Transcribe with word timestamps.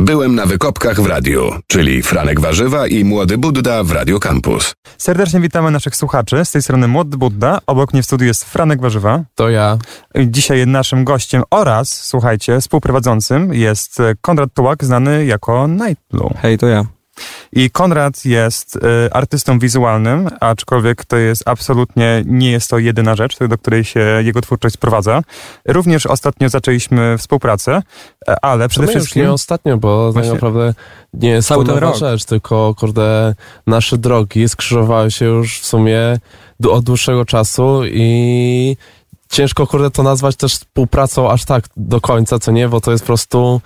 Byłem 0.00 0.34
na 0.34 0.46
wykopkach 0.46 1.00
w 1.00 1.06
radiu, 1.06 1.50
czyli 1.66 2.02
Franek 2.02 2.40
Warzywa 2.40 2.86
i 2.86 3.04
Młody 3.04 3.38
Budda 3.38 3.84
w 3.84 3.90
Radio 3.90 4.20
Campus. 4.20 4.74
Serdecznie 4.98 5.40
witamy 5.40 5.70
naszych 5.70 5.96
słuchaczy. 5.96 6.44
Z 6.44 6.50
tej 6.50 6.62
strony 6.62 6.88
Młody 6.88 7.16
Budda. 7.16 7.58
Obok 7.66 7.92
mnie 7.92 8.02
w 8.02 8.06
studiu 8.06 8.26
jest 8.26 8.44
Franek 8.44 8.80
Warzywa. 8.80 9.24
To 9.34 9.48
ja. 9.48 9.78
Dzisiaj 10.26 10.66
naszym 10.66 11.04
gościem 11.04 11.42
oraz, 11.50 12.04
słuchajcie, 12.04 12.60
współprowadzącym 12.60 13.54
jest 13.54 13.98
Konrad 14.20 14.50
Tułak, 14.54 14.84
znany 14.84 15.24
jako 15.24 15.66
Nightblue. 15.66 16.34
Hej, 16.42 16.58
to 16.58 16.66
ja. 16.66 16.84
I 17.52 17.70
Konrad 17.70 18.24
jest 18.24 18.76
y, 18.76 18.80
artystą 19.12 19.58
wizualnym, 19.58 20.28
aczkolwiek 20.40 21.04
to 21.04 21.16
jest 21.16 21.48
absolutnie 21.48 22.22
nie 22.26 22.50
jest 22.50 22.70
to 22.70 22.78
jedyna 22.78 23.14
rzecz, 23.14 23.38
do 23.38 23.58
której 23.58 23.84
się 23.84 24.00
jego 24.00 24.40
twórczość 24.40 24.74
sprowadza. 24.74 25.22
Również 25.66 26.06
ostatnio 26.06 26.48
zaczęliśmy 26.48 27.18
współpracę, 27.18 27.82
e, 28.28 28.44
ale 28.44 28.68
przede 28.68 28.86
to 28.86 28.92
wszystkim... 28.92 29.22
nie 29.22 29.32
ostatnio, 29.32 29.78
bo 29.78 30.12
Właśnie... 30.12 30.30
tak 30.30 30.42
naprawdę 30.42 30.74
nie 31.14 31.30
jest 31.30 31.48
Cały 31.48 31.64
to 31.64 31.74
nowa 31.74 31.86
rok. 31.86 31.96
rzecz, 31.96 32.24
tylko 32.24 32.74
kurde, 32.78 33.34
nasze 33.66 33.98
drogi 33.98 34.48
skrzyżowały 34.48 35.10
się 35.10 35.24
już 35.24 35.60
w 35.60 35.66
sumie 35.66 36.18
od 36.68 36.84
dłuższego 36.84 37.24
czasu 37.24 37.80
i 37.84 38.76
ciężko 39.28 39.66
kurde 39.66 39.90
to 39.90 40.02
nazwać 40.02 40.36
też 40.36 40.54
współpracą 40.54 41.30
aż 41.30 41.44
tak 41.44 41.64
do 41.76 42.00
końca, 42.00 42.38
co 42.38 42.52
nie, 42.52 42.68
bo 42.68 42.80
to 42.80 42.90
jest 42.92 43.04
po 43.04 43.06
prostu 43.06 43.60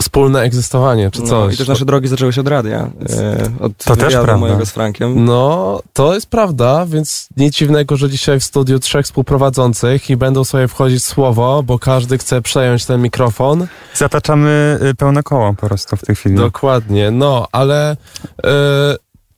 wspólne 0.00 0.40
egzystowanie, 0.40 1.10
czy 1.10 1.22
coś. 1.22 1.30
No, 1.30 1.50
I 1.50 1.56
też 1.56 1.68
nasze 1.68 1.84
drogi 1.84 2.08
zaczęły 2.08 2.32
się 2.32 2.40
od 2.40 2.48
radia. 2.48 2.90
E, 3.10 3.50
od 3.60 3.84
to 3.84 3.96
też 3.96 4.14
prawda. 4.14 4.36
mojego 4.36 4.66
z 4.66 4.70
Frankiem. 4.70 5.24
No, 5.24 5.80
to 5.92 6.14
jest 6.14 6.26
prawda, 6.26 6.86
więc 6.86 7.28
nic 7.36 7.54
dziwnego, 7.54 7.96
że 7.96 8.10
dzisiaj 8.10 8.40
w 8.40 8.44
studiu 8.44 8.78
trzech 8.78 9.06
współprowadzących 9.06 10.10
i 10.10 10.16
będą 10.16 10.44
sobie 10.44 10.68
wchodzić 10.68 11.04
słowo, 11.04 11.62
bo 11.62 11.78
każdy 11.78 12.18
chce 12.18 12.42
przejąć 12.42 12.84
ten 12.84 13.02
mikrofon. 13.02 13.66
Zataczamy 13.94 14.78
y, 14.90 14.94
pełne 14.94 15.22
koło 15.22 15.54
po 15.54 15.66
prostu 15.66 15.96
w 15.96 16.02
tej 16.02 16.16
chwili. 16.16 16.36
Dokładnie, 16.36 17.10
no, 17.10 17.48
ale... 17.52 17.96
Yy, 18.44 18.50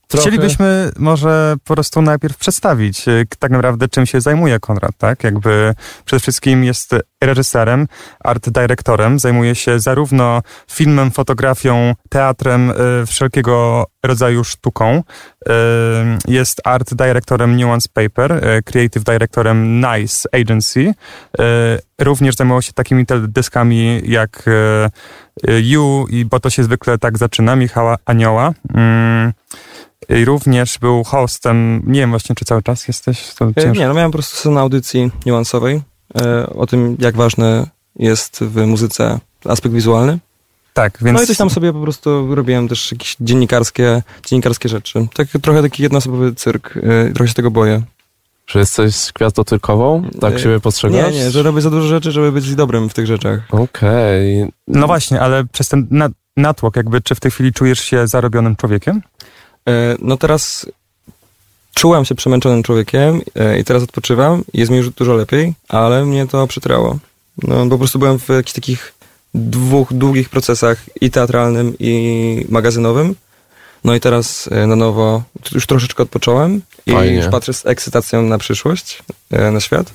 Trochę... 0.07 0.21
Chcielibyśmy 0.21 0.91
może 0.97 1.55
po 1.63 1.73
prostu 1.73 2.01
najpierw 2.01 2.37
przedstawić 2.37 3.07
y, 3.07 3.25
tak 3.39 3.51
naprawdę 3.51 3.87
czym 3.87 4.05
się 4.05 4.21
zajmuje 4.21 4.59
Konrad, 4.59 4.91
tak? 4.97 5.23
Jakby 5.23 5.75
przede 6.05 6.19
wszystkim 6.19 6.63
jest 6.63 6.95
reżyserem, 7.23 7.87
art 8.19 8.49
dyrektorem, 8.49 9.19
zajmuje 9.19 9.55
się 9.55 9.79
zarówno 9.79 10.41
filmem, 10.71 11.11
fotografią, 11.11 11.93
teatrem, 12.09 12.69
y, 12.69 13.05
wszelkiego 13.05 13.85
rodzaju 14.03 14.43
sztuką. 14.43 15.03
Y, 15.47 15.51
jest 16.27 16.61
art 16.63 16.93
dyrektorem 16.93 17.57
Nuance 17.57 17.89
Paper, 17.93 18.41
creative 18.65 19.03
dyrektorem 19.03 19.81
Nice 19.81 20.29
Agency. 20.31 20.93
Również 22.01 22.35
zajmował 22.35 22.61
się 22.61 22.73
takimi 22.73 23.05
teledyskami 23.05 24.01
jak 24.05 24.43
You 25.47 26.05
i 26.09 26.25
bo 26.25 26.39
to 26.39 26.49
się 26.49 26.63
zwykle 26.63 26.97
tak 26.97 27.17
zaczyna, 27.17 27.55
Michała 27.55 27.97
Anioła. 28.05 28.53
I 30.09 30.25
również 30.25 30.77
był 30.79 31.03
hostem, 31.03 31.83
nie 31.87 31.99
wiem 31.99 32.09
właśnie, 32.09 32.35
czy 32.35 32.45
cały 32.45 32.63
czas 32.63 32.87
jesteś? 32.87 33.33
To 33.33 33.51
e, 33.55 33.71
nie, 33.71 33.87
no 33.87 33.93
miałem 33.93 34.11
po 34.11 34.17
prostu 34.17 34.51
na 34.51 34.61
audycji 34.61 35.11
niuansowej 35.25 35.81
e, 36.21 36.47
o 36.47 36.67
tym, 36.67 36.97
jak 36.99 37.15
ważny 37.15 37.67
jest 37.95 38.43
w 38.43 38.65
muzyce 38.65 39.19
aspekt 39.45 39.75
wizualny. 39.75 40.19
Tak, 40.73 40.97
więc... 41.01 41.17
No 41.17 41.23
i 41.23 41.27
coś 41.27 41.37
tam 41.37 41.49
sobie 41.49 41.73
po 41.73 41.81
prostu 41.81 42.35
robiłem 42.35 42.67
też 42.67 42.91
jakieś 42.91 43.15
dziennikarskie, 43.21 44.03
dziennikarskie 44.25 44.69
rzeczy. 44.69 45.07
Tak, 45.13 45.27
trochę 45.41 45.61
taki 45.61 45.83
jednoosobowy 45.83 46.35
cyrk. 46.35 46.77
E, 46.77 47.13
trochę 47.13 47.27
się 47.27 47.33
tego 47.33 47.51
boję. 47.51 47.81
Że 48.47 48.59
jesteś 48.59 49.11
gwiazdotyrkową? 49.15 50.03
Tak 50.21 50.33
e, 50.33 50.39
siebie 50.39 50.59
postrzegasz? 50.59 51.13
Nie, 51.13 51.19
nie, 51.19 51.31
że 51.31 51.43
robię 51.43 51.61
za 51.61 51.69
dużo 51.69 51.87
rzeczy, 51.87 52.11
żeby 52.11 52.31
być 52.31 52.55
dobrym 52.55 52.89
w 52.89 52.93
tych 52.93 53.05
rzeczach. 53.05 53.39
Okej. 53.51 54.43
Okay. 54.43 54.51
No 54.67 54.87
właśnie, 54.87 55.21
ale 55.21 55.45
przez 55.45 55.69
ten 55.69 55.87
natłok 56.37 56.75
jakby, 56.75 57.01
czy 57.01 57.15
w 57.15 57.19
tej 57.19 57.31
chwili 57.31 57.53
czujesz 57.53 57.79
się 57.79 58.07
zarobionym 58.07 58.55
człowiekiem? 58.55 59.01
E, 59.67 59.95
no 59.99 60.17
teraz 60.17 60.65
czułem 61.73 62.05
się 62.05 62.15
przemęczonym 62.15 62.63
człowiekiem 62.63 63.21
e, 63.35 63.59
i 63.59 63.63
teraz 63.63 63.83
odpoczywam 63.83 64.43
i 64.53 64.59
jest 64.59 64.71
mi 64.71 64.77
już 64.77 64.89
dużo 64.89 65.13
lepiej, 65.13 65.53
ale 65.69 66.05
mnie 66.05 66.27
to 66.27 66.47
przytrało. 66.47 66.97
No, 67.43 67.67
po 67.67 67.77
prostu 67.77 67.99
byłem 67.99 68.19
w 68.19 68.29
jakichś 68.29 68.53
takich 68.53 68.93
dwóch 69.33 69.93
długich 69.93 70.29
procesach 70.29 70.77
i 71.01 71.11
teatralnym 71.11 71.73
i 71.79 72.45
magazynowym. 72.49 73.15
No 73.83 73.95
i 73.95 73.99
teraz 73.99 74.49
e, 74.51 74.67
na 74.67 74.75
nowo 74.75 75.23
już 75.51 75.65
troszeczkę 75.65 76.03
odpocząłem 76.03 76.61
i 76.85 76.91
Fajnie. 76.91 77.15
już 77.15 77.27
patrzę 77.27 77.53
z 77.53 77.65
ekscytacją 77.65 78.21
na 78.21 78.37
przyszłość, 78.37 79.03
na 79.51 79.59
świat 79.59 79.93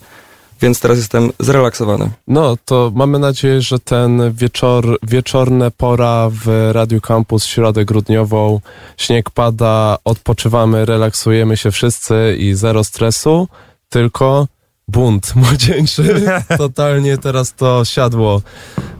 więc 0.63 0.81
teraz 0.81 0.99
jestem 0.99 1.31
zrelaksowany. 1.39 2.11
No, 2.29 2.57
to 2.65 2.93
mamy 2.95 3.19
nadzieję, 3.19 3.63
że 3.63 3.79
ten 3.79 4.33
wieczor, 4.33 4.99
wieczorne 5.03 5.71
pora 5.71 6.29
w 6.31 6.71
Radio 6.73 7.01
Campus, 7.01 7.45
środę 7.45 7.85
grudniową, 7.85 8.61
śnieg 8.97 9.31
pada, 9.31 9.99
odpoczywamy, 10.05 10.85
relaksujemy 10.85 11.57
się 11.57 11.71
wszyscy 11.71 12.37
i 12.39 12.55
zero 12.55 12.85
stresu, 12.85 13.49
tylko 13.89 14.47
bunt 14.89 15.33
młodzieńczy. 15.43 16.23
Totalnie 16.59 17.19
teraz 17.19 17.55
to 17.55 17.85
siadło. 17.85 18.43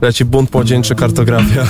Leci 0.01 0.25
bunt 0.25 0.53
młodzieńczy, 0.53 0.95
kartografia. 0.95 1.65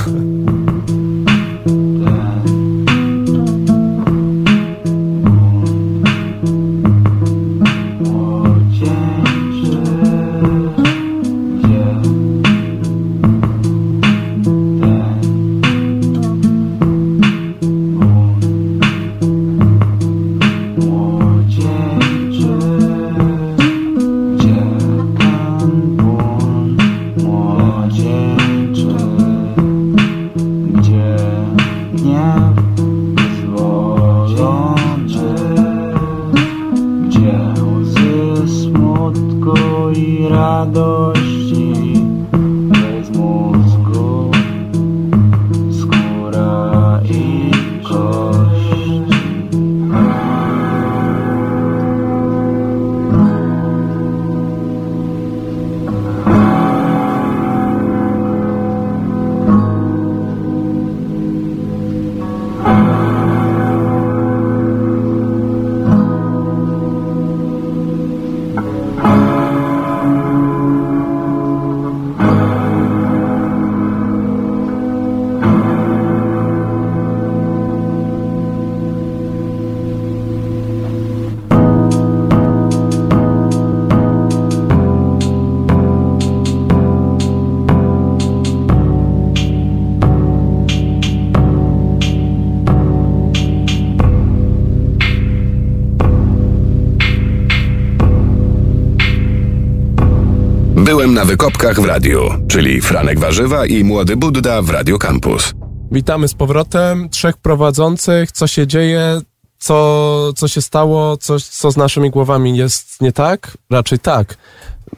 Byłem 101.04 101.16
na 101.16 101.26
wykopkach 101.26 101.82
w 101.82 101.86
radiu, 101.86 102.30
czyli 102.48 102.82
Franek 102.82 103.20
Warzywa 103.20 103.66
i 103.66 103.84
Młody 103.84 104.18
Budda 104.18 104.62
w 104.62 104.70
Radio 104.70 104.98
Campus. 104.98 105.54
Witamy 105.92 106.28
z 106.28 106.34
powrotem. 106.34 107.10
Trzech 107.10 107.38
prowadzących. 107.38 108.32
Co 108.32 108.48
się 108.48 108.68
dzieje? 108.68 109.22
Co, 109.58 110.34
co 110.36 110.48
się 110.48 110.62
stało? 110.62 111.18
Coś, 111.18 111.44
co 111.44 111.72
z 111.72 111.78
naszymi 111.78 112.10
głowami 112.10 112.58
jest 112.58 113.02
nie 113.02 113.12
tak? 113.12 113.58
Raczej 113.70 114.00
tak. 114.00 114.38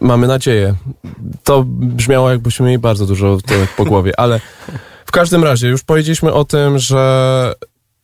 Mamy 0.02 0.28
nadzieję. 0.28 0.76
To 1.44 1.64
brzmiało, 1.68 2.30
jakbyśmy 2.30 2.66
mieli 2.66 2.80
bardzo 2.80 3.06
dużo 3.06 3.38
po 3.78 3.86
głowie, 3.86 4.20
ale 4.20 4.42
w 5.06 5.12
każdym 5.12 5.44
razie 5.44 5.68
już 5.68 5.84
powiedzieliśmy 5.84 6.34
o 6.34 6.46
tym, 6.46 6.80
że 6.80 7.56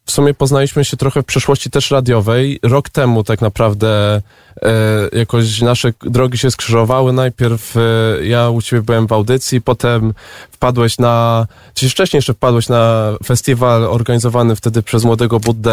w 0.05 0.11
sumie 0.11 0.33
poznaliśmy 0.33 0.85
się 0.85 0.97
trochę 0.97 1.21
w 1.21 1.25
przeszłości 1.25 1.69
też 1.69 1.91
radiowej. 1.91 2.59
Rok 2.63 2.89
temu 2.89 3.23
tak 3.23 3.41
naprawdę 3.41 4.21
jakoś 5.13 5.61
nasze 5.61 5.93
drogi 6.01 6.37
się 6.37 6.51
skrzyżowały. 6.51 7.13
Najpierw 7.13 7.77
e, 7.77 7.79
ja 8.25 8.49
u 8.49 8.61
ciebie 8.61 8.81
byłem 8.81 9.07
w 9.07 9.11
audycji, 9.11 9.61
potem 9.61 10.13
wpadłeś 10.51 10.97
na, 10.97 11.47
czy 11.73 11.89
wcześniej 11.89 12.17
jeszcze 12.17 12.33
wpadłeś 12.33 12.69
na 12.69 13.13
festiwal 13.25 13.83
organizowany 13.83 14.55
wtedy 14.55 14.83
przez 14.83 15.03
Młodego 15.03 15.39
Buddę 15.39 15.71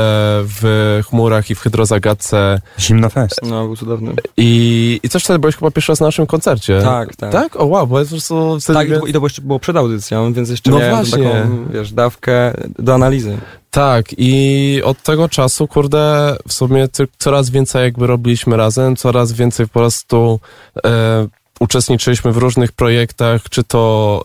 w 0.61 1.01
Chmurach 1.09 1.51
i 1.51 1.55
w 1.55 1.61
Hydrozagadce. 1.61 2.61
Zimnofest. 2.79 3.41
No, 3.43 3.65
był 3.65 3.77
cudowny. 3.77 4.13
I, 4.37 5.01
I 5.03 5.09
też 5.09 5.25
wtedy 5.25 5.39
byłeś 5.39 5.57
chyba 5.57 5.71
pierwszy 5.71 5.93
raz 5.93 6.01
na 6.01 6.07
naszym 6.07 6.27
koncercie. 6.27 6.81
Tak, 6.83 7.17
tak. 7.17 7.33
Tak? 7.33 7.61
O 7.61 7.67
wow, 7.67 7.87
bo 7.87 7.99
ja 7.99 8.05
po 8.05 8.11
prostu 8.11 8.61
wtedy... 8.61 8.79
Tak, 8.79 8.89
i 8.89 8.91
to, 8.91 9.07
i 9.07 9.13
to 9.13 9.13
było 9.13 9.27
jeszcze 9.27 9.43
było 9.43 9.59
przed 9.59 9.77
audycją, 9.77 10.33
więc 10.33 10.51
jeszcze 10.51 10.71
No 10.71 10.79
miałem 10.79 10.97
właśnie. 10.97 11.31
taką, 11.31 11.67
wiesz, 11.73 11.93
dawkę 11.93 12.55
do 12.79 12.95
analizy. 12.95 13.39
Tak, 13.71 14.07
i 14.19 14.83
od 14.85 15.03
tego 15.03 15.29
czasu, 15.29 15.69
kurde, 15.69 16.37
w 16.49 16.53
sumie 16.53 16.89
coraz 17.19 17.51
więcej 17.51 17.83
jakby 17.83 18.07
robiliśmy 18.07 18.57
razem, 18.57 18.68
coraz 18.97 19.33
więcej 19.33 19.67
po 19.67 19.73
prostu 19.73 20.41
e, 20.87 21.27
uczestniczyliśmy 21.61 22.33
w 22.33 22.37
różnych 22.37 22.73
projektach, 22.73 23.43
czy 23.51 23.65
to 23.65 24.23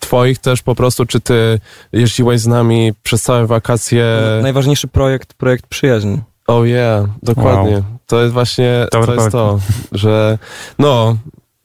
twoich 0.00 0.38
też 0.38 0.62
po 0.62 0.74
prostu, 0.74 1.06
czy 1.06 1.20
ty 1.20 1.60
jeździłeś 1.92 2.40
z 2.40 2.46
nami 2.46 2.92
przez 3.02 3.22
całe 3.22 3.46
wakacje. 3.46 4.04
Najważniejszy 4.42 4.88
projekt, 4.88 5.34
projekt 5.34 5.66
przyjaźń. 5.66 6.16
Oh 6.46 6.66
yeah, 6.66 7.06
dokładnie. 7.22 7.74
Wow. 7.74 7.84
To 8.06 8.20
jest 8.20 8.32
właśnie, 8.32 8.86
Dobry 8.92 9.16
to 9.16 9.22
jest 9.22 9.32
to, 9.32 9.60
że 9.92 10.38
no, 10.78 11.16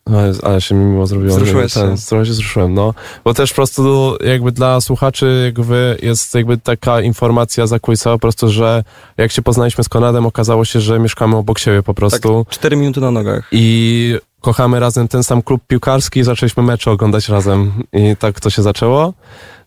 no, 0.10 0.26
jest- 0.28 0.44
ale 0.44 0.62
się 0.62 0.76
mi 0.76 0.86
miło 0.86 1.08
zrobiło. 1.08 1.36
Wzruszyłeś 1.36 1.74
Ten, 1.74 1.98
się. 1.98 2.06
Trochę 2.06 2.26
się 2.26 2.32
wzruszyłem, 2.32 2.74
no. 2.74 2.94
Bo 3.24 3.34
też 3.34 3.50
po 3.50 3.56
prostu 3.56 4.16
jakby 4.26 4.52
dla 4.52 4.82
słuchaczy 4.82 5.42
jakby 5.46 5.98
jest 6.02 6.36
jakby 6.36 6.58
taka 6.58 7.02
informacja 7.02 7.68
zakulisowa 7.68 8.16
po 8.16 8.20
prostu, 8.20 8.50
że 8.50 8.84
jak 9.18 9.32
się 9.32 9.42
poznaliśmy 9.42 9.84
z 9.84 9.90
Konradem, 9.90 10.26
okazało 10.26 10.66
się, 10.66 10.82
że 10.82 11.00
mieszkamy 11.00 11.36
obok 11.38 11.60
siebie 11.60 11.84
po 11.84 11.94
prostu 11.94 12.46
Cztery 12.50 12.76
minuty 12.76 13.02
na 13.02 13.12
nogach. 13.12 13.48
i 13.52 14.16
kochamy 14.42 14.80
razem 14.80 15.08
ten 15.08 15.24
sam 15.24 15.42
klub 15.42 15.62
piłkarski 15.68 16.20
i 16.20 16.24
zaczęliśmy 16.24 16.64
mecze 16.64 16.92
oglądać 16.92 17.30
razem 17.30 17.72
i 17.94 18.16
tak 18.20 18.40
to 18.40 18.50
się 18.50 18.62
zaczęło. 18.62 19.14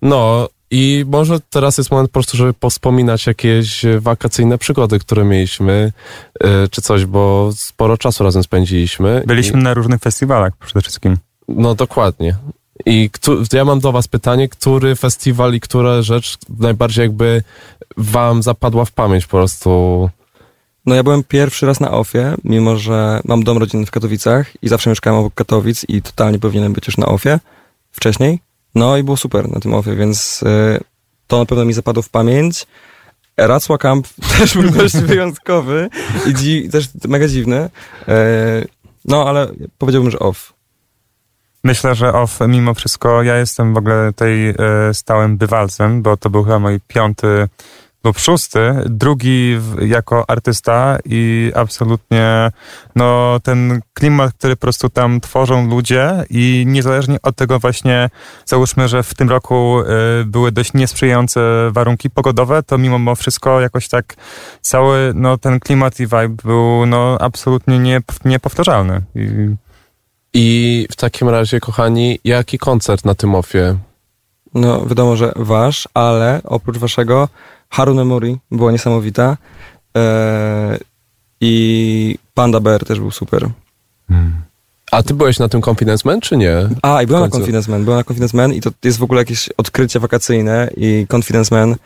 No 0.03 0.49
i 0.75 1.05
może 1.09 1.41
teraz 1.41 1.79
jest 1.79 1.91
moment 1.91 2.11
po 2.11 2.13
prostu, 2.13 2.37
żeby 2.37 2.55
powspominać 2.55 3.27
jakieś 3.27 3.83
wakacyjne 3.99 4.59
przygody, 4.59 4.99
które 4.99 5.25
mieliśmy, 5.25 5.93
y, 6.45 6.69
czy 6.71 6.83
coś, 6.83 7.05
bo 7.07 7.51
sporo 7.57 7.99
czasu 7.99 8.25
razem 8.25 8.43
spędziliśmy. 8.43 9.23
Byliśmy 9.27 9.63
na 9.63 9.75
różnych 9.75 10.01
festiwalach 10.01 10.57
przede 10.57 10.81
wszystkim. 10.81 11.13
I, 11.49 11.53
no 11.57 11.75
dokładnie. 11.75 12.37
I 12.87 13.11
któ- 13.11 13.43
ja 13.53 13.65
mam 13.65 13.81
do 13.81 13.93
was 13.93 14.09
pytanie, 14.09 14.49
który 14.49 14.97
festiwal 14.97 15.55
i 15.55 15.61
która 15.61 16.03
rzecz 16.03 16.39
najbardziej 16.59 17.03
jakby 17.03 17.43
wam 17.97 18.43
zapadła 18.43 18.85
w 18.85 18.93
pamięć 18.93 19.25
po 19.27 19.31
prostu? 19.37 20.11
No 20.87 20.95
ja 20.95 21.03
byłem 21.03 21.25
pierwszy 21.25 21.67
raz 21.67 21.81
na 21.81 21.91
OFie, 21.91 22.35
mimo 22.45 22.77
że 22.77 23.21
mam 23.25 23.43
dom 23.45 23.59
rodzinny 23.59 23.87
w 23.87 23.91
Katowicach 23.91 24.63
i 24.63 24.69
zawsze 24.69 24.91
mieszkałem 24.91 25.19
obok 25.21 25.35
Katowic 25.35 25.85
i 25.89 26.03
totalnie 26.03 26.39
powinienem 26.39 26.73
być 26.73 26.87
już 26.87 26.97
na 26.97 27.07
OFie 27.07 27.39
wcześniej. 27.93 28.39
No 28.75 28.97
i 28.97 29.03
było 29.03 29.17
super 29.17 29.49
na 29.49 29.61
tym 29.61 29.75
OFie, 29.75 29.97
więc 29.97 30.43
y, 30.43 30.81
to 31.27 31.39
na 31.39 31.47
pewno 31.47 31.65
mi 31.65 31.73
zapadło 31.73 32.03
w 32.03 32.09
pamięć. 32.09 32.67
Racła 33.37 33.79
Camp 33.79 34.09
też 34.39 34.55
był 34.55 34.71
dość 34.71 34.97
wyjątkowy 35.13 35.89
i 36.27 36.35
dzi- 36.35 36.69
też 36.71 36.89
mega 37.09 37.29
dziwny. 37.29 37.71
Y, 38.09 38.69
no 39.05 39.29
ale 39.29 39.49
powiedziałbym, 39.79 40.11
że 40.11 40.19
off. 40.19 40.53
Myślę, 41.65 41.95
że 41.95 42.13
off, 42.13 42.39
mimo 42.49 42.75
wszystko, 42.75 43.23
ja 43.23 43.37
jestem 43.37 43.75
w 43.75 43.77
ogóle 43.77 44.13
tutaj 44.13 44.49
e, 44.49 44.55
stałym 44.95 45.37
bywalcem, 45.37 46.03
bo 46.03 46.17
to 46.17 46.31
był 46.31 46.45
chyba 46.45 46.59
mój 46.59 46.81
piąty 46.89 47.49
lub 48.05 48.19
szósty, 48.19 48.75
drugi 48.87 49.57
w, 49.59 49.87
jako 49.87 50.31
artysta 50.31 50.99
i 51.05 51.53
absolutnie 51.55 52.51
no 52.97 53.41
ten 53.43 53.81
klimat, 53.95 54.33
który 54.33 54.57
po 54.57 54.61
prostu 54.61 54.89
tam 54.89 55.21
tworzą 55.21 55.69
ludzie 55.69 56.25
i 56.31 56.65
niezależnie 56.67 57.17
od 57.23 57.37
tego 57.37 57.59
właśnie, 57.59 58.11
załóżmy, 58.47 58.89
że 58.89 59.03
w 59.03 59.15
tym 59.15 59.31
roku 59.31 59.81
e, 59.81 59.85
były 60.25 60.53
dość 60.53 60.73
niesprzyjające 60.73 61.41
warunki 61.71 62.11
pogodowe, 62.11 62.63
to 62.63 62.79
mimo 62.79 63.15
wszystko 63.15 63.61
jakoś 63.61 63.89
tak 63.89 64.15
cały 64.61 65.13
no 65.15 65.39
ten 65.39 65.61
klimat 65.61 66.01
i 66.01 66.07
vibe 66.07 66.37
był 66.45 66.87
no 66.87 67.17
absolutnie 67.21 67.79
nie, 67.79 68.01
niepowtarzalny. 68.25 69.03
I 69.15 69.57
I 70.35 70.87
w 70.91 70.97
takim 70.97 71.29
razie, 71.29 71.61
kochani, 71.61 72.19
jaki 72.25 72.59
koncert 72.59 73.05
na 73.05 73.15
tym 73.15 73.35
ofie? 73.35 73.77
No 74.55 74.87
wiadomo, 74.87 75.17
że 75.17 75.33
wasz, 75.37 75.89
ale 75.95 76.41
oprócz 76.45 76.79
waszego 76.79 77.29
Haru 77.73 77.95
Memory 77.95 78.37
była 78.51 78.73
niesamowita 78.73 79.37
e, 79.97 80.79
i 81.41 82.19
Panda 82.35 82.61
Bear 82.61 82.85
też 82.85 83.01
był 83.01 83.11
super. 83.11 83.49
A 84.91 85.03
ty 85.03 85.15
byłeś 85.15 85.39
na 85.39 85.49
tym 85.49 85.61
Confidence 85.69 86.09
Man, 86.09 86.21
czy 86.21 86.37
nie? 86.37 86.55
A, 86.83 87.03
i 87.03 87.07
byłem 87.07 87.23
na. 87.23 87.29
Confidence 87.29 87.71
Man, 87.71 87.85
byłem 87.85 87.99
na 87.99 88.05
Confidence 88.05 88.37
Man 88.37 88.53
i 88.53 88.61
to 88.61 88.71
jest 88.85 88.99
w 88.99 89.03
ogóle 89.03 89.21
jakieś 89.21 89.49
odkrycie 89.49 90.01
wakacyjne 90.01 90.71
i 90.77 91.07
Confidence 91.17 91.55
Man 91.55 91.77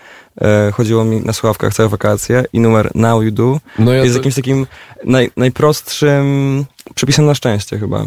e, 0.41 0.73
chodziło 0.73 1.05
mi 1.05 1.21
na 1.21 1.33
słuchawkach 1.33 1.75
całe 1.75 1.89
wakacje 1.89 2.45
i 2.53 2.61
numer 2.61 2.91
Now 2.95 3.23
You 3.25 3.31
Do 3.31 3.61
No 3.79 3.93
ja 3.93 4.03
jest 4.05 4.15
to- 4.15 4.19
jakimś 4.19 4.35
takim 4.35 4.67
naj, 5.05 5.31
najprostszym 5.37 6.65
przepisem 6.95 7.27
na 7.27 7.35
szczęście 7.35 7.79
chyba. 7.79 8.07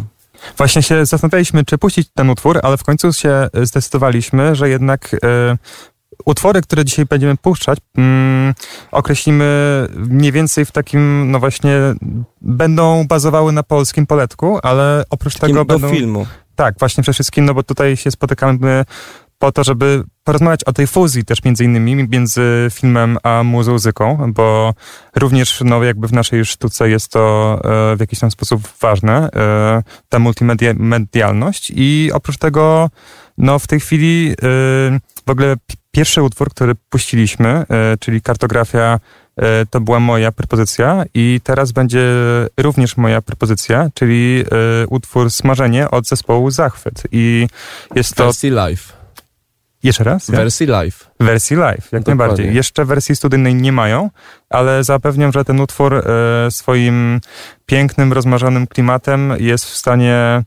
Właśnie 0.57 0.83
się 0.83 1.05
zastanawialiśmy, 1.05 1.65
czy 1.65 1.77
puścić 1.77 2.09
ten 2.15 2.29
utwór, 2.29 2.59
ale 2.63 2.77
w 2.77 2.83
końcu 2.83 3.13
się 3.13 3.49
zdecydowaliśmy, 3.63 4.55
że 4.55 4.69
jednak 4.69 5.15
e, 5.23 5.57
utwory, 6.25 6.61
które 6.61 6.85
dzisiaj 6.85 7.05
będziemy 7.05 7.37
puszczać, 7.37 7.79
mm, 7.97 8.53
określimy 8.91 9.87
mniej 9.95 10.31
więcej 10.31 10.65
w 10.65 10.71
takim, 10.71 11.31
no 11.31 11.39
właśnie, 11.39 11.71
będą 12.41 13.07
bazowały 13.07 13.51
na 13.51 13.63
polskim 13.63 14.05
poletku, 14.05 14.59
ale 14.63 15.03
oprócz 15.09 15.33
Takim 15.33 15.55
tego 15.55 15.65
do 15.65 15.79
będą... 15.79 15.95
filmu. 15.95 16.25
Tak, 16.55 16.79
właśnie 16.79 17.01
przede 17.01 17.13
wszystkim, 17.13 17.45
no 17.45 17.53
bo 17.53 17.63
tutaj 17.63 17.97
się 17.97 18.11
spotykamy 18.11 18.85
po 19.39 19.51
to, 19.51 19.63
żeby 19.63 20.03
porozmawiać 20.23 20.63
o 20.63 20.73
tej 20.73 20.87
fuzji 20.87 21.25
też 21.25 21.43
między 21.43 21.63
innymi 21.63 21.95
między 21.95 22.67
filmem 22.71 23.17
a 23.23 23.43
muzyką, 23.43 24.31
bo 24.33 24.73
również 25.15 25.61
no 25.65 25.83
jakby 25.83 26.07
w 26.07 26.13
naszej 26.13 26.45
sztuce 26.45 26.89
jest 26.89 27.11
to 27.11 27.53
e, 27.63 27.95
w 27.95 27.99
jakiś 27.99 28.19
tam 28.19 28.31
sposób 28.31 28.61
ważne, 28.81 29.29
e, 29.35 29.83
ta 30.09 30.19
multimedialność 30.19 31.71
i 31.75 32.11
oprócz 32.13 32.37
tego 32.37 32.89
no 33.37 33.59
w 33.59 33.67
tej 33.67 33.79
chwili 33.79 34.31
e, 34.31 34.35
w 35.25 35.29
ogóle 35.29 35.55
pierwszy 35.91 36.21
utwór, 36.21 36.49
który 36.49 36.75
puściliśmy, 36.89 37.49
e, 37.49 37.65
czyli 37.99 38.21
kartografia 38.21 38.99
e, 39.37 39.65
to 39.65 39.81
była 39.81 39.99
moja 39.99 40.31
propozycja 40.31 41.03
i 41.13 41.39
teraz 41.43 41.71
będzie 41.71 42.13
również 42.57 42.97
moja 42.97 43.21
propozycja, 43.21 43.89
czyli 43.93 44.43
e, 44.83 44.87
utwór 44.87 45.31
Smażenie 45.31 45.91
od 45.91 46.07
zespołu 46.07 46.51
Zachwyt 46.51 47.03
i 47.11 47.47
jest 47.95 48.15
to... 48.15 48.25
Wersji 48.25 48.49
live. 48.49 48.99
Jeszcze 49.83 50.03
raz? 50.03 50.27
Ja? 50.27 50.37
Wersji 50.37 50.67
live. 50.67 51.11
Wersji 51.19 51.55
live, 51.55 51.91
jak 51.91 52.03
Dokładnie. 52.03 52.15
najbardziej. 52.15 52.55
Jeszcze 52.55 52.85
wersji 52.85 53.15
studyjnej 53.15 53.55
nie 53.55 53.71
mają, 53.71 54.09
ale 54.49 54.83
zapewniam, 54.83 55.31
że 55.31 55.45
ten 55.45 55.59
utwór 55.59 56.03
swoim 56.49 57.21
pięknym, 57.65 58.13
rozmarzonym 58.13 58.67
klimatem 58.67 59.33
jest 59.39 59.65
w 59.65 59.77
stanie 59.77 60.43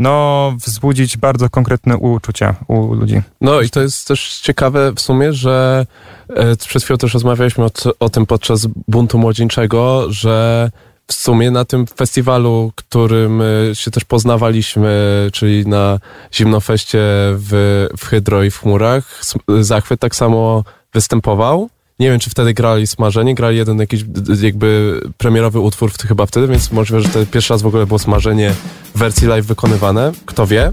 no, 0.00 0.52
wzbudzić 0.66 1.16
bardzo 1.16 1.50
konkretne 1.50 1.96
uczucia 1.96 2.54
u 2.68 2.94
ludzi. 2.94 3.22
No 3.40 3.60
i 3.60 3.70
to 3.70 3.80
jest 3.80 4.08
też 4.08 4.40
ciekawe 4.40 4.92
w 4.92 5.00
sumie, 5.00 5.32
że 5.32 5.86
e, 6.28 6.56
przed 6.56 6.82
chwilą 6.82 6.98
też 6.98 7.14
rozmawialiśmy 7.14 7.64
o, 7.64 7.70
o 8.00 8.08
tym 8.08 8.26
podczas 8.26 8.66
buntu 8.88 9.18
młodzieńczego, 9.18 10.06
że 10.08 10.70
w 11.06 11.12
sumie 11.12 11.50
na 11.50 11.64
tym 11.64 11.86
festiwalu, 11.86 12.72
którym 12.74 13.42
e, 13.42 13.74
się 13.74 13.90
też 13.90 14.04
poznawaliśmy, 14.04 14.90
czyli 15.32 15.66
na 15.66 15.98
Zimnofeście 16.34 16.98
w, 17.34 17.86
w 17.98 18.04
Hydro 18.04 18.42
i 18.42 18.50
w 18.50 18.58
Chmurach, 18.58 19.18
S- 19.20 19.66
Zachwyt 19.66 20.00
tak 20.00 20.14
samo 20.14 20.64
występował. 20.94 21.70
Nie 22.00 22.10
wiem, 22.10 22.20
czy 22.20 22.30
wtedy 22.30 22.54
grali 22.54 22.86
Smażenie, 22.86 23.34
grali 23.34 23.56
jeden 23.56 23.78
jakiś 23.78 24.04
jakby 24.42 25.00
premierowy 25.18 25.60
utwór 25.60 25.90
w, 25.92 25.96
chyba 25.96 26.26
wtedy, 26.26 26.48
więc 26.48 26.72
możliwe, 26.72 27.00
że 27.00 27.08
to 27.08 27.26
pierwszy 27.26 27.52
raz 27.52 27.62
w 27.62 27.66
ogóle 27.66 27.86
było 27.86 27.98
Smażenie 27.98 28.54
w 28.94 28.98
wersji 28.98 29.26
live 29.26 29.46
wykonywane, 29.46 30.12
kto 30.26 30.46
wie. 30.46 30.72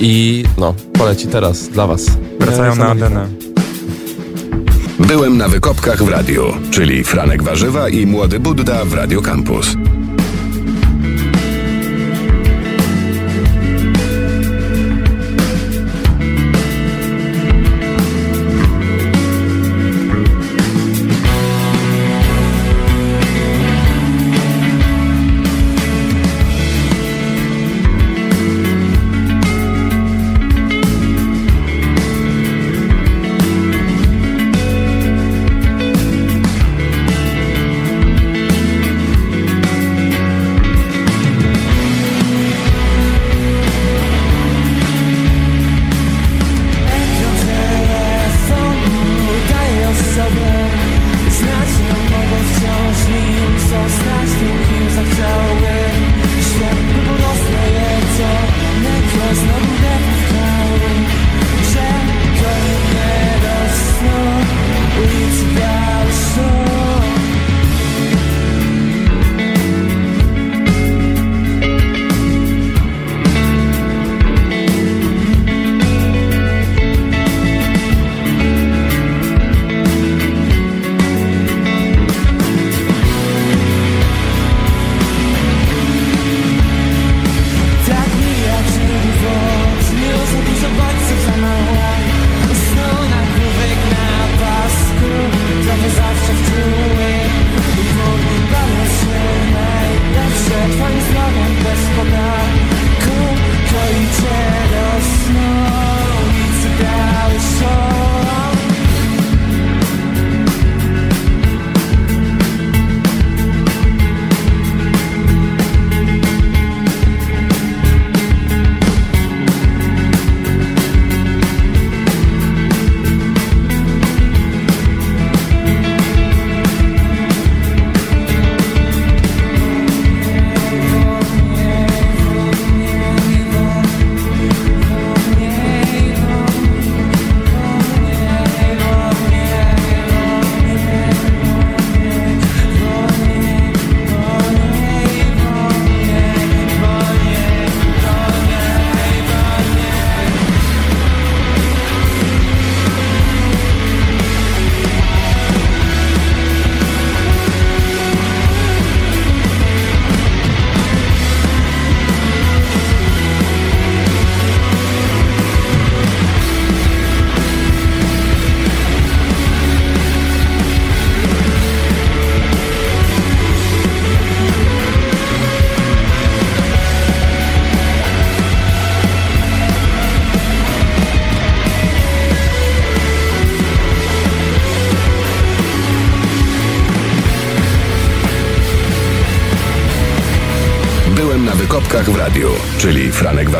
I 0.00 0.44
no, 0.58 0.74
poleci 0.92 1.26
teraz 1.26 1.68
dla 1.68 1.86
was. 1.86 2.06
Wracają 2.40 2.76
na 2.76 2.86
antenę. 2.86 3.28
Byłem 4.98 5.36
na 5.36 5.48
wykopkach 5.48 6.02
w 6.02 6.08
radiu, 6.08 6.44
czyli 6.70 7.04
Franek 7.04 7.42
Warzywa 7.42 7.88
i 7.88 8.06
Młody 8.06 8.40
Budda 8.40 8.84
w 8.84 8.94
Radio 8.94 9.22
Campus. 9.22 9.76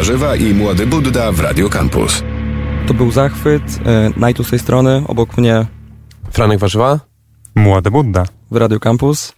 Warzywa 0.06 0.36
i 0.36 0.54
Młody 0.54 0.86
Budda 0.86 1.32
w 1.32 1.40
Radio 1.40 1.68
Campus. 1.68 2.22
To 2.88 2.94
był 2.94 3.10
zachwyt. 3.10 3.62
E, 3.86 4.10
Najtu 4.16 4.44
z 4.44 4.50
tej 4.50 4.58
strony, 4.58 5.02
obok 5.08 5.36
mnie 5.36 5.66
Franek 6.30 6.58
Warzywa? 6.58 7.00
Młody 7.54 7.90
Budda. 7.90 8.24
w 8.50 8.56
Radio 8.56 8.80
Campus. 8.80 9.32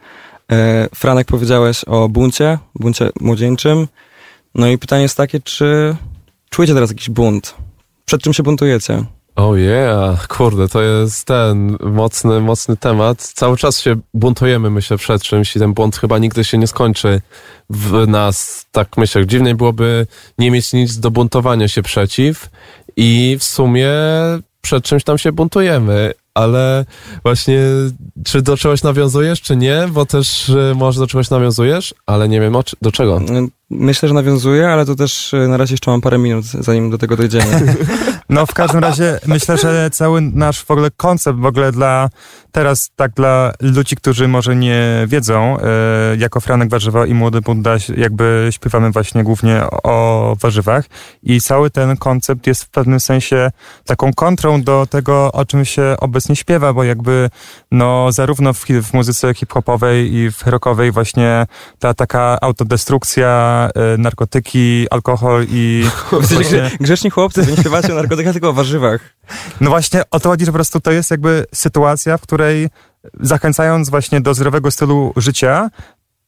E, 0.53 0.89
Franek, 0.95 1.27
powiedziałeś 1.27 1.85
o 1.85 2.09
buncie, 2.09 2.59
buncie 2.75 3.11
młodzieńczym. 3.21 3.89
No 4.55 4.67
i 4.67 4.79
pytanie 4.79 5.03
jest 5.03 5.17
takie, 5.17 5.41
czy 5.41 5.97
czujecie 6.51 6.75
teraz 6.75 6.91
jakiś 6.91 7.11
bunt? 7.11 7.55
Przed 8.05 8.23
czym 8.23 8.33
się 8.33 8.43
buntujecie? 8.43 9.05
Oh 9.37 9.59
yeah, 9.59 10.27
kurde, 10.29 10.69
to 10.69 10.83
jest 10.83 11.25
ten 11.27 11.77
mocny, 11.81 12.41
mocny 12.41 12.77
temat. 12.77 13.23
Cały 13.23 13.57
czas 13.57 13.81
się 13.81 13.97
buntujemy, 14.15 14.71
myślę, 14.71 14.97
przed 14.99 15.23
czymś 15.23 15.57
i 15.57 15.59
ten 15.59 15.75
bunt 15.75 15.97
chyba 15.97 16.19
nigdy 16.19 16.45
się 16.45 16.59
nie 16.59 16.67
skończy 16.67 17.21
w 17.71 18.07
nas. 18.09 18.67
Tak 18.73 18.97
myślę, 18.97 19.27
dziwniej 19.27 19.55
byłoby 19.55 20.07
nie 20.39 20.51
mieć 20.51 20.73
nic 20.73 20.99
do 20.99 21.11
buntowania 21.11 21.69
się 21.69 21.83
przeciw 21.83 22.51
i 22.97 23.37
w 23.41 23.45
sumie 23.45 23.89
przed 24.61 24.85
czymś 24.85 25.05
tam 25.05 25.19
się 25.19 25.33
buntujemy. 25.33 26.13
Ale 26.35 26.85
właśnie, 27.23 27.59
czy 28.25 28.43
do 28.43 28.57
czegoś 28.57 28.83
nawiązujesz, 28.83 29.41
czy 29.41 29.57
nie? 29.57 29.89
Bo 29.91 30.07
też 30.07 30.49
y, 30.49 30.73
może 30.77 31.01
do 31.01 31.07
czegoś 31.07 31.31
nawiązujesz, 31.31 31.95
ale 32.07 32.29
nie 32.29 32.41
wiem 32.41 32.57
do 32.83 32.93
czego. 32.93 33.21
Myślę, 33.71 34.09
że 34.09 34.15
nawiązuję, 34.15 34.69
ale 34.69 34.87
to 34.87 34.95
też 34.95 35.35
e, 35.35 35.49
na 35.49 35.57
razie 35.57 35.75
jeszcze 35.75 35.91
mam 35.91 36.01
parę 36.01 36.19
minut, 36.19 36.45
zanim 36.45 36.91
do 36.91 36.99
tego 36.99 37.17
dojdziemy. 37.17 37.77
No 38.31 38.47
w 38.47 38.55
każdym 38.55 38.81
razie 38.81 39.19
myślę, 39.27 39.59
że 39.59 39.91
cały 39.91 40.21
nasz 40.21 40.65
w 40.65 40.71
ogóle 40.71 40.91
koncept 40.97 41.39
w 41.39 41.47
ogóle 41.47 41.73
dla 41.73 42.09
teraz 42.53 42.91
tak 42.97 43.13
dla 43.13 43.53
ludzi, 43.61 43.97
którzy 43.97 44.29
może 44.29 44.57
nie 44.57 45.05
wiedzą, 45.07 45.59
e, 45.59 46.17
jako 46.17 46.41
Franek 46.41 46.71
Warzywa 46.71 47.07
i 47.07 47.15
Młody 47.15 47.41
Budda 47.41 47.77
jakby 47.97 48.49
śpiewamy 48.51 48.91
właśnie 48.91 49.25
głównie 49.25 49.63
o 49.71 50.37
warzywach 50.41 50.85
i 51.23 51.41
cały 51.41 51.71
ten 51.71 51.97
koncept 51.97 52.47
jest 52.47 52.65
w 52.65 52.69
pewnym 52.69 53.01
sensie 53.01 53.51
taką 53.85 54.13
kontrą 54.13 54.63
do 54.63 54.87
tego, 54.91 55.33
o 55.33 55.45
czym 55.45 55.65
się 55.65 55.95
obecnie 56.01 56.37
śpiewa, 56.37 56.73
bo 56.73 56.85
jakby 56.85 57.31
no 57.71 58.13
zarówno 58.13 58.53
w, 58.53 58.67
w 58.67 58.95
muzyce 58.95 59.35
hip-hopowej 59.35 60.15
i 60.15 60.31
w 60.31 60.47
rockowej 60.47 60.93
właśnie 60.93 61.47
ta 61.79 61.95
taka 61.95 62.39
autodestrukcja, 62.41 63.58
e, 63.67 63.99
narkotyki, 63.99 64.87
alkohol 64.91 65.47
i 65.49 65.85
właśnie... 66.11 66.39
grze- 66.39 66.71
Grzeczni 66.81 67.11
chłopcy, 67.11 67.43
wy 67.43 67.51
nie 67.53 67.57
śpiewacie 67.59 67.93
o 67.93 67.97
narkotykach, 67.97 68.33
tylko 68.33 68.49
o 68.49 68.53
warzywach. 68.53 69.01
No 69.61 69.71
właśnie 69.71 70.03
o 70.11 70.21
to 70.21 70.29
chodzi, 70.29 70.45
że 70.45 70.53
po 70.53 70.57
prostu 70.57 70.81
to 70.81 70.93
jest 70.93 71.11
jakby 71.11 71.45
sytuacja, 71.55 72.19
w 72.19 72.21
której 72.23 72.69
zachęcając 73.21 73.91
właśnie 73.91 74.21
do 74.21 74.35
zdrowego 74.35 74.71
stylu 74.71 75.13
życia, 75.17 75.71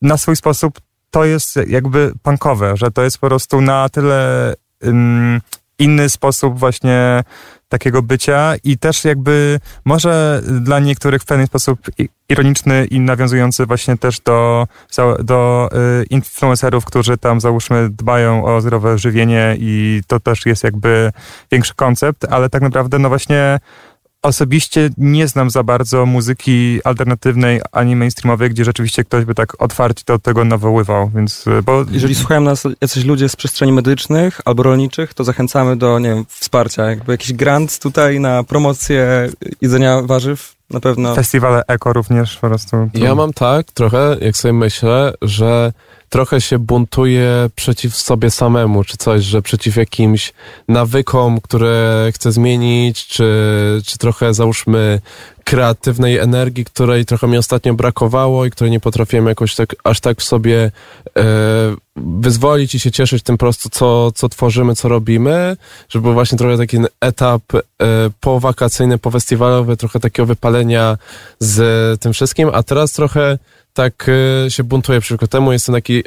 na 0.03 0.17
swój 0.17 0.37
sposób 0.37 0.81
to 1.11 1.25
jest 1.25 1.57
jakby 1.67 2.13
punkowe, 2.23 2.77
że 2.77 2.91
to 2.91 3.03
jest 3.03 3.19
po 3.19 3.27
prostu 3.27 3.61
na 3.61 3.89
tyle 3.89 4.55
ym, 4.85 5.41
inny 5.79 6.09
sposób 6.09 6.59
właśnie 6.59 7.23
takiego 7.71 8.03
bycia 8.03 8.55
i 8.65 8.79
też 8.79 9.05
jakby 9.05 9.61
może 9.85 10.43
dla 10.61 10.79
niektórych 10.79 11.23
w 11.23 11.27
pewien 11.27 11.47
sposób 11.47 11.81
ironiczny 12.29 12.87
i 12.87 13.01
nawiązujący 13.01 13.67
właśnie 13.67 13.97
też 13.97 14.21
do, 14.21 14.67
do 15.19 15.69
y, 16.03 16.05
influencerów, 16.11 16.85
którzy 16.85 17.19
tam 17.19 17.41
załóżmy 17.41 17.89
dbają 17.91 18.45
o 18.45 18.61
zdrowe 18.61 18.99
żywienie 18.99 19.57
i 19.59 20.01
to 20.07 20.21
też 20.21 20.47
jest 20.47 20.65
jakby 20.65 21.13
większy 21.53 21.75
koncept, 21.75 22.25
ale 22.31 22.51
tak 22.51 22.63
naprawdę 22.63 22.99
no 22.99 23.09
właśnie 23.09 23.61
osobiście 24.23 24.91
nie 24.99 25.29
znam 25.29 25.51
za 25.51 25.63
bardzo 25.63 26.07
muzyki 26.07 26.81
alternatywnej 26.85 27.61
ani 27.73 27.97
mainstreamowej, 27.97 28.51
gdzie 28.51 28.65
rzeczywiście 28.65 29.05
ktoś 29.05 29.25
by 29.25 29.35
tak 29.35 29.63
otwarcie 29.63 30.03
do 30.07 30.19
tego 30.19 30.45
nawoływał, 30.45 31.11
więc 31.15 31.47
y, 31.47 31.63
bo 31.63 31.85
Jeżeli 31.91 32.15
słuchają 32.15 32.41
nas 32.41 32.65
jacyś 32.81 33.05
ludzie 33.05 33.29
z 33.29 33.37
przestrzeni 33.37 33.73
medycznych 33.73 34.41
albo 34.45 34.63
rolniczych, 34.63 35.15
to 35.15 35.25
zachęcamy 35.25 35.77
do, 35.77 35.99
nie 35.99 36.09
wiem, 36.09 36.25
wsparcia. 36.29 36.91
Jakby 36.91 37.13
jakiś 37.13 37.33
grant 37.33 37.79
tutaj 37.79 38.21
na 38.21 38.45
promocję 38.45 39.29
jedzenia 39.61 40.03
warzyw, 40.03 40.55
na 40.71 40.81
pewno. 40.81 41.15
festiwale 41.15 41.63
eko 41.69 41.93
również 41.93 42.37
po 42.37 42.49
prostu. 42.49 42.91
Ja 42.95 43.15
mam 43.15 43.33
tak 43.33 43.73
trochę, 43.73 44.17
jak 44.21 44.37
sobie 44.37 44.53
myślę, 44.53 45.15
że 45.23 45.73
trochę 46.11 46.41
się 46.41 46.59
buntuję 46.59 47.51
przeciw 47.55 47.97
sobie 47.97 48.31
samemu, 48.31 48.85
czy 48.85 48.97
coś, 48.97 49.25
że 49.25 49.43
przeciw 49.43 49.77
jakimś 49.77 50.33
nawykom, 50.69 51.41
które 51.41 52.09
chcę 52.15 52.33
zmienić, 52.33 53.07
czy, 53.07 53.33
czy 53.87 53.99
trochę 53.99 54.35
załóżmy 54.35 55.01
kreatywnej 55.45 56.19
energii, 56.19 56.65
której 56.65 57.05
trochę 57.05 57.29
mi 57.29 57.39
ostatnio 57.39 57.75
brakowało 57.75 58.47
i 58.47 58.51
której 58.51 58.71
nie 58.71 58.81
potrafiłem 58.81 59.27
jakoś 59.27 59.55
tak, 59.55 59.77
aż 59.85 60.01
tak 60.01 60.21
w 60.21 60.25
sobie 60.25 60.71
e, 61.19 61.23
wyzwolić 61.97 62.75
i 62.75 62.81
się 62.81 62.91
cieszyć 62.91 63.23
tym 63.23 63.37
po 63.37 63.47
prostu, 63.47 63.69
co, 63.69 64.13
co 64.13 64.29
tworzymy, 64.29 64.75
co 64.75 64.89
robimy, 64.89 65.57
żeby 65.89 66.03
był 66.03 66.13
właśnie 66.13 66.39
trochę 66.39 66.59
taki 66.59 66.79
etap 67.01 67.43
e, 67.55 67.61
powakacyjny, 68.21 68.99
powestiwalowy, 68.99 69.77
trochę 69.77 70.01
takiego 70.01 70.27
wypalenia 70.27 70.99
z 71.39 72.01
tym 72.01 72.13
wszystkim, 72.13 72.51
a 72.53 72.63
teraz 72.63 72.93
trochę 72.93 73.39
tak 73.75 74.07
e, 74.47 74.51
się 74.51 74.65
buntuję 74.65 75.01
przeciwko 75.01 75.27
temu, 75.27 75.53
jestem 75.53 75.75
taki 75.75 76.03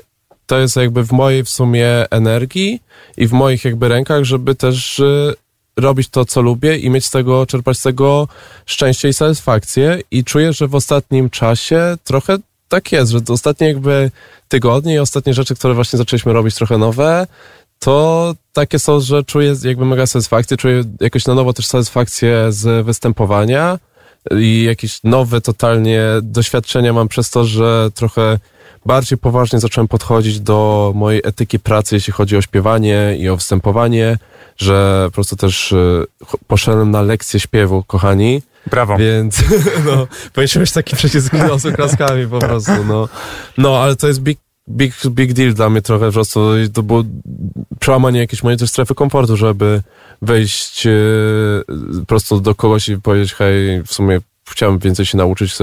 to 0.46 0.58
jest 0.58 0.76
jakby 0.76 1.04
w 1.04 1.12
mojej 1.12 1.44
w 1.44 1.50
sumie 1.50 2.10
energii 2.10 2.82
i 3.18 3.28
w 3.28 3.32
moich 3.32 3.66
jakby 3.66 3.88
rękach, 3.88 4.24
żeby 4.24 4.56
też 4.56 5.00
e, 5.00 5.34
robić 5.78 6.10
to, 6.10 6.26
co 6.26 6.42
lubię 6.42 6.78
i 6.78 6.90
mieć 6.90 7.06
z 7.06 7.12
tego, 7.12 7.46
czerpać 7.46 7.78
z 7.78 7.82
tego 7.82 8.28
szczęście 8.66 9.10
i 9.10 9.14
satysfakcję. 9.14 10.02
I 10.12 10.24
czuję, 10.24 10.54
że 10.54 10.68
w 10.68 10.76
ostatnim 10.76 11.30
czasie 11.30 11.98
trochę 12.04 12.38
tak 12.68 12.92
jest, 12.92 13.12
że 13.12 13.20
ostatnie 13.30 13.68
jakby 13.68 14.12
tygodnie 14.48 14.94
i 14.94 15.00
ostatnie 15.00 15.34
rzeczy, 15.34 15.56
które 15.56 15.74
właśnie 15.74 15.98
zaczęliśmy 15.98 16.34
robić 16.34 16.56
trochę 16.56 16.78
nowe, 16.78 17.28
to 17.80 18.36
takie 18.54 18.80
są, 18.80 19.00
że 19.00 19.24
czuję 19.24 19.56
jakby 19.64 19.86
mega 19.86 20.08
satysfakcję, 20.08 20.58
czuję 20.58 20.84
jakoś 21.02 21.26
na 21.26 21.36
nowo 21.36 21.54
też 21.54 21.66
satysfakcję 21.66 22.46
z 22.50 22.86
występowania 22.86 23.80
i 24.32 24.64
jakieś 24.64 25.04
nowe 25.04 25.42
totalnie 25.42 26.02
doświadczenia 26.22 26.94
mam 26.94 27.08
przez 27.08 27.30
to, 27.30 27.46
że 27.46 27.90
trochę 27.94 28.40
bardziej 28.86 29.18
poważnie 29.18 29.60
zacząłem 29.60 29.88
podchodzić 29.88 30.40
do 30.40 30.92
mojej 30.96 31.22
etyki 31.26 31.60
pracy, 31.60 31.96
jeśli 31.96 32.14
chodzi 32.14 32.38
o 32.38 32.42
śpiewanie 32.42 33.16
i 33.20 33.30
o 33.30 33.36
występowanie, 33.36 34.18
że 34.58 35.04
po 35.06 35.12
prostu 35.12 35.36
też 35.36 35.72
y, 35.72 36.06
poszedłem 36.48 36.92
na 36.92 37.02
lekcję 37.02 37.40
śpiewu, 37.40 37.84
kochani, 37.84 38.42
Brawo. 38.72 38.98
więc 38.98 39.44
no, 39.86 40.08
powinniśmy 40.34 40.62
mieć 40.62 40.72
taki 40.72 40.96
przycisk 40.96 41.34
z 41.58 41.66
oklaskami 41.66 42.28
po 42.40 42.40
prostu, 42.40 42.72
no. 42.88 43.10
No, 43.58 43.78
ale 43.78 43.96
to 43.96 44.08
jest 44.08 44.22
big, 44.22 44.40
big, 44.70 44.94
big 45.10 45.34
deal 45.34 45.54
dla 45.54 45.70
mnie 45.70 45.82
trochę 45.82 46.06
po 46.06 46.12
prostu. 46.12 46.40
To 46.74 46.84
było 46.84 47.04
przełamanie 47.80 48.20
jakiejś 48.20 48.44
mojej 48.44 48.60
też 48.60 48.70
strefy 48.70 48.96
komfortu, 48.96 49.38
żeby 49.38 49.82
wejść 50.22 50.88
e, 50.88 50.92
po 52.00 52.06
prostu 52.06 52.42
do 52.42 52.56
kogoś 52.56 52.90
i 52.90 52.98
powiedzieć, 52.98 53.34
hej, 53.34 53.84
w 53.84 53.94
sumie 53.94 54.20
chciałem 54.50 54.80
więcej 54.80 55.06
się 55.06 55.18
nauczyć, 55.18 55.56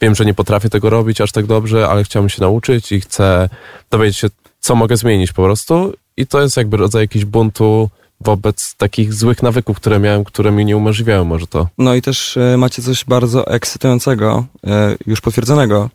wiem, 0.00 0.14
że 0.14 0.24
nie 0.24 0.34
potrafię 0.34 0.70
tego 0.70 0.90
robić 0.90 1.20
aż 1.20 1.32
tak 1.32 1.46
dobrze, 1.46 1.88
ale 1.88 2.04
chciałem 2.04 2.28
się 2.28 2.40
nauczyć 2.40 2.92
i 2.92 3.00
chcę 3.00 3.48
dowiedzieć 3.90 4.16
się, 4.16 4.28
co 4.60 4.74
mogę 4.74 4.96
zmienić 4.96 5.32
po 5.32 5.42
prostu. 5.42 5.92
I 6.16 6.26
to 6.26 6.40
jest 6.40 6.56
jakby 6.56 6.76
rodzaj 6.76 7.02
jakiegoś 7.02 7.24
buntu 7.24 7.90
wobec 8.20 8.74
takich 8.76 9.14
złych 9.14 9.42
nawyków, 9.42 9.76
które 9.76 9.98
miałem, 9.98 10.24
które 10.24 10.50
mi 10.50 10.64
nie 10.64 10.76
umożliwiały 10.76 11.24
może 11.24 11.46
to. 11.46 11.68
No 11.78 11.94
i 11.94 12.02
też 12.02 12.36
e, 12.36 12.56
macie 12.56 12.82
coś 12.82 13.04
bardzo 13.04 13.46
ekscytującego, 13.46 14.44
e, 14.66 14.96
już 15.06 15.20
potwierdzonego, 15.20 15.90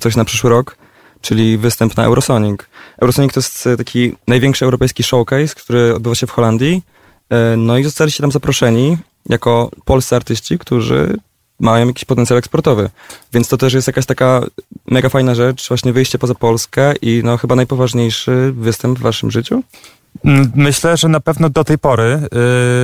coś 0.00 0.16
na 0.16 0.24
przyszły 0.24 0.50
rok, 0.50 0.76
czyli 1.20 1.58
występ 1.58 1.96
na 1.96 2.04
Eurosonic. 2.04 2.60
Eurosonic 3.00 3.32
to 3.32 3.40
jest 3.40 3.66
e, 3.66 3.76
taki 3.76 4.12
największy 4.28 4.64
europejski 4.64 5.02
showcase, 5.02 5.54
który 5.54 5.94
odbywa 5.94 6.14
się 6.14 6.26
w 6.26 6.30
Holandii. 6.30 6.82
E, 7.30 7.56
no 7.56 7.78
i 7.78 7.84
zostaliście 7.84 8.22
tam 8.22 8.32
zaproszeni 8.32 8.98
jako 9.28 9.70
polscy 9.84 10.16
artyści, 10.16 10.58
którzy 10.58 11.16
mają 11.60 11.86
jakiś 11.86 12.04
potencjał 12.04 12.38
eksportowy. 12.38 12.90
Więc 13.32 13.48
to 13.48 13.56
też 13.56 13.74
jest 13.74 13.86
jakaś 13.86 14.06
taka 14.06 14.46
mega 14.86 15.08
fajna 15.08 15.34
rzecz, 15.34 15.68
właśnie 15.68 15.92
wyjście 15.92 16.18
poza 16.18 16.34
Polskę 16.34 16.94
i 17.02 17.20
no 17.24 17.36
chyba 17.36 17.54
najpoważniejszy 17.54 18.52
występ 18.52 18.98
w 18.98 19.02
waszym 19.02 19.30
życiu. 19.30 19.62
Mm, 20.24 20.52
Myślę, 20.54 20.96
że 20.96 21.08
na 21.08 21.20
pewno 21.20 21.50
do 21.50 21.64
tej 21.64 21.78
pory 21.78 22.20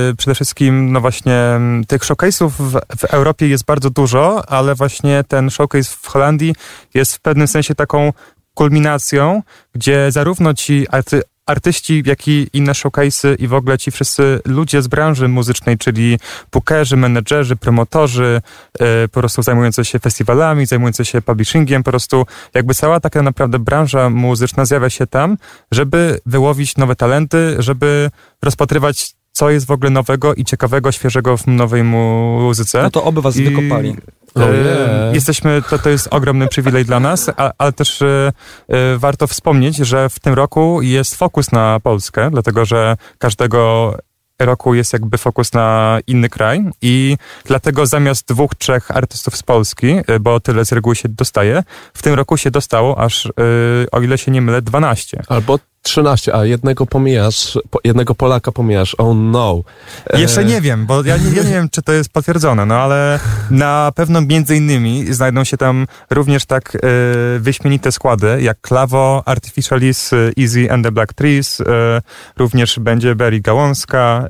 yy, 0.09 0.15
przede 0.17 0.35
wszystkim, 0.35 0.91
no 0.91 1.01
właśnie, 1.01 1.35
mm, 1.35 1.85
tych 1.85 2.01
showcase'ów 2.01 2.49
w, 2.49 2.79
w 2.97 3.03
Europie 3.03 3.47
jest 3.47 3.65
bardzo 3.65 3.89
dużo, 3.89 4.49
ale 4.49 4.75
właśnie 4.75 5.23
ten 5.27 5.49
showcase 5.49 5.95
w 6.01 6.07
Holandii 6.07 6.55
jest 6.93 7.15
w 7.15 7.19
pewnym 7.19 7.47
sensie 7.47 7.75
taką 7.75 8.13
kulminacją, 8.53 9.41
gdzie 9.75 10.11
zarówno 10.11 10.53
ci 10.53 10.87
arty, 10.89 11.21
artyści, 11.45 12.03
jak 12.05 12.27
i 12.27 12.47
inne 12.53 12.71
showcase'y 12.71 13.35
i 13.39 13.47
w 13.47 13.53
ogóle 13.53 13.77
ci 13.77 13.91
wszyscy 13.91 14.39
ludzie 14.45 14.81
z 14.81 14.87
branży 14.87 15.27
muzycznej, 15.27 15.77
czyli 15.77 16.19
bookerzy, 16.51 16.97
menedżerzy, 16.97 17.55
promotorzy, 17.55 18.41
yy, 18.79 18.85
po 19.11 19.19
prostu 19.19 19.43
zajmujący 19.43 19.85
się 19.85 19.99
festiwalami, 19.99 20.65
zajmujący 20.65 21.05
się 21.05 21.21
publishingiem, 21.21 21.83
po 21.83 21.91
prostu 21.91 22.25
jakby 22.53 22.73
cała 22.73 22.99
taka 22.99 23.21
naprawdę 23.21 23.59
branża 23.59 24.09
muzyczna 24.09 24.65
zjawia 24.65 24.89
się 24.89 25.07
tam, 25.07 25.37
żeby 25.71 26.19
wyłowić 26.25 26.77
nowe 26.77 26.95
talenty, 26.95 27.55
żeby 27.59 28.11
rozpatrywać, 28.43 29.15
co 29.33 29.49
jest 29.49 29.65
w 29.65 29.71
ogóle 29.71 29.89
nowego 29.89 30.33
i 30.33 30.43
ciekawego, 30.45 30.91
świeżego 30.91 31.37
w 31.37 31.47
nowej 31.47 31.83
muzyce. 31.83 32.83
No 32.83 32.89
to 32.89 33.03
oby 33.03 33.21
was 33.21 33.37
I- 33.37 33.43
wykopali. 33.43 33.95
Oh, 34.35 34.45
E, 34.45 34.57
yeah. 34.57 35.15
Jesteśmy, 35.15 35.61
to, 35.69 35.79
to 35.79 35.89
jest 35.89 36.07
ogromny 36.11 36.47
przywilej 36.47 36.85
dla 36.85 36.99
nas, 36.99 37.29
a, 37.37 37.51
ale 37.57 37.73
też 37.73 38.01
e, 38.01 38.31
e, 38.67 38.97
warto 38.97 39.27
wspomnieć, 39.27 39.75
że 39.77 40.09
w 40.09 40.19
tym 40.19 40.33
roku 40.33 40.81
jest 40.81 41.15
fokus 41.15 41.51
na 41.51 41.79
Polskę, 41.79 42.29
dlatego 42.31 42.65
że 42.65 42.95
każdego 43.17 43.93
roku 44.45 44.73
jest 44.73 44.93
jakby 44.93 45.17
fokus 45.17 45.53
na 45.53 45.99
inny 46.07 46.29
kraj 46.29 46.63
i 46.81 47.17
dlatego 47.45 47.85
zamiast 47.85 48.27
dwóch, 48.27 48.55
trzech 48.55 48.91
artystów 48.91 49.37
z 49.37 49.43
Polski, 49.43 49.95
e, 50.07 50.19
bo 50.19 50.39
tyle 50.39 50.65
z 50.65 50.71
reguły 50.71 50.95
się 50.95 51.09
dostaje, 51.09 51.63
w 51.93 52.01
tym 52.01 52.13
roku 52.13 52.37
się 52.37 52.51
dostało 52.51 52.99
aż, 52.99 53.25
e, 53.25 53.31
o 53.91 54.01
ile 54.01 54.17
się 54.17 54.31
nie 54.31 54.41
mylę, 54.41 54.61
12. 54.61 55.21
Albo 55.27 55.59
13, 55.83 56.35
a 56.35 56.45
jednego 56.45 56.85
pomijasz, 56.85 57.57
po, 57.69 57.79
jednego 57.83 58.15
Polaka 58.15 58.51
pomijasz. 58.51 58.95
Oh 58.97 59.13
no. 59.13 59.61
E, 60.09 60.21
Jeszcze 60.21 60.45
nie 60.45 60.61
wiem, 60.61 60.85
bo 60.85 61.03
ja 61.03 61.17
nie, 61.17 61.29
ja 61.29 61.43
nie 61.43 61.49
wiem, 61.49 61.69
czy 61.69 61.81
to 61.81 61.93
jest 61.93 62.09
potwierdzone, 62.09 62.65
no 62.65 62.75
ale 62.75 63.19
na 63.51 63.91
pewno 63.95 64.21
między 64.21 64.55
innymi 64.55 65.13
znajdą 65.13 65.43
się 65.43 65.57
tam 65.57 65.87
również 66.09 66.45
tak 66.45 66.75
e, 66.75 66.79
wyśmienite 67.39 67.91
składy 67.91 68.41
jak 68.41 68.61
Klawo, 68.61 69.23
Artificialis, 69.25 70.11
Easy 70.39 70.71
and 70.71 70.85
the 70.85 70.91
Black 70.91 71.13
Trees, 71.13 71.61
e, 71.61 71.65
również 72.37 72.79
będzie 72.79 73.15
Berry 73.15 73.39
Gałązka, 73.39 74.27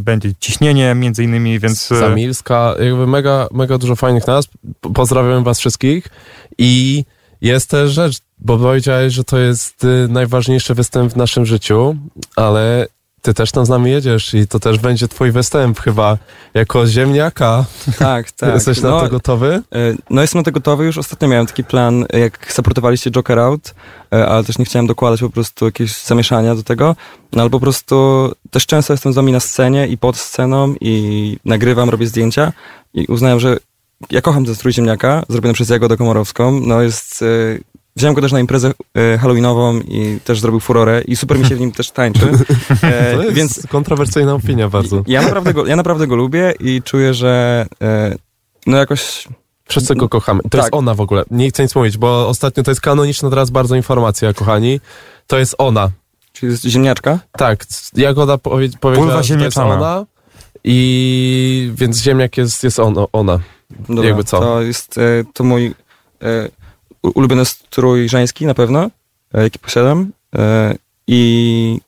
będzie 0.00 0.32
Ciśnienie 0.40 0.94
między 0.94 1.24
innymi, 1.24 1.58
więc... 1.58 1.92
e, 1.92 2.00
Samilska, 2.00 2.74
jakby 2.80 3.06
mega, 3.06 3.48
mega 3.52 3.78
dużo 3.78 3.96
fajnych 3.96 4.26
nazw. 4.26 4.50
Pozdrawiam 4.94 5.44
was 5.44 5.58
wszystkich 5.58 6.08
i 6.58 7.04
jest 7.40 7.70
też 7.70 7.92
rzecz, 7.92 8.18
bo 8.38 8.58
powiedziałeś, 8.58 9.12
że 9.14 9.24
to 9.24 9.38
jest 9.38 9.84
y, 9.84 10.08
najważniejszy 10.08 10.74
występ 10.74 11.12
w 11.12 11.16
naszym 11.16 11.46
życiu, 11.46 11.96
ale 12.36 12.86
ty 13.24 13.34
też 13.34 13.52
tam 13.52 13.66
z 13.66 13.68
nami 13.68 13.90
jedziesz 13.90 14.34
i 14.34 14.46
to 14.46 14.60
też 14.60 14.78
będzie 14.78 15.08
twój 15.08 15.32
występ 15.32 15.80
chyba 15.80 16.18
jako 16.54 16.86
ziemniaka. 16.86 17.64
Tak, 17.98 18.32
tak. 18.32 18.54
Jesteś 18.54 18.80
na 18.80 18.90
no, 18.90 19.00
to 19.00 19.08
gotowy? 19.08 19.62
e, 19.74 19.94
No 20.10 20.22
jestem 20.22 20.38
na 20.38 20.44
to 20.44 20.52
gotowy, 20.52 20.84
już 20.84 20.98
ostatnio 20.98 21.28
miałem 21.28 21.46
taki 21.46 21.64
plan, 21.64 22.06
jak 22.12 22.52
supportowaliście 22.52 23.10
Joker 23.10 23.38
Out, 23.38 23.74
e, 24.12 24.26
ale 24.26 24.44
też 24.44 24.58
nie 24.58 24.64
chciałem 24.64 24.86
dokładać 24.86 25.20
po 25.20 25.30
prostu 25.30 25.64
jakiegoś 25.64 26.02
zamieszania 26.02 26.54
do 26.54 26.62
tego, 26.62 26.96
no 27.32 27.42
ale 27.42 27.50
po 27.50 27.60
prostu 27.60 28.30
też 28.50 28.66
często 28.66 28.92
jestem 28.92 29.12
z 29.12 29.16
wami 29.16 29.32
na 29.32 29.40
scenie 29.40 29.86
i 29.86 29.98
pod 29.98 30.16
sceną 30.16 30.74
i 30.80 31.36
nagrywam, 31.44 31.90
robię 31.90 32.06
zdjęcia 32.06 32.52
i 32.94 33.06
uznałem, 33.06 33.40
że 33.40 33.56
ja 34.10 34.20
kocham 34.20 34.44
ten 34.44 34.54
strój 34.54 34.72
ziemniaka, 34.72 35.22
zrobiony 35.28 35.54
przez 35.54 35.68
Jagodę 35.68 35.96
Komorowską, 35.96 36.60
no 36.60 36.82
jest... 36.82 37.24
Wziąłem 37.96 38.14
go 38.14 38.20
też 38.20 38.32
na 38.32 38.40
imprezę 38.40 38.72
e, 38.94 39.18
halloweenową 39.18 39.78
i 39.80 40.18
też 40.24 40.40
zrobił 40.40 40.60
furorę 40.60 41.02
i 41.02 41.16
super 41.16 41.38
mi 41.38 41.46
się 41.46 41.56
w 41.56 41.60
nim 41.60 41.72
też 41.72 41.90
tańczy. 41.90 42.20
E, 42.82 43.14
To 43.16 43.22
jest 43.22 43.34
więc 43.34 43.66
kontrowersyjna 43.66 44.34
opinia 44.34 44.68
bardzo. 44.68 45.02
ja 45.06 45.22
naprawdę, 45.22 45.54
go, 45.54 45.66
ja 45.66 45.76
naprawdę 45.76 46.06
go 46.06 46.16
lubię 46.16 46.54
i 46.60 46.82
czuję, 46.82 47.14
że 47.14 47.66
e, 47.82 48.14
no 48.66 48.76
jakoś 48.76 49.28
Wszyscy 49.68 49.94
go 49.94 50.08
kochamy. 50.08 50.42
To 50.42 50.48
Tak. 50.48 50.60
jest 50.60 50.74
ona 50.74 50.94
w 50.94 51.00
ogóle. 51.00 51.24
Nie 51.30 51.48
chcę 51.50 51.62
nic 51.62 51.74
mówić, 51.74 51.98
bo 51.98 52.28
ostatnio 52.28 52.62
to 52.62 52.70
jest 52.70 52.80
kanoniczna 52.80 53.30
teraz 53.30 53.50
bardzo 53.50 53.76
informacja, 53.76 54.32
kochani. 54.32 54.80
To 55.26 55.38
jest 55.38 55.54
ona. 55.58 55.90
Czyli 56.32 56.52
jest 56.52 56.64
ziemniaczka? 56.64 57.18
Tak, 57.32 57.64
Jagoda 57.96 58.38
powie, 58.38 58.68
powiedziała, 58.80 59.06
Pulwa 59.08 59.22
że 59.22 59.36
to 59.36 59.44
jest 59.44 59.58
ona 59.58 60.06
i 60.64 61.72
więc 61.74 62.02
ziemniak 62.02 62.36
jest, 62.36 62.64
jest 62.64 62.78
on, 62.78 62.94
ona. 63.12 63.38
Dobra, 63.88 64.04
Jakby 64.04 64.24
co? 64.24 64.40
To 64.40 64.62
jest 64.62 64.98
e, 64.98 65.00
to 65.32 65.44
mój 65.44 65.74
e, 66.22 66.48
ulubiony 67.14 67.44
strój 67.44 68.08
żeński 68.08 68.46
na 68.46 68.54
pewno, 68.54 68.90
e, 69.34 69.42
jaki 69.42 69.58
posiadam. 69.58 70.10
E, 70.36 70.74
I 71.06 71.80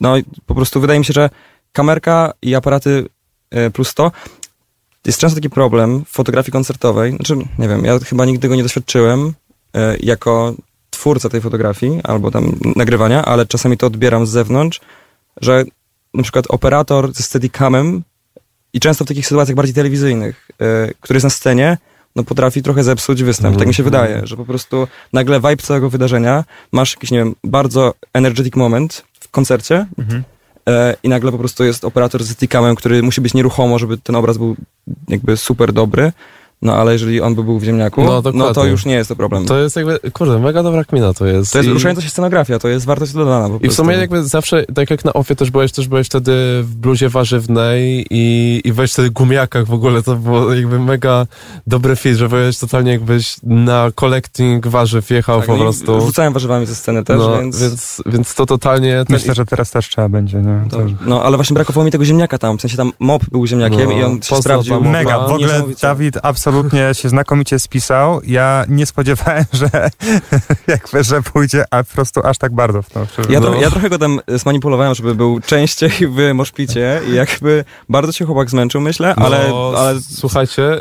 no 0.00 0.14
po 0.46 0.54
prostu 0.54 0.80
wydaje 0.80 0.98
mi 0.98 1.04
się, 1.04 1.12
że 1.12 1.30
kamerka 1.72 2.32
i 2.42 2.54
aparaty 2.54 3.06
e, 3.50 3.70
plus 3.70 3.94
to 3.94 4.12
jest 5.06 5.18
często 5.18 5.34
taki 5.34 5.50
problem 5.50 6.04
w 6.04 6.08
fotografii 6.08 6.52
koncertowej. 6.52 7.16
Znaczy, 7.16 7.36
nie 7.58 7.68
wiem, 7.68 7.84
ja 7.84 7.98
chyba 7.98 8.24
nigdy 8.24 8.48
go 8.48 8.56
nie 8.56 8.62
doświadczyłem 8.62 9.34
jako 10.00 10.54
twórca 10.90 11.28
tej 11.28 11.40
fotografii 11.40 12.00
albo 12.04 12.30
tam 12.30 12.52
nagrywania, 12.76 13.24
ale 13.24 13.46
czasami 13.46 13.76
to 13.76 13.86
odbieram 13.86 14.26
z 14.26 14.30
zewnątrz, 14.30 14.80
że 15.40 15.64
na 16.14 16.22
przykład 16.22 16.44
operator 16.48 17.12
ze 17.12 17.22
steadicamem 17.22 18.02
i 18.72 18.80
często 18.80 19.04
w 19.04 19.08
takich 19.08 19.26
sytuacjach 19.26 19.56
bardziej 19.56 19.74
telewizyjnych, 19.74 20.50
który 21.00 21.16
jest 21.16 21.24
na 21.24 21.30
scenie, 21.30 21.78
no 22.16 22.24
potrafi 22.24 22.62
trochę 22.62 22.84
zepsuć 22.84 23.22
występ. 23.22 23.56
Tak 23.58 23.68
mi 23.68 23.74
się 23.74 23.82
wydaje, 23.82 24.20
że 24.24 24.36
po 24.36 24.44
prostu 24.44 24.88
nagle 25.12 25.36
vibe 25.36 25.56
całego 25.56 25.90
wydarzenia, 25.90 26.44
masz 26.72 26.94
jakiś, 26.94 27.10
nie 27.10 27.18
wiem, 27.18 27.34
bardzo 27.44 27.94
energetic 28.12 28.56
moment 28.56 29.04
w 29.20 29.28
koncercie 29.28 29.86
e, 30.68 30.96
i 31.02 31.08
nagle 31.08 31.32
po 31.32 31.38
prostu 31.38 31.64
jest 31.64 31.84
operator 31.84 32.24
z 32.24 32.26
steadicamem, 32.26 32.76
który 32.76 33.02
musi 33.02 33.20
być 33.20 33.34
nieruchomo, 33.34 33.78
żeby 33.78 33.98
ten 33.98 34.16
obraz 34.16 34.38
był 34.38 34.56
jakby 35.08 35.36
super 35.36 35.72
dobry, 35.72 36.12
no 36.62 36.74
ale 36.74 36.92
jeżeli 36.92 37.20
on 37.20 37.34
by 37.34 37.42
był 37.44 37.58
w 37.58 37.64
ziemniaku, 37.64 38.04
No, 38.04 38.22
no, 38.34 38.54
to 38.54 38.64
już 38.64 38.86
nie 38.86 38.94
jest 38.94 39.08
to 39.08 39.16
problem. 39.16 39.46
To 39.46 39.58
jest 39.58 39.76
jakby, 39.76 39.98
kurde, 40.12 40.38
mega 40.38 40.62
dobra 40.62 40.84
kmina 40.84 41.14
to 41.14 41.26
jest. 41.26 41.52
To 41.52 41.58
jest 41.58 41.70
I- 41.70 41.72
ruszająca 41.72 42.02
się 42.02 42.08
scenografia, 42.08 42.58
to 42.58 42.68
jest 42.68 42.86
wartość 42.86 43.12
dodana 43.12 43.48
po 43.48 43.54
I 43.54 43.58
w 43.58 43.60
prostu. 43.60 43.82
sumie 43.82 43.96
jakby 43.96 44.24
zawsze, 44.24 44.64
tak 44.74 44.90
jak 44.90 45.04
na 45.04 45.12
ofie 45.12 45.36
też 45.36 45.50
byłeś, 45.50 45.72
też 45.72 45.88
byłeś 45.88 46.06
wtedy 46.06 46.32
w 46.62 46.74
bluzie 46.76 47.08
warzywnej 47.08 48.06
i, 48.10 48.60
i 48.64 48.72
weź 48.72 48.92
wtedy 48.92 49.10
gumiakach 49.10 49.66
w 49.66 49.72
ogóle, 49.72 50.02
to 50.02 50.16
było 50.16 50.54
jakby 50.54 50.78
mega 50.78 51.26
dobry 51.66 51.96
fit, 51.96 52.16
że 52.16 52.28
byłeś 52.28 52.58
totalnie 52.58 52.92
jakbyś 52.92 53.36
na 53.42 53.90
collecting 53.94 54.66
warzyw 54.66 55.10
jechał 55.10 55.38
Tak, 55.38 55.46
po 55.46 55.56
no 55.56 55.62
prostu. 55.62 56.00
Rzucałem 56.00 56.32
warzywami 56.32 56.66
ze 56.66 56.74
sceny 56.74 57.04
też, 57.04 57.18
no, 57.18 57.38
więc... 57.40 57.60
więc, 57.62 58.02
więc 58.06 58.34
to 58.34 58.46
totalnie... 58.46 59.04
Ten, 59.06 59.06
Myślę, 59.16 59.34
że 59.34 59.44
teraz 59.46 59.70
też 59.70 59.88
trzeba 59.88 60.08
będzie, 60.08 60.38
nie? 60.38 60.64
To, 60.70 60.76
To- 60.76 60.84
no, 61.06 61.22
ale 61.22 61.36
właśnie 61.36 61.54
brakowało 61.54 61.84
mi 61.84 61.90
tego 61.90 62.04
ziemniaka 62.04 62.38
tam. 62.38 62.58
W 62.58 62.60
sensie 62.60 62.76
tam 62.76 62.92
mop 63.00 63.22
był 63.30 63.46
ziemniakiem 63.46 63.84
No, 63.90 63.92
i 63.92 64.02
on 64.02 64.22
się 64.22 64.36
sprawdził. 64.36 64.80
Mega, 64.80 65.18
w 65.18 65.32
ogóle. 65.32 65.62
Dawid 65.82 66.18
absolutnie 66.22 66.43
się 66.92 67.08
znakomicie 67.08 67.58
spisał. 67.58 68.20
Ja 68.26 68.64
nie 68.68 68.86
spodziewałem, 68.86 69.44
że 69.52 69.90
jakby, 70.66 71.04
że 71.04 71.22
pójdzie 71.22 71.64
a 71.70 71.84
po 71.84 71.92
prostu 71.94 72.20
aż 72.26 72.38
tak 72.38 72.52
bardzo 72.54 72.82
w 72.82 72.90
to. 72.90 73.06
Ja, 73.28 73.40
No. 73.40 73.46
tro, 73.46 73.60
ja 73.60 73.70
trochę 73.70 73.90
go 73.90 73.98
tam 73.98 74.20
zmanipulowałem, 74.28 74.94
żeby 74.94 75.14
był 75.14 75.40
częściej 75.40 75.90
w 75.90 76.34
moszpicie 76.34 77.00
i 77.08 77.14
jakby 77.14 77.64
bardzo 77.88 78.12
się 78.12 78.24
chłopak 78.24 78.50
zmęczył, 78.50 78.80
myślę, 78.80 79.14
ale, 79.14 79.48
no, 79.48 79.72
ale 79.78 80.00
Słuchajcie, 80.00 80.80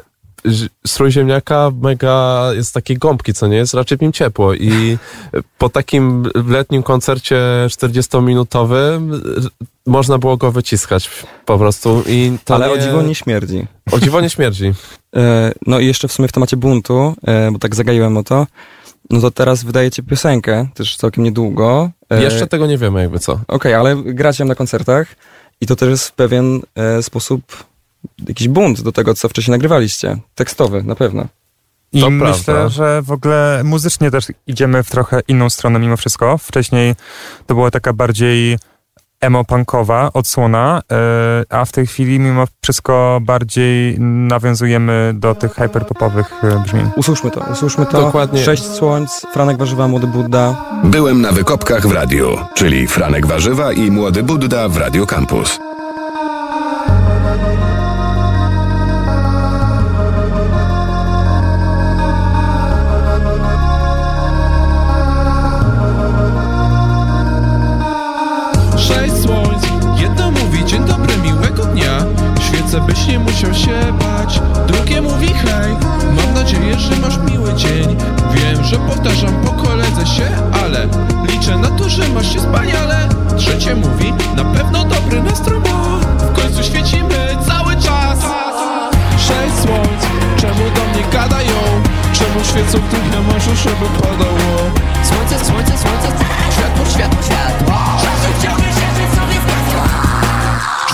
strój 0.88 1.12
ziemniaka 1.12 1.72
mega 1.82 2.50
jest 2.54 2.74
takiej 2.74 2.98
gąbki, 2.98 3.34
co 3.34 3.48
nie 3.48 3.58
jest 3.58 3.74
raczej 3.74 3.98
w 3.98 4.02
nim 4.02 4.12
ciepło 4.12 4.54
i 4.54 4.98
po 5.58 5.70
takim 5.70 6.24
letnim 6.50 6.84
koncercie 6.84 7.36
40-minutowym 7.68 9.14
r- 9.14 9.50
można 9.86 10.18
było 10.18 10.38
go 10.38 10.52
wyciskać 10.52 11.10
po 11.46 11.58
prostu 11.58 12.04
i 12.08 12.38
ale 12.50 12.68
nie, 12.68 12.74
o 12.74 12.78
dziwo 12.78 13.02
nie 13.02 13.16
śmierdzi. 13.16 13.68
o 13.92 14.00
dziwo 14.00 14.22
nie 14.22 14.30
śmierdzi. 14.36 14.74
E, 15.16 15.52
no 15.68 15.80
i 15.80 15.86
jeszcze 15.88 16.08
w 16.08 16.12
sumie 16.14 16.28
w 16.28 16.32
temacie 16.32 16.58
buntu, 16.58 17.16
e, 17.28 17.52
bo 17.52 17.60
tak 17.60 17.76
zagaiłem 17.76 18.18
o 18.18 18.24
to, 18.24 18.48
no 19.10 19.22
to 19.22 19.32
teraz 19.32 19.64
wydajecie 19.64 20.04
piosenkę, 20.04 20.68
też 20.74 20.96
całkiem 20.98 21.24
niedługo. 21.24 21.90
E, 22.10 22.24
Jeszcze 22.24 22.48
tego 22.48 22.68
nie 22.68 22.78
wiemy 22.78 23.02
jakby 23.02 23.20
co. 23.20 23.40
Okej, 23.48 23.74
ale 23.74 23.96
gracie 23.96 24.46
na 24.46 24.56
koncertach 24.56 25.08
i 25.62 25.66
to 25.68 25.76
też 25.76 25.90
jest 25.90 26.08
w 26.08 26.12
pewien 26.12 26.62
sposób 27.02 27.44
jakiś 28.28 28.48
bunt 28.48 28.82
do 28.82 28.92
tego, 28.92 29.14
co 29.14 29.30
wcześniej 29.30 29.52
nagrywaliście. 29.52 30.18
Tekstowy, 30.36 30.84
na 30.84 30.96
pewno. 30.96 31.26
I 31.94 32.02
To 32.02 32.10
myślę, 32.10 32.44
prawda. 32.46 32.70
że 32.70 33.02
w 33.02 33.12
ogóle 33.12 33.62
muzycznie 33.64 34.12
też 34.12 34.26
idziemy 34.48 34.84
w 34.84 34.90
trochę 34.92 35.22
inną 35.28 35.50
stronę 35.50 35.80
mimo 35.80 35.98
wszystko. 35.98 36.38
Wcześniej 36.38 36.96
to 37.48 37.56
była 37.56 37.72
taka 37.72 37.94
bardziej 37.94 38.58
emo-punkowa 39.22 40.10
odsłona, 40.14 40.82
e, 40.92 40.96
a 41.50 41.66
w 41.66 41.72
tej 41.72 41.88
chwili 41.88 42.20
mimo 42.20 42.46
wszystko 42.62 43.20
bardziej 43.22 44.00
nawiązujemy 44.00 45.12
do 45.16 45.36
tych 45.36 45.54
hyperpopowych 45.54 46.44
e, 46.44 46.60
brzmień. 46.64 46.90
Usłyszmy 46.96 47.32
to, 47.32 47.42
usłyszmy 47.52 47.86
to. 47.86 48.02
Dokładnie. 48.02 48.44
Sześć 48.44 48.64
słońc, 48.64 49.26
Franek 49.34 49.58
Warzywa, 49.58 49.88
Młody 49.88 50.08
Budda. 50.08 50.66
Byłem 50.84 51.22
na 51.22 51.32
wykopkach 51.32 51.88
w 51.88 51.92
radiu, 51.92 52.38
czyli 52.56 52.88
Franek 52.88 53.26
Warzywa 53.26 53.72
i 53.72 53.92
Młody 53.92 54.24
Budda 54.24 54.70
w 54.70 54.78
Radio 54.78 55.06
Campus. 55.06 55.60
Byś 72.94 73.08
nie 73.08 73.20
musiał 73.20 73.54
się 73.54 73.94
bać. 74.00 74.40
Drugie 74.68 75.02
mówi 75.02 75.28
hej, 75.28 75.74
mam 76.16 76.34
nadzieję, 76.34 76.80
że 76.80 76.96
masz 76.96 77.18
miły 77.18 77.54
dzień. 77.54 77.98
Wiem, 78.34 78.64
że 78.64 78.78
powtarzam 78.78 79.34
po 79.46 79.52
koledze 79.52 80.08
się, 80.08 80.28
ale 80.64 80.88
Liczę 81.28 81.58
na 81.58 81.70
to, 81.70 81.90
że 81.90 82.08
masz 82.10 82.34
się 82.34 82.40
wspaniale. 82.40 83.10
Trzecie 83.38 83.76
mówi, 83.76 84.14
na 84.36 84.46
pewno 84.46 84.84
dobry 84.86 85.24
nastrój 85.24 85.60
W 86.18 86.42
końcu 86.42 86.64
świecimy 86.64 87.38
cały 87.48 87.76
czas. 87.76 88.20
Sześć 89.18 89.56
słońc, 89.64 90.04
czemu 90.38 90.64
do 90.76 90.82
mnie 90.94 91.04
gadają? 91.14 91.60
Czemu 92.14 92.44
świecą 92.44 92.78
w 92.78 93.16
na 93.16 93.22
morzu, 93.22 93.56
żeby 93.56 93.86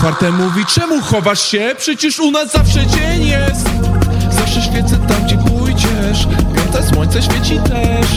Czwarte 0.09 0.31
mówi, 0.31 0.65
czemu 0.65 1.01
chowasz 1.01 1.41
się? 1.41 1.75
Przecież 1.77 2.19
u 2.19 2.31
nas 2.31 2.51
zawsze 2.51 2.87
dzień 2.87 3.27
jest 3.27 3.69
Zawsze 4.31 4.61
świecę 4.61 4.97
tam, 5.07 5.23
gdzie 5.23 5.37
pójdziesz 5.37 6.27
Piąte 6.55 6.87
słońce 6.93 7.21
świeci 7.21 7.59
też 7.59 8.07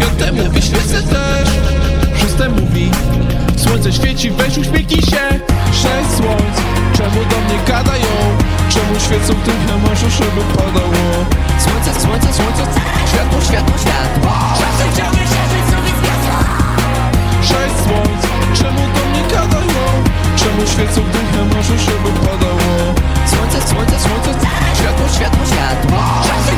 Piąte 0.00 0.32
mówi, 0.32 0.62
świecę 0.62 1.02
też 1.02 1.48
Szóste 2.20 2.48
mówi 2.48 2.90
Słońce 3.56 3.92
świeci, 3.92 4.30
weź 4.30 4.58
uśmiechnij 4.58 5.02
się 5.02 5.40
Sześć 5.72 6.10
słońc, 6.16 6.56
czemu 6.96 7.24
do 7.30 7.36
mnie 7.36 7.58
gadają? 7.68 8.12
Czemu 8.68 9.00
świecą 9.00 9.34
tym 9.44 9.80
może, 9.88 10.10
żeby 10.10 10.40
padało? 10.56 11.26
Słońce, 11.58 12.00
słońce, 12.00 12.32
słońce 12.32 12.80
Światło, 13.08 13.40
światło, 13.40 13.74
światło 13.78 14.32
Czasem 14.58 14.92
chciałbym 14.94 15.18
się 15.18 15.42
żyć 15.52 15.64
sobie 15.70 15.92
zgasła 15.98 16.38
Sześć 17.42 17.74
słońc, 17.84 18.22
czemu 18.58 18.80
do 18.80 19.10
mnie 19.10 19.28
gadają? 19.30 19.55
Czemu 20.36 20.66
świecą 20.66 21.00
tym 21.12 21.56
może, 21.56 21.78
żeby 21.78 22.10
padało? 22.20 22.94
Słońce, 23.26 23.68
słońce, 23.68 24.00
słońce 24.00 24.30
Światło, 24.74 25.08
światło, 25.14 25.46
światło 25.46 25.98
Czasem 26.26 26.56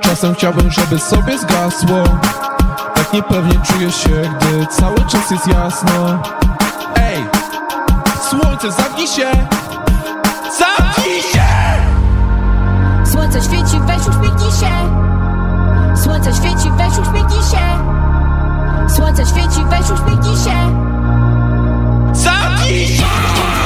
Czasem 0.00 0.34
chciałbym, 0.34 0.70
żeby 0.70 0.98
sobie 0.98 1.38
zgasło 1.38 2.04
Tak 2.94 3.12
niepewnie 3.12 3.60
czuję 3.64 3.92
się, 3.92 4.10
gdy 4.10 4.66
cały 4.66 4.96
czas 4.96 5.30
jest 5.30 5.46
jasno 5.46 6.22
Ej! 6.96 7.24
Słońce, 8.30 8.72
zamknij 8.72 9.06
się! 9.06 9.30
Zamknij 10.58 11.22
się! 11.22 11.42
Słońce 13.12 13.42
świeci, 13.42 13.80
weź 13.86 14.08
uśmiechnij 14.08 14.50
się 14.50 15.01
Słońce 16.02 16.34
świeci, 16.34 16.70
weź 16.76 16.98
uśmiechnij 16.98 17.42
się 17.42 17.58
Słońce 18.96 19.26
świeci, 19.26 19.64
weź 19.70 19.90
uśmiechnij 19.90 20.36
się 20.36 20.56
Zamknij 22.12 22.86
się! 22.86 23.61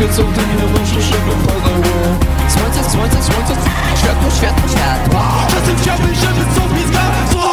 Świecą 0.00 0.22
może, 0.78 1.00
żeby 1.02 1.32
padało? 1.46 1.92
Słońce, 2.48 2.90
słońce, 2.90 3.22
słońce 3.22 3.54
Światło, 3.96 4.30
światło, 4.30 4.68
światło 4.68 5.20
Czasem 5.50 5.76
chciałbym, 5.82 6.14
żeby 6.14 6.42
sobie 6.54 6.82
zgasło 6.88 7.48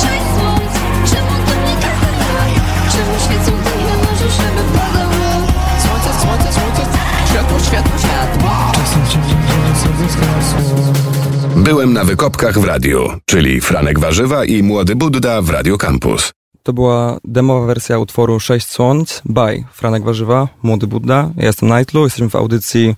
Sześć 0.00 0.26
słońc, 0.36 0.72
czemu 1.10 1.34
do 1.46 1.54
mnie 1.62 1.74
gadają? 1.82 2.60
Czemu 2.92 3.14
świecą 3.24 3.52
dymne 3.64 3.94
może, 4.04 4.28
żeby 4.38 4.62
padało? 4.74 5.46
Słońce, 5.82 6.10
słońce, 6.22 6.52
słońce 6.52 6.82
Światło, 7.30 7.58
światło, 7.60 7.98
światło 7.98 8.50
Czasem 8.72 9.02
chciałbym, 9.06 9.38
żeby 9.48 9.78
sobie 9.80 10.08
zgasło 10.12 10.92
Byłem 11.56 11.92
na 11.92 12.04
wykopkach 12.04 12.58
w 12.58 12.64
radiu, 12.64 13.08
czyli 13.24 13.60
Franek 13.60 13.98
Warzywa 13.98 14.44
i 14.44 14.62
Młody 14.62 14.96
Budda 14.96 15.42
w 15.42 15.50
Radio 15.50 15.78
Campus. 15.78 16.32
To 16.62 16.72
była 16.72 17.18
demowa 17.24 17.66
wersja 17.66 17.98
utworu 17.98 18.40
Sześć 18.40 18.66
Słońc 18.68 19.22
by 19.24 19.64
Franek 19.72 20.04
Warzywa, 20.04 20.48
Młody 20.62 20.86
Budda. 20.86 21.30
Ja 21.36 21.46
jestem 21.46 21.68
Nightlu, 21.68 22.04
jesteśmy 22.04 22.30
w 22.30 22.36
audycji 22.36 22.94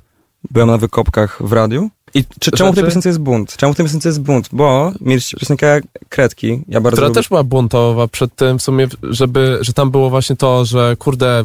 Byłem 0.50 0.68
na 0.68 0.78
wykopkach 0.78 1.42
w 1.42 1.52
radiu. 1.52 1.90
I 2.14 2.24
czy, 2.40 2.50
czemu 2.50 2.72
w 2.72 2.74
tej 2.74 2.82
Znaczy- 2.82 2.86
piosence 2.86 3.08
jest 3.08 3.18
bunt? 3.20 3.56
Czemu 3.56 3.72
w 3.72 3.76
tej 3.76 3.86
piosence 3.86 4.08
jest 4.08 4.20
bunt? 4.20 4.48
Bo 4.52 4.92
mieliście 5.00 5.36
piosenkę 5.36 5.80
Kredki, 6.08 6.62
ja 6.68 6.80
bardzo 6.80 6.96
która 6.96 7.08
lubię. 7.08 7.14
też 7.14 7.28
była 7.28 7.44
buntowa 7.44 8.08
przed 8.08 8.34
tym 8.36 8.58
w 8.58 8.62
sumie, 8.62 8.88
żeby, 9.02 9.58
że 9.60 9.72
tam 9.72 9.90
było 9.90 10.10
właśnie 10.10 10.36
to, 10.36 10.64
że 10.64 10.96
kurde, 10.98 11.44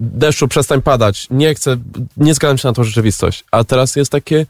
deszczu 0.00 0.48
przestań 0.48 0.82
padać, 0.82 1.26
nie 1.30 1.54
chcę, 1.54 1.76
nie 2.16 2.34
zgadzam 2.34 2.58
się 2.58 2.68
na 2.68 2.74
tą 2.74 2.84
rzeczywistość. 2.84 3.44
A 3.50 3.64
teraz 3.64 3.96
jest 3.96 4.12
takie, 4.12 4.46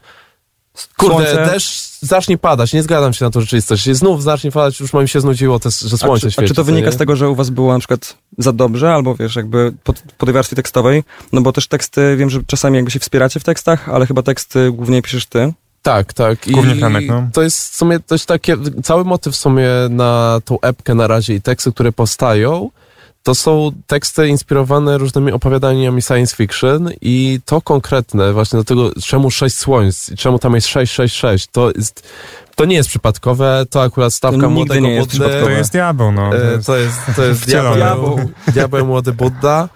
kurde, 0.97 1.15
Słońce. 1.15 1.45
deszcz 1.53 1.87
zacznie 2.01 2.37
padać, 2.37 2.73
nie 2.73 2.83
zgadzam 2.83 3.13
się 3.13 3.25
na 3.25 3.31
tą 3.31 3.41
rzeczywistość. 3.41 3.89
Znów 3.89 4.23
zacznie 4.23 4.51
padać, 4.51 4.79
już 4.79 4.93
mi 4.93 5.09
się 5.09 5.21
znudziło, 5.21 5.59
to, 5.59 5.69
że 5.69 5.93
A 5.93 5.97
słońce 5.97 6.27
czy, 6.27 6.31
świeci. 6.31 6.45
a 6.45 6.47
czy 6.47 6.53
to 6.53 6.63
wynika 6.63 6.85
nie? 6.85 6.91
z 6.91 6.97
tego, 6.97 7.15
że 7.15 7.29
u 7.29 7.35
was 7.35 7.49
było 7.49 7.73
na 7.73 7.79
przykład 7.79 8.17
za 8.37 8.53
dobrze, 8.53 8.93
albo 8.93 9.15
wiesz, 9.15 9.35
jakby 9.35 9.73
po, 9.83 9.93
po 10.17 10.25
tej 10.25 10.33
warstwie 10.33 10.55
tekstowej? 10.55 11.03
No 11.33 11.41
bo 11.41 11.53
też 11.53 11.67
teksty, 11.67 12.15
wiem, 12.17 12.29
że 12.29 12.39
czasami 12.47 12.75
jakby 12.75 12.91
się 12.91 12.99
wspieracie 12.99 13.39
w 13.39 13.43
tekstach, 13.43 13.89
ale 13.89 14.05
chyba 14.05 14.21
teksty 14.21 14.71
głównie 14.71 15.01
piszesz 15.01 15.25
ty. 15.25 15.53
Tak, 15.81 16.13
tak. 16.13 16.47
I 16.47 16.51
Głównie 16.51 16.75
Franek, 16.75 17.03
no. 17.07 17.27
To 17.33 17.41
jest 17.41 17.73
w 17.73 17.75
sumie 17.75 17.99
dość 18.07 18.25
takie, 18.25 18.57
cały 18.83 19.03
motyw 19.03 19.33
w 19.33 19.37
sumie 19.37 19.69
na 19.89 20.41
tą 20.45 20.59
epkę 20.61 20.95
na 20.95 21.07
razie 21.07 21.33
i 21.35 21.41
teksty, 21.41 21.71
które 21.71 21.91
powstają, 21.91 22.69
to 23.27 23.35
są 23.35 23.71
teksty 23.87 24.27
inspirowane 24.27 24.97
różnymi 24.97 25.31
opowiadaniami 25.31 26.01
science 26.01 26.35
fiction 26.35 26.89
i 27.01 27.39
to 27.45 27.61
konkretne 27.61 28.33
właśnie 28.33 28.59
do 28.59 28.63
tego, 28.65 28.91
czemu 29.03 29.31
sześć 29.31 29.55
słońc, 29.55 30.09
i 30.09 30.15
czemu 30.17 30.39
tam 30.39 30.55
jest 30.55 30.67
666, 30.67 31.47
to 31.51 31.71
jest, 31.75 32.07
to 32.55 32.65
nie 32.65 32.75
jest 32.75 32.89
przypadkowe, 32.89 33.65
to 33.69 33.81
akurat 33.81 34.13
stawka 34.13 34.41
To 34.41 34.47
nigdy 34.47 34.55
młodego 34.57 34.87
nie 34.87 34.93
jest 34.93 35.17
Buddy. 35.17 35.41
To 35.41 35.49
jest 35.49 35.71
diabeł, 35.71 36.11
no. 36.11 36.29
To 36.29 36.37
E, 36.37 36.51
jest, 36.51 36.65
To 36.65 36.77
jest, 36.77 36.97
to 37.15 37.23
jest 37.23 37.41
Wcielony. 37.45 37.75
diabeł, 37.75 38.19
diabeł 38.47 38.85
młody 38.85 39.13
Buddha, 39.13 39.69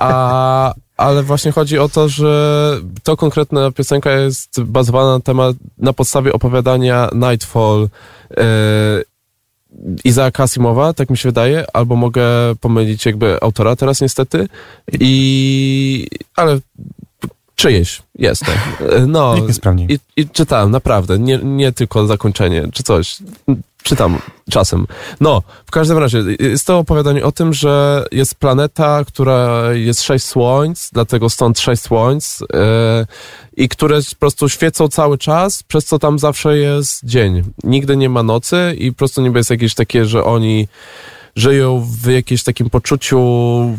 a, 0.00 0.74
ale 0.96 1.22
właśnie 1.22 1.52
chodzi 1.52 1.78
o 1.78 1.88
to, 1.88 2.08
że 2.08 2.80
to 3.02 3.16
konkretna 3.16 3.70
piosenka 3.70 4.10
jest 4.10 4.62
bazowana 4.62 5.12
na 5.12 5.20
temat, 5.20 5.56
na 5.78 5.92
podstawie 5.92 6.32
opowiadania 6.32 7.08
Nightfall 7.14 7.88
e, 8.30 8.44
Izaaka 10.04 10.42
Asimowa, 10.42 10.92
tak 10.92 11.10
mi 11.10 11.16
się 11.16 11.28
wydaje, 11.28 11.64
albo 11.72 11.96
mogę 11.96 12.24
pomylić 12.60 13.06
jakby 13.06 13.40
autora 13.40 13.76
teraz 13.76 14.00
niestety, 14.00 14.48
i 15.00 16.06
ale 16.36 16.58
czyjeś 17.56 18.02
jest 18.18 18.44
No, 19.06 19.34
nikt 19.34 19.48
nie 19.48 19.54
sprawdzi. 19.54 19.86
i, 19.88 20.20
I 20.20 20.28
czytałem, 20.28 20.70
naprawdę, 20.70 21.18
nie, 21.18 21.38
nie 21.42 21.72
tylko 21.72 22.06
zakończenie, 22.06 22.68
czy 22.72 22.82
coś. 22.82 23.18
Czytam 23.86 24.18
czasem. 24.50 24.86
No, 25.20 25.42
w 25.66 25.70
każdym 25.70 25.98
razie, 25.98 26.22
jest 26.40 26.66
to 26.66 26.78
opowiadanie 26.78 27.24
o 27.24 27.32
tym, 27.32 27.52
że 27.52 28.04
jest 28.12 28.34
planeta, 28.34 29.04
która 29.06 29.72
jest 29.72 30.02
sześć 30.02 30.24
słońc, 30.24 30.90
dlatego 30.92 31.30
stąd 31.30 31.60
sześć 31.60 31.82
słońc, 31.82 32.40
yy, 32.40 33.06
i 33.56 33.68
które 33.68 33.98
po 34.02 34.16
prostu 34.20 34.48
świecą 34.48 34.88
cały 34.88 35.18
czas, 35.18 35.62
przez 35.62 35.84
co 35.84 35.98
tam 35.98 36.18
zawsze 36.18 36.58
jest 36.58 37.04
dzień. 37.04 37.42
Nigdy 37.64 37.96
nie 37.96 38.08
ma 38.08 38.22
nocy 38.22 38.74
i 38.78 38.92
po 38.92 38.98
prostu 38.98 39.22
niby 39.22 39.38
jest 39.38 39.50
jakieś 39.50 39.74
takie, 39.74 40.04
że 40.04 40.24
oni 40.24 40.68
żyją 41.36 41.86
w 42.02 42.10
jakimś 42.10 42.42
takim 42.42 42.70
poczuciu 42.70 43.18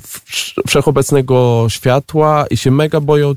wsz- 0.07 0.61
wszechobecnego 0.67 1.65
światła 1.69 2.45
i 2.49 2.57
się 2.57 2.71
mega 2.71 3.01
boją, 3.01 3.33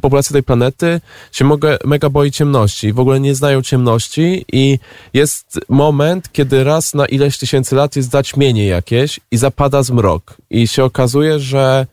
populacja 0.00 0.32
tej 0.32 0.42
planety 0.42 1.00
się 1.32 1.44
mega, 1.84 2.10
boi 2.10 2.30
ciemności 2.30 2.92
w 2.92 3.00
ogóle 3.00 3.20
nie 3.20 3.34
znają 3.34 3.62
ciemności 3.62 4.44
i 4.52 4.78
jest 5.14 5.60
moment, 5.68 6.32
kiedy 6.32 6.64
raz 6.64 6.94
na 6.94 7.06
ileś 7.06 7.38
tysięcy 7.38 7.74
lat 7.76 7.96
jest 7.96 8.10
zaćmienie 8.10 8.66
jakieś 8.66 9.20
i 9.30 9.36
zapada 9.36 9.82
zmrok. 9.82 10.36
I 10.50 10.68
się 10.68 10.84
okazuje, 10.84 11.40
że 11.40 11.86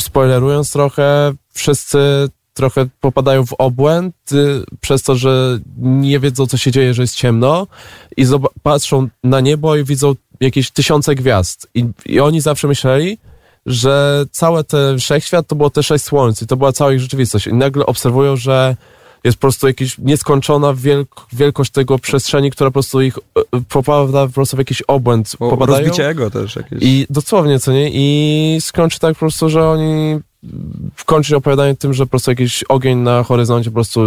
spoilerując 0.00 0.72
trochę, 0.72 1.32
wszyscy 1.52 1.98
trochę 2.60 2.86
popadają 3.00 3.46
w 3.46 3.52
obłęd 3.52 4.14
y, 4.32 4.64
przez 4.80 5.02
to, 5.02 5.16
że 5.16 5.58
nie 5.78 6.20
wiedzą, 6.20 6.46
co 6.46 6.56
się 6.56 6.70
dzieje, 6.70 6.94
że 6.94 7.02
jest 7.02 7.14
ciemno 7.14 7.66
i 8.16 8.26
patrzą 8.62 9.08
na 9.24 9.40
niebo 9.40 9.76
i 9.76 9.84
widzą 9.84 10.14
jakieś 10.40 10.70
tysiące 10.70 11.14
gwiazd. 11.14 11.68
I, 11.74 11.84
I 12.06 12.20
oni 12.20 12.40
zawsze 12.40 12.68
myśleli, 12.68 13.18
że 13.66 14.24
całe 14.30 14.64
ten 14.64 14.98
wszechświat 14.98 15.46
to 15.46 15.56
było 15.56 15.70
te 15.70 15.82
sześć 15.82 16.04
słońc 16.04 16.42
i 16.42 16.46
to 16.46 16.56
była 16.56 16.72
cała 16.72 16.92
ich 16.92 17.00
rzeczywistość. 17.00 17.46
I 17.46 17.54
nagle 17.54 17.86
obserwują, 17.86 18.36
że 18.36 18.76
jest 19.24 19.36
po 19.36 19.40
prostu 19.40 19.66
jakaś 19.66 19.98
nieskończona 19.98 20.74
wielk- 20.74 21.26
wielkość 21.32 21.70
tego 21.70 21.98
przestrzeni, 21.98 22.50
która 22.50 22.70
po 22.70 22.72
prostu 22.72 23.00
ich 23.00 23.18
e, 23.18 23.42
popada 23.68 24.26
po 24.26 24.32
prostu 24.32 24.56
w 24.56 24.58
jakiś 24.58 24.82
obłęd. 24.82 25.36
Popadają. 25.38 25.78
rozbicie 25.78 26.08
ego 26.08 26.30
też 26.30 26.56
jakieś. 26.56 26.78
I 26.82 27.06
dosłownie, 27.10 27.60
co 27.60 27.72
nie? 27.72 27.90
I 27.92 28.58
skończy 28.60 28.98
tak 28.98 29.14
po 29.14 29.18
prostu, 29.18 29.50
że 29.50 29.68
oni 29.68 30.20
kończy 31.04 31.36
opowiadanie 31.36 31.74
tym, 31.74 31.94
że 31.94 32.06
po 32.06 32.10
prostu 32.10 32.30
jakiś 32.30 32.64
ogień 32.68 32.98
na 32.98 33.22
horyzoncie 33.22 33.70
po 33.70 33.74
prostu 33.74 34.00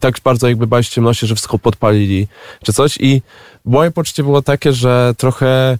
tak 0.00 0.14
bardzo 0.24 0.48
jakby 0.48 0.66
bali 0.66 0.84
ciemności, 0.84 1.26
że 1.26 1.34
wszystko 1.34 1.58
podpalili 1.58 2.28
czy 2.62 2.72
coś. 2.72 2.98
I 3.00 3.22
moje 3.64 3.90
poczucie 3.90 4.22
było 4.22 4.42
takie, 4.42 4.72
że 4.72 5.14
trochę 5.18 5.78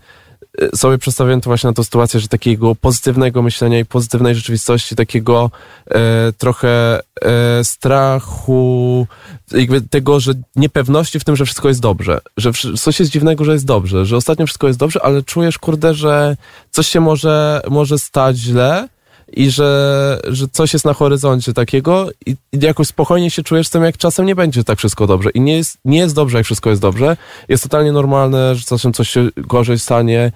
e, 0.60 0.76
sobie 0.76 0.98
przedstawiłem 0.98 1.40
to 1.40 1.50
właśnie 1.50 1.68
na 1.68 1.74
tą 1.74 1.84
sytuację, 1.84 2.20
że 2.20 2.28
takiego 2.28 2.74
pozytywnego 2.74 3.42
myślenia 3.42 3.78
i 3.78 3.84
pozytywnej 3.84 4.34
rzeczywistości, 4.34 4.96
takiego 4.96 5.50
e, 5.90 6.32
trochę 6.38 7.00
e, 7.22 7.64
strachu, 7.64 9.06
jakby 9.52 9.80
tego, 9.80 10.20
że 10.20 10.32
niepewności 10.56 11.20
w 11.20 11.24
tym, 11.24 11.36
że 11.36 11.44
wszystko 11.44 11.68
jest 11.68 11.80
dobrze, 11.80 12.20
że 12.36 12.52
coś 12.78 13.00
jest 13.00 13.12
dziwnego, 13.12 13.44
że 13.44 13.52
jest 13.52 13.66
dobrze, 13.66 14.06
że 14.06 14.16
ostatnio 14.16 14.46
wszystko 14.46 14.66
jest 14.66 14.78
dobrze, 14.78 15.04
ale 15.04 15.22
czujesz, 15.22 15.58
kurde, 15.58 15.94
że 15.94 16.36
coś 16.70 16.88
się 16.88 17.00
może, 17.00 17.60
może 17.70 17.98
stać 17.98 18.36
źle, 18.36 18.88
i 19.32 19.50
że, 19.50 20.20
że 20.24 20.48
coś 20.48 20.72
jest 20.72 20.84
na 20.84 20.92
horyzoncie 20.92 21.52
takiego 21.52 22.08
i, 22.26 22.30
i 22.30 22.58
jakoś 22.60 22.86
spokojnie 22.86 23.30
się 23.30 23.42
czujesz 23.42 23.66
z 23.66 23.70
tym, 23.70 23.82
jak 23.82 23.98
czasem 23.98 24.26
nie 24.26 24.34
będzie 24.34 24.64
tak 24.64 24.78
wszystko 24.78 25.06
dobrze. 25.06 25.30
I 25.30 25.40
nie 25.40 25.56
jest, 25.56 25.78
nie 25.84 25.98
jest 25.98 26.14
dobrze, 26.14 26.38
jak 26.38 26.44
wszystko 26.44 26.70
jest 26.70 26.82
dobrze. 26.82 27.16
Jest 27.48 27.62
totalnie 27.62 27.92
normalne, 27.92 28.54
że 28.54 28.64
czasem 28.64 28.92
coś 28.92 29.10
się 29.10 29.28
gorzej 29.36 29.78
stanie, 29.78 30.32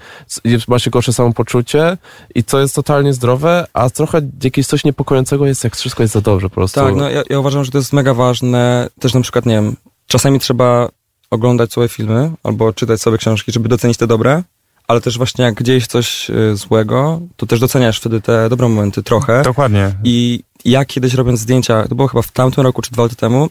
ma 0.68 0.78
się 0.78 0.90
gorsze 0.90 1.12
samopoczucie 1.12 1.96
i 2.34 2.44
to 2.44 2.60
jest 2.60 2.74
totalnie 2.74 3.12
zdrowe, 3.12 3.66
a 3.72 3.90
trochę 3.90 4.20
jakieś 4.42 4.66
coś 4.66 4.84
niepokojącego 4.84 5.46
jest, 5.46 5.64
jak 5.64 5.76
wszystko 5.76 6.02
jest 6.02 6.14
za 6.14 6.20
dobrze 6.20 6.48
po 6.48 6.54
prostu. 6.54 6.80
Tak, 6.80 6.94
no 6.96 7.10
ja, 7.10 7.22
ja 7.30 7.38
uważam, 7.38 7.64
że 7.64 7.70
to 7.70 7.78
jest 7.78 7.92
mega 7.92 8.14
ważne. 8.14 8.88
Też 9.00 9.14
na 9.14 9.20
przykład, 9.20 9.46
nie 9.46 9.54
wiem, 9.54 9.76
czasami 10.06 10.40
trzeba 10.40 10.88
oglądać 11.30 11.72
sobie 11.72 11.88
filmy 11.88 12.30
albo 12.42 12.72
czytać 12.72 13.00
sobie 13.00 13.18
książki, 13.18 13.52
żeby 13.52 13.68
docenić 13.68 13.96
te 13.96 14.06
dobre, 14.06 14.42
ale 14.88 15.00
też 15.00 15.18
właśnie 15.18 15.44
jak 15.44 15.54
gdzieś 15.54 15.86
coś 15.86 16.30
y, 16.30 16.56
złego, 16.56 17.20
to 17.36 17.46
też 17.46 17.60
doceniasz 17.60 18.00
wtedy 18.00 18.20
te 18.20 18.48
dobre 18.48 18.68
momenty 18.68 19.02
trochę. 19.02 19.42
Dokładnie. 19.42 19.92
I 20.04 20.40
ja 20.64 20.84
kiedyś 20.84 21.14
robiąc 21.14 21.40
zdjęcia, 21.40 21.88
to 21.88 21.94
było 21.94 22.08
chyba 22.08 22.22
w 22.22 22.32
tamtym 22.32 22.64
roku 22.64 22.82
czy 22.82 22.90
dwa 22.90 23.02
lata 23.02 23.14
temu, 23.14 23.48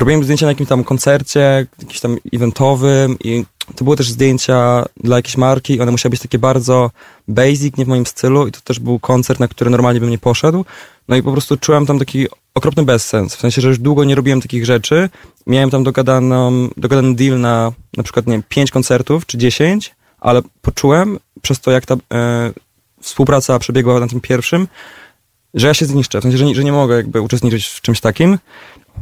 robiłem 0.00 0.24
zdjęcia 0.24 0.46
na 0.46 0.52
jakimś 0.52 0.68
tam 0.68 0.84
koncercie, 0.84 1.66
jakimś 1.78 2.00
tam 2.00 2.16
eventowym 2.32 3.16
i 3.24 3.44
to 3.76 3.84
były 3.84 3.96
też 3.96 4.10
zdjęcia 4.10 4.84
dla 4.96 5.16
jakiejś 5.16 5.36
marki 5.36 5.74
i 5.74 5.80
one 5.80 5.90
musiały 5.90 6.10
być 6.10 6.20
takie 6.20 6.38
bardzo 6.38 6.90
basic, 7.28 7.76
nie 7.76 7.84
w 7.84 7.88
moim 7.88 8.06
stylu 8.06 8.46
i 8.46 8.52
to 8.52 8.60
też 8.60 8.78
był 8.78 8.98
koncert, 8.98 9.40
na 9.40 9.48
który 9.48 9.70
normalnie 9.70 10.00
bym 10.00 10.10
nie 10.10 10.18
poszedł. 10.18 10.64
No 11.08 11.16
i 11.16 11.22
po 11.22 11.32
prostu 11.32 11.56
czułem 11.56 11.86
tam 11.86 11.98
taki 11.98 12.26
okropny 12.54 12.82
bezsens, 12.82 13.36
w 13.36 13.40
sensie, 13.40 13.62
że 13.62 13.68
już 13.68 13.78
długo 13.78 14.04
nie 14.04 14.14
robiłem 14.14 14.40
takich 14.40 14.64
rzeczy. 14.64 15.10
Miałem 15.46 15.70
tam 15.70 15.84
dogadaną, 15.84 16.68
dogadany 16.76 17.14
deal 17.14 17.40
na 17.40 17.72
na 17.96 18.02
przykład, 18.02 18.26
nie 18.26 18.32
wiem, 18.32 18.42
pięć 18.48 18.70
koncertów 18.70 19.26
czy 19.26 19.38
dziesięć, 19.38 19.94
ale 20.22 20.42
poczułem 20.62 21.18
przez 21.42 21.60
to, 21.60 21.70
jak 21.70 21.86
ta 21.86 21.94
e, 21.94 22.52
współpraca 23.00 23.58
przebiegła 23.58 24.00
na 24.00 24.06
tym 24.06 24.20
pierwszym, 24.20 24.68
że 25.54 25.66
ja 25.66 25.74
się 25.74 25.86
zniszczę, 25.86 26.20
w 26.20 26.22
sensie, 26.22 26.38
że 26.38 26.44
nie, 26.44 26.54
że 26.54 26.64
nie 26.64 26.72
mogę 26.72 26.96
jakby 26.96 27.20
uczestniczyć 27.20 27.66
w 27.66 27.80
czymś 27.80 28.00
takim. 28.00 28.38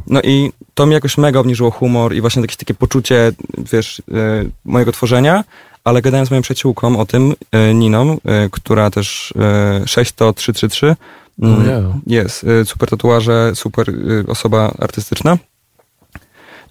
No 0.07 0.21
i 0.21 0.51
to 0.73 0.85
mi 0.85 0.93
jakoś 0.93 1.17
mega 1.17 1.39
obniżyło 1.39 1.71
humor 1.71 2.13
i 2.15 2.21
właśnie 2.21 2.41
jakieś 2.41 2.57
takie 2.57 2.73
poczucie, 2.73 3.31
wiesz, 3.71 4.01
e, 4.11 4.45
mojego 4.65 4.91
tworzenia, 4.91 5.43
ale 5.83 6.01
gadając 6.01 6.27
z 6.27 6.31
moją 6.31 6.41
przyjaciółką 6.41 6.99
o 6.99 7.05
tym, 7.05 7.33
e, 7.51 7.73
Niną, 7.73 8.17
e, 8.25 8.49
która 8.49 8.89
też 8.91 9.33
e, 9.39 9.87
6 9.87 10.11
to 10.11 10.33
333, 10.33 10.95
mm, 11.41 11.61
Ojej. 11.61 11.83
jest, 12.07 12.43
e, 12.43 12.65
super 12.65 12.89
tatuaże, 12.89 13.51
super 13.55 13.89
e, 13.89 13.93
osoba 14.27 14.73
artystyczna. 14.79 15.37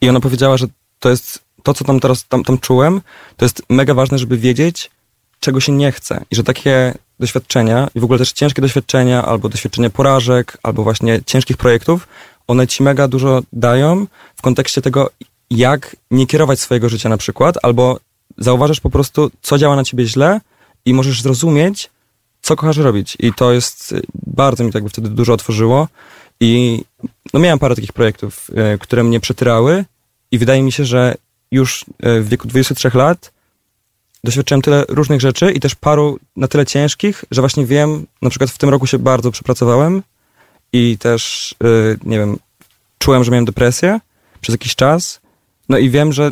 I 0.01 0.09
ona 0.09 0.21
powiedziała, 0.21 0.57
że 0.57 0.67
to 0.99 1.11
jest 1.11 1.43
to, 1.63 1.75
co 1.75 1.85
tam 1.85 2.01
teraz 2.01 2.25
tam, 2.29 2.45
tam 2.45 2.59
czułem, 2.59 3.01
to 3.37 3.45
jest 3.45 3.63
mega 3.69 3.95
ważne, 3.95 4.19
żeby 4.19 4.37
wiedzieć, 4.37 4.91
czego 5.41 5.61
się 5.61 5.73
nie 5.73 5.93
chce. 5.93 6.25
I 6.31 6.37
że 6.37 6.45
takie 6.45 6.95
doświadczenia, 7.21 7.89
i 7.95 8.01
w 8.01 8.05
ogóle 8.05 8.19
też 8.19 8.33
ciężkie 8.33 8.63
doświadczenia, 8.63 9.25
albo 9.25 9.49
doświadczenia 9.49 9.91
porażek, 9.91 10.59
albo 10.63 10.83
właśnie 10.83 11.21
ciężkich 11.27 11.57
projektów, 11.57 12.09
one 12.47 12.67
ci 12.67 12.83
mega 12.83 13.09
dużo 13.09 13.43
dają 13.53 14.07
w 14.37 14.43
kontekście 14.43 14.83
tego, 14.83 15.11
jak 15.51 15.97
nie 16.11 16.27
kierować 16.27 16.61
swojego 16.61 16.89
życia 16.89 17.09
na 17.09 17.17
przykład, 17.17 17.59
albo 17.63 18.01
zauważasz 18.39 18.81
po 18.81 18.91
prostu, 18.91 19.31
co 19.43 19.59
działa 19.59 19.77
na 19.77 19.85
ciebie 19.85 20.07
źle 20.07 20.41
i 20.85 20.95
możesz 20.95 21.23
zrozumieć, 21.23 21.91
co 22.43 22.57
kochasz 22.57 22.77
robić. 22.77 23.17
I 23.21 23.33
to 23.33 23.53
jest, 23.53 23.93
y, 23.93 24.03
bardzo 24.27 24.65
mi 24.65 24.73
tak 24.73 24.89
wtedy 24.89 25.09
dużo 25.09 25.33
otworzyło. 25.33 25.89
I 26.41 26.83
no 27.35 27.41
miałem 27.41 27.59
parę 27.59 27.75
takich 27.75 27.93
projektów, 27.93 28.51
y, 28.75 28.79
które 28.79 29.05
mnie 29.05 29.21
przetyrały 29.21 29.85
i 30.31 30.39
wydaje 30.39 30.63
mi 30.63 30.73
się, 30.73 30.85
że 30.85 31.15
już 31.51 31.83
y, 31.83 32.21
w 32.21 32.29
wieku 32.29 32.49
23 32.49 32.91
lat 32.95 33.33
doświadczyłem 34.25 34.63
tyle 34.63 34.85
różnych 34.89 35.21
rzeczy 35.21 35.53
i 35.53 35.61
też 35.61 35.75
paru 35.75 36.19
na 36.37 36.49
tyle 36.49 36.67
ciężkich, 36.67 37.25
że 37.31 37.43
właśnie 37.43 37.67
wiem, 37.67 38.07
na 38.23 38.31
przykład 38.31 38.51
w 38.51 38.59
tym 38.59 38.69
roku 38.69 38.87
się 38.87 38.99
bardzo 38.99 39.31
przepracowałem 39.31 40.03
i 40.73 40.99
też, 40.99 41.55
y, 41.65 41.99
nie 42.05 42.19
wiem, 42.19 42.39
czułem, 42.99 43.25
że 43.25 43.31
miałem 43.31 43.45
depresję 43.45 44.01
przez 44.41 44.53
jakiś 44.53 44.75
czas. 44.75 45.21
No 45.69 45.79
i 45.79 45.91
wiem, 45.91 46.13
że 46.13 46.31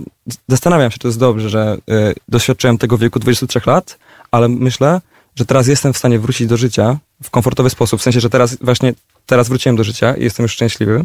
zastanawiam 0.49 0.91
się, 0.91 0.95
czy 0.95 0.99
to 0.99 1.09
jest 1.09 1.19
dobrze, 1.19 1.51
że 1.51 1.79
y, 1.91 2.15
doświadczyłem 2.29 2.79
tego 2.79 2.97
w 2.97 3.01
wieku 3.01 3.19
23 3.19 3.61
lat, 3.67 3.99
ale 4.31 4.49
myślę, 4.49 5.01
że 5.37 5.45
teraz 5.45 5.67
jestem 5.67 5.93
w 5.93 5.99
stanie 5.99 6.19
wrócić 6.19 6.47
do 6.47 6.57
życia 6.57 6.99
w 7.23 7.31
komfortowy 7.31 7.71
sposób. 7.71 8.01
W 8.01 8.03
sensie, 8.03 8.21
że 8.21 8.31
teraz 8.31 8.57
właśnie, 8.61 8.95
teraz 9.27 9.49
wróciłem 9.49 9.77
do 9.77 9.85
życia 9.85 10.17
i 10.17 10.25
jestem 10.25 10.45
już 10.45 10.53
szczęśliwy, 10.53 11.05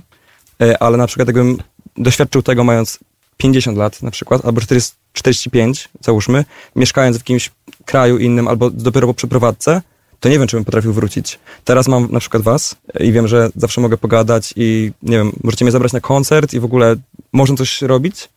ale 0.80 0.98
na 0.98 1.08
przykład 1.08 1.28
jakbym 1.28 1.58
doświadczył 1.98 2.42
tego 2.42 2.64
mając 2.64 3.00
50 3.38 3.78
lat 3.78 4.02
na 4.04 4.12
przykład, 4.12 4.46
albo 4.46 4.62
40, 4.62 4.92
45, 5.14 5.90
załóżmy, 6.02 6.46
mieszkając 6.76 7.18
w 7.18 7.20
jakimś 7.20 7.52
kraju 7.86 8.18
innym, 8.18 8.48
albo 8.48 8.70
dopiero 8.70 9.08
po 9.08 9.14
przeprowadzce, 9.14 9.82
to 10.20 10.30
nie 10.30 10.40
wiem, 10.40 10.48
czy 10.48 10.58
bym 10.58 10.66
potrafił 10.66 10.94
wrócić. 10.94 11.40
Teraz 11.64 11.88
mam 11.88 12.08
na 12.12 12.20
przykład 12.20 12.44
was 12.44 12.76
i 13.00 13.12
wiem, 13.12 13.28
że 13.28 13.50
zawsze 13.56 13.82
mogę 13.82 13.98
pogadać 13.98 14.54
i 14.56 14.92
nie 15.04 15.18
wiem, 15.18 15.32
możecie 15.44 15.66
mnie 15.66 15.72
zabrać 15.72 15.94
na 15.94 16.00
koncert 16.00 16.54
i 16.54 16.60
w 16.60 16.66
ogóle 16.66 16.96
można 17.34 17.58
coś 17.58 17.82
robić. 17.82 18.30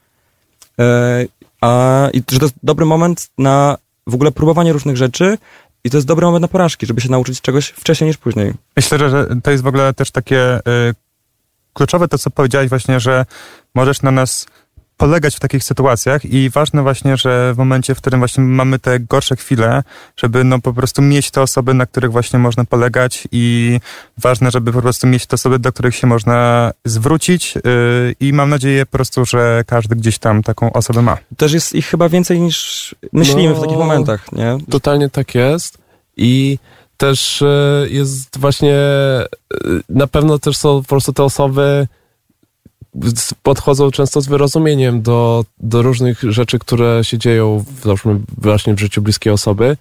E, 0.81 1.25
a 1.61 2.09
i 2.13 2.23
że 2.31 2.39
to 2.39 2.45
jest 2.45 2.55
dobry 2.63 2.87
moment 2.87 3.29
na 3.39 3.79
w 4.07 4.15
ogóle 4.15 4.33
próbowanie 4.33 4.73
różnych 4.73 4.97
rzeczy 4.97 5.39
i 5.85 5.91
to 5.91 5.97
jest 5.97 6.07
dobry 6.07 6.27
moment 6.27 6.43
na 6.43 6.49
porażki, 6.49 6.87
żeby 6.87 7.01
się 7.01 7.09
nauczyć 7.11 7.41
czegoś 7.41 7.67
wcześniej 7.69 8.09
niż 8.09 8.17
później. 8.17 8.53
Myślę, 8.77 8.99
że- 8.99 9.11
że 9.11 9.29
to 9.43 9.51
jest 9.51 9.63
w 9.63 9.67
ogóle 9.67 9.95
też 9.95 10.11
takie 10.11 10.57
y, 10.59 10.61
kluczowe 11.73 12.09
to, 12.09 12.19
co 12.19 12.31
powiedziałeś 12.31 12.69
właśnie, 12.69 13.01
że 13.01 13.27
możesz 13.75 14.03
na 14.03 14.11
nas 14.11 14.47
polegać 14.97 15.37
w 15.37 15.41
takich 15.41 15.65
sytuacjach 15.65 16.25
i 16.25 16.51
ważne 16.51 16.83
właśnie, 16.83 17.17
że 17.17 17.55
w 17.55 17.59
momencie, 17.59 17.95
w 17.95 17.99
którym 17.99 18.21
właśnie 18.21 18.45
mamy 18.45 18.79
te 18.79 19.01
gorsze 19.01 19.37
chwile, 19.37 19.83
żeby 20.17 20.45
no 20.45 20.61
po 20.61 20.73
prostu 20.73 21.03
mieć 21.03 21.31
te 21.31 21.43
osoby, 21.43 21.75
na 21.75 21.87
których 21.87 22.13
właśnie 22.13 22.39
można 22.39 22.65
polegać 22.65 23.29
i 23.33 23.81
ważne, 24.19 24.51
żeby 24.51 24.73
po 24.73 24.83
prostu 24.83 25.07
mieć 25.07 25.27
te 25.27 25.35
osoby, 25.35 25.59
do 25.59 25.73
których 25.73 25.97
się 25.97 26.07
można 26.07 26.71
zwrócić 26.85 27.55
yy, 27.55 27.63
i 28.21 28.33
mam 28.33 28.51
nadzieję 28.51 28.87
po 28.87 28.93
prostu, 28.93 29.25
że 29.25 29.65
każdy 29.67 29.97
gdzieś 29.97 30.19
tam 30.19 30.43
taką 30.43 30.73
osobę 30.73 31.03
ma. 31.03 31.19
Też 31.37 31.53
jest 31.53 31.75
ich 31.75 31.87
chyba 31.87 32.09
więcej 32.09 32.41
niż 32.41 32.95
myślimy 33.13 33.55
w 33.55 33.57
No. 33.57 33.63
takich 33.63 33.79
momentach, 33.79 34.33
nie? 34.33 34.59
Totalnie 34.71 35.11
tak 35.11 35.35
jest 35.35 35.79
i 36.17 36.59
też 36.97 37.43
e, 37.43 37.87
jest 37.89 38.39
właśnie, 38.39 38.75
e, 38.75 39.27
na 39.89 40.07
pewno 40.07 40.39
też 40.39 40.57
są 40.57 40.83
po 40.83 40.89
prostu 40.89 41.13
te 41.13 41.23
osoby 41.25 41.87
podchodzą 43.43 43.91
często 43.91 44.21
z 44.21 44.27
wyrozumieniem 44.27 45.03
do, 45.03 45.45
do 45.59 45.83
różnych 45.83 46.23
rzeczy, 46.23 46.59
które 46.59 47.05
się 47.05 47.19
dzieją 47.19 47.65
załóżmy 47.83 48.21
właśnie 48.39 48.75
w 48.75 48.81
życiu 48.81 49.03
bliskiej 49.03 49.33
osoby. 49.33 49.77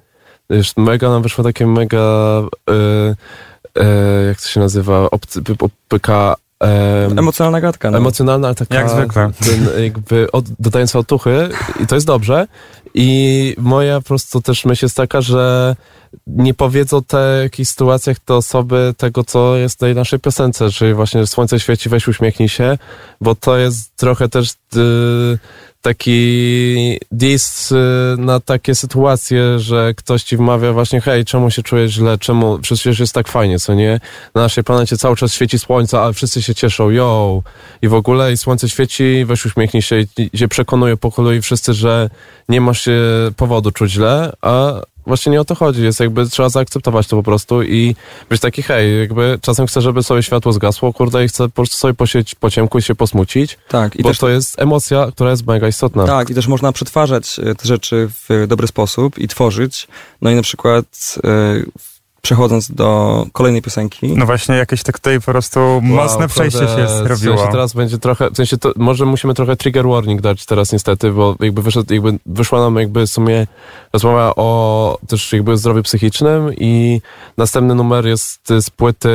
Mega 0.78 1.10
nam 1.10 1.24
wyszło 1.24 1.44
takie 1.44 1.68
mega, 1.68 2.44
e, 2.70 3.16
e, 3.76 4.26
jak 4.28 4.42
to 4.42 4.48
się 4.48 4.60
nazywa, 4.60 5.10
opyka 5.60 6.36
e, 6.64 7.06
Emocjonalna 7.06 7.62
gadka. 7.62 7.92
No. 7.92 7.98
emocjonalna, 7.98 8.48
ale 8.48 8.56
taka 8.56 8.76
Jak 8.76 8.90
zwykle. 8.90 9.32
Ten, 9.46 9.84
jakby 9.84 10.32
od, 10.32 10.46
dodająca 10.60 11.00
otuchy 11.00 11.50
i 11.84 11.88
to 11.88 11.96
jest 11.96 12.08
dobrze. 12.08 12.48
I 12.94 13.56
moja 13.58 14.02
po 14.02 14.08
prostu 14.08 14.42
też 14.42 14.66
myśl 14.66 14.86
jest 14.86 14.96
taka, 14.96 15.22
że 15.22 15.76
nie 16.28 16.54
powiedzą 16.54 17.04
te 17.04 17.40
jakichś 17.44 17.70
sytuacjach 17.70 18.20
te 18.20 18.34
osoby 18.34 18.94
tego, 18.98 19.24
co 19.24 19.56
jest 19.56 19.76
w 19.76 19.80
tej 19.80 19.96
naszej 19.96 20.20
piosence, 20.20 20.70
czyli 20.72 20.94
właśnie 20.94 21.22
że 21.22 21.28
słońce 21.28 21.60
świeci, 21.60 21.90
weź 21.90 22.08
uśmiechnij 22.08 22.50
się, 22.50 22.78
bo 23.22 23.36
to 23.36 23.58
jest 23.58 23.96
trochę 23.96 24.30
też 24.30 24.52
y, 24.52 25.38
taki 25.86 27.00
dis 27.12 27.72
y, 27.72 27.76
na 28.18 28.40
takie 28.40 28.76
sytuacje, 28.76 29.60
że 29.60 29.94
ktoś 29.98 30.24
ci 30.24 30.38
wmawia 30.38 30.74
właśnie, 30.74 31.02
hej, 31.02 31.26
czemu 31.26 31.52
się 31.52 31.64
czujesz 31.64 31.92
źle, 31.92 32.18
czemu, 32.18 32.60
przecież 32.60 33.00
jest 33.00 33.14
tak 33.14 33.28
fajnie, 33.28 33.60
co 33.60 33.74
nie? 33.74 34.00
Na 34.36 34.42
naszej 34.42 34.64
planecie 34.64 34.98
cały 34.98 35.16
czas 35.16 35.34
świeci 35.34 35.60
słońce, 35.60 36.00
ale 36.00 36.14
wszyscy 36.14 36.42
się 36.42 36.56
cieszą, 36.56 36.90
yo! 36.90 37.42
I 37.82 37.88
w 37.88 37.94
ogóle 37.94 38.34
i 38.34 38.38
słońce 38.38 38.70
świeci, 38.70 39.26
weź 39.26 39.46
uśmiechnij 39.46 39.82
się 39.82 39.96
i 40.18 40.38
się 40.38 40.48
przekonuje 40.48 40.98
po 40.98 41.12
kolei 41.12 41.42
wszyscy, 41.42 41.74
że 41.74 42.10
nie 42.50 42.62
masz 42.62 42.82
się 42.82 43.02
powodu 43.38 43.72
czuć 43.72 43.92
źle, 43.92 44.34
a 44.42 44.82
właśnie 45.08 45.32
nie 45.32 45.42
o 45.42 45.46
to 45.46 45.56
chodzi. 45.56 45.84
Jest 45.84 46.00
jakby, 46.00 46.30
trzeba 46.30 46.50
zaakceptować 46.50 47.08
to 47.08 47.16
po 47.16 47.24
prostu 47.24 47.64
i 47.64 47.96
być 48.30 48.42
taki, 48.42 48.64
hej, 48.64 49.00
jakby 49.00 49.40
czasem 49.42 49.68
chcę, 49.68 49.82
żeby 49.82 50.04
sobie 50.04 50.24
światło 50.24 50.54
zgasło, 50.54 50.94
kurde, 50.94 51.26
i 51.26 51.28
chcę 51.28 51.44
po 51.44 51.56
prostu 51.56 51.78
sobie 51.78 51.94
posiedzieć 51.94 52.36
po 52.36 52.50
ciemku 52.50 52.78
i 52.78 52.82
się 52.82 52.96
posmucić, 52.96 53.58
Tak, 53.70 53.96
i 53.96 54.04
bo 54.04 54.10
też 54.10 54.18
to 54.18 54.30
jest 54.30 54.60
emocja, 54.60 55.08
która 55.12 55.30
jest 55.30 55.48
mega 55.48 55.68
istotna. 55.68 56.06
Tak, 56.06 56.30
i 56.30 56.36
też 56.36 56.48
można 56.48 56.72
przetwarzać 56.72 57.40
e, 57.40 57.56
te 57.56 57.68
rzeczy 57.68 58.10
w 58.30 58.48
dobry 58.48 58.68
sposób 58.68 59.18
i 59.18 59.28
tworzyć. 59.28 59.88
No 60.22 60.30
i 60.30 60.36
na 60.36 60.42
przykład 60.42 61.16
e, 61.24 61.86
przechodząc 62.26 62.72
do 62.72 63.26
kolejnej 63.34 63.62
piosenki. 63.62 64.14
No 64.16 64.26
właśnie, 64.26 64.56
jakieś 64.56 64.84
tak 64.84 65.00
tutaj 65.00 65.20
po 65.20 65.32
prostu 65.32 65.60
mocne 65.82 66.28
przejście 66.28 66.60
się 66.60 66.86
W 66.86 66.90
zrobiło. 66.90 67.38
sensie 67.38 67.52
teraz 67.52 67.74
będzie 67.74 67.98
trochę, 67.98 68.30
w 68.30 68.36
sensie 68.36 68.58
to, 68.58 68.72
może 68.76 69.06
musimy 69.06 69.34
trochę 69.34 69.56
trigger 69.56 69.88
warning 69.88 70.22
dać 70.22 70.46
teraz 70.46 70.72
niestety, 70.72 71.12
bo 71.12 71.36
jakby, 71.40 71.62
wyszedł, 71.62 71.94
jakby 71.94 72.20
wyszła 72.26 72.60
nam 72.60 72.76
jakby 72.76 73.08
w 73.08 73.10
sumie 73.10 73.48
rozmowa 73.94 74.34
o 74.36 74.98
też 75.08 75.34
jakby 75.34 75.58
zdrowiu 75.58 75.84
psychicznym 75.84 76.54
i 76.58 77.02
następny 77.38 77.76
numer 77.76 78.06
jest 78.06 78.50
z 78.62 78.70
płyty 78.70 79.10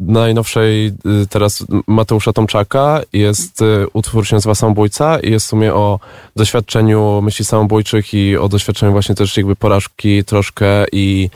najnowszej 0.00 0.86
y, 0.86 0.92
teraz 1.30 1.64
Mateusza 1.86 2.32
Tomczaka. 2.32 3.00
Jest 3.12 3.62
y, 3.62 3.86
utwór 3.92 4.26
się 4.26 4.36
nazywa 4.36 4.54
Samobójca 4.54 5.18
i 5.18 5.30
jest 5.30 5.46
w 5.46 5.48
sumie 5.48 5.74
o 5.74 6.00
doświadczeniu 6.36 7.20
myśli 7.22 7.44
samobójczych 7.44 8.14
i 8.14 8.36
o 8.36 8.48
doświadczeniu 8.48 8.92
właśnie 8.92 9.14
też 9.14 9.36
jakby 9.36 9.56
porażki 9.56 10.24
troszkę 10.24 10.66
i, 10.92 11.30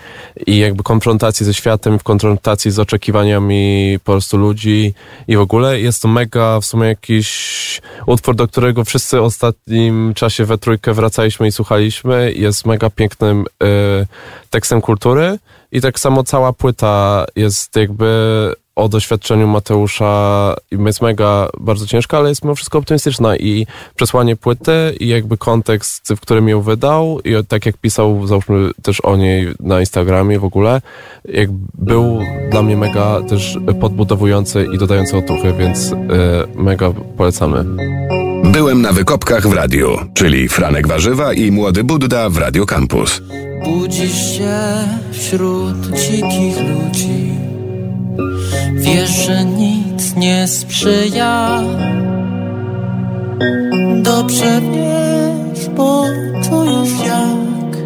i 0.47 0.59
jakby 0.59 0.83
konfrontacji 0.97 1.47
ze 1.47 1.55
światem, 1.55 1.99
w 1.99 2.03
konfrontacji 2.03 2.71
z 2.71 2.79
oczekiwaniami 2.79 3.99
po 4.05 4.13
prostu 4.13 4.37
ludzi 4.37 4.95
i 5.29 5.37
w 5.37 5.41
ogóle 5.41 5.81
jest 5.81 6.03
to 6.03 6.09
mega 6.09 6.61
w 6.61 6.65
sumie 6.65 6.89
jakiś 6.89 7.81
utwór, 8.07 8.35
do 8.35 8.49
którego 8.49 8.85
wszyscy 8.85 9.17
w 9.17 9.23
ostatnim 9.23 10.15
czasie 10.15 10.45
we 10.45 10.59
trójkę 10.59 10.95
wracaliśmy 10.95 11.49
i 11.49 11.53
słuchaliśmy. 11.53 12.33
Jest 12.33 12.67
mega 12.67 12.91
pięknym 12.91 13.45
y, 13.63 14.07
tekstem 14.51 14.81
kultury 14.81 15.39
i 15.73 15.81
tak 15.81 15.99
samo 15.99 16.25
cała 16.25 16.53
płyta 16.53 17.25
jest 17.37 17.77
jakby 17.77 18.53
o 18.77 18.89
doświadczeniu 18.89 19.47
Mateusza 19.49 20.55
jest 20.71 21.03
mega 21.03 21.49
bardzo 21.61 21.87
ciężka, 21.87 22.19
ale 22.19 22.29
jest 22.29 22.45
mimo 22.45 22.55
wszystko 22.55 22.79
optymistyczna 22.79 23.37
i 23.37 23.67
przesłanie 23.95 24.37
płyty 24.37 24.73
i 25.01 25.09
jakby 25.09 25.39
kontekst, 25.39 26.13
w 26.17 26.21
którym 26.21 26.49
ją 26.49 26.61
wydał 26.61 27.21
i 27.21 27.35
tak 27.49 27.67
jak 27.67 27.77
pisał 27.77 28.27
załóżmy 28.27 28.71
też 28.83 29.01
o 29.01 29.17
niej 29.17 29.49
na 29.61 29.81
Instagramie 29.81 30.39
w 30.39 30.45
ogóle, 30.45 30.81
jak 31.25 31.49
był 31.75 32.21
dla 32.51 32.63
mnie 32.63 32.77
mega 32.77 33.21
też 33.29 33.59
podbudowujący 33.81 34.67
i 34.75 34.79
dodający 34.79 35.17
otuchy, 35.17 35.53
więc 35.59 35.93
y, 35.93 35.97
mega 36.55 36.93
polecamy. 37.17 37.65
Byłem 38.45 38.83
na 38.83 38.93
wykopkach 38.93 39.49
w 39.49 39.53
radiu, 39.53 39.99
czyli 40.15 40.49
Franek 40.49 40.89
Warzywa 40.89 41.33
i 41.33 41.51
Młody 41.51 41.85
Budda 41.85 42.31
w 42.31 42.37
Radio 42.37 42.67
Campus. 42.67 43.23
Budzisz 43.65 44.39
się 44.39 44.59
wśród 45.13 45.87
dzikich 45.87 46.57
ludzi 46.61 47.46
Wiesz, 48.75 49.11
że 49.11 49.45
nic 49.45 50.17
nie 50.17 50.49
sprzyja. 50.49 51.63
Dobrze 54.03 54.61
wiesz, 54.61 55.69
bo 55.69 56.05
czujesz 56.49 57.07
jak 57.07 57.77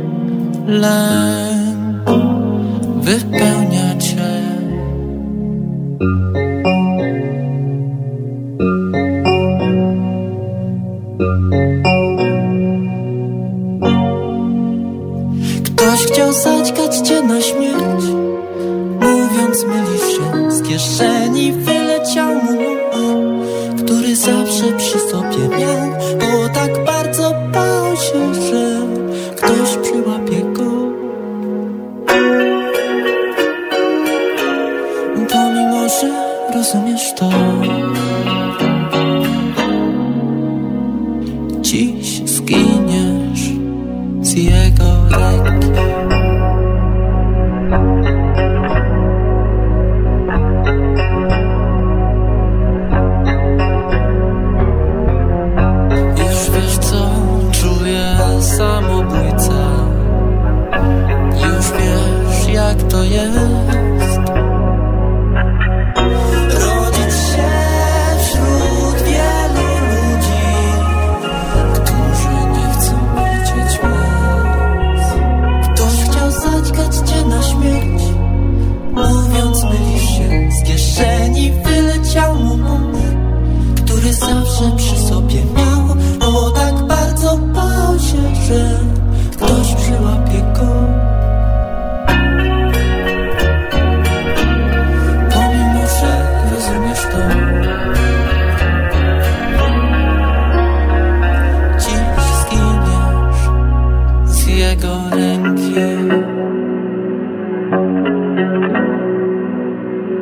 lęk 0.67 2.11
wypełnia 3.03 3.90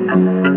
Wiem 0.08 0.47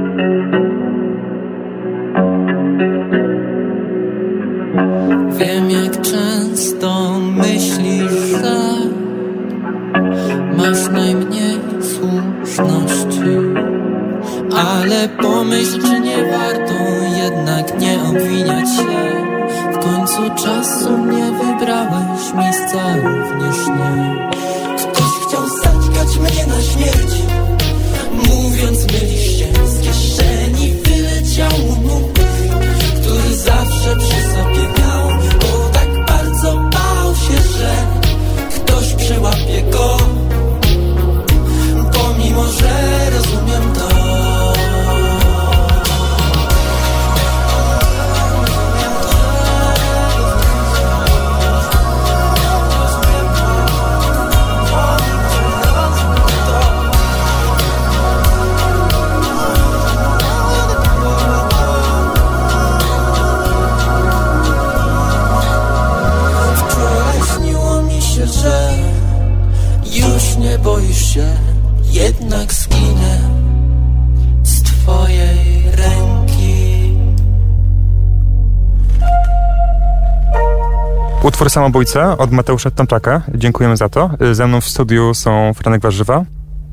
Utwór 81.41 81.49
Samobójca 81.49 82.17
od 82.17 82.31
Mateusza 82.31 82.71
Tomczaka. 82.71 83.21
Dziękujemy 83.35 83.77
za 83.77 83.89
to. 83.89 84.09
Ze 84.31 84.47
mną 84.47 84.61
w 84.61 84.65
studiu 84.65 85.13
są 85.13 85.53
Franek 85.53 85.81
Warzywa. 85.81 86.25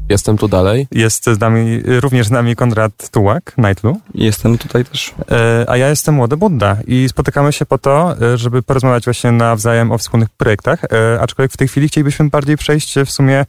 Jestem 0.09 0.39
tu 0.39 0.49
dalej. 0.49 0.87
Jest 0.91 1.25
z 1.25 1.41
nami, 1.41 1.83
również 1.85 2.27
z 2.27 2.31
nami 2.31 2.57
Konrad 2.57 3.11
Tułak, 3.11 3.53
Nightlu. 3.59 4.01
Jestem 4.15 4.59
tutaj 4.59 4.85
też. 4.85 5.15
E, 5.31 5.65
A 5.69 5.77
ja 5.77 5.89
jestem 5.89 6.15
Młody 6.15 6.37
Budda 6.37 6.77
i 6.87 7.09
spotykamy 7.09 7.53
się 7.53 7.67
po 7.67 7.79
to, 7.79 8.15
e, 8.23 8.39
żeby 8.39 8.63
porozmawiać 8.63 9.05
właśnie 9.05 9.33
nawzajem 9.33 9.93
o 9.93 9.99
wspólnych 9.99 10.29
projektach, 10.31 10.85
e, 10.85 11.21
aczkolwiek 11.21 11.53
w 11.53 11.57
tej 11.57 11.69
chwili 11.69 11.89
chcielibyśmy 11.89 12.29
bardziej 12.29 12.57
przejść 12.57 12.95
w 12.99 13.11
sumie 13.11 13.45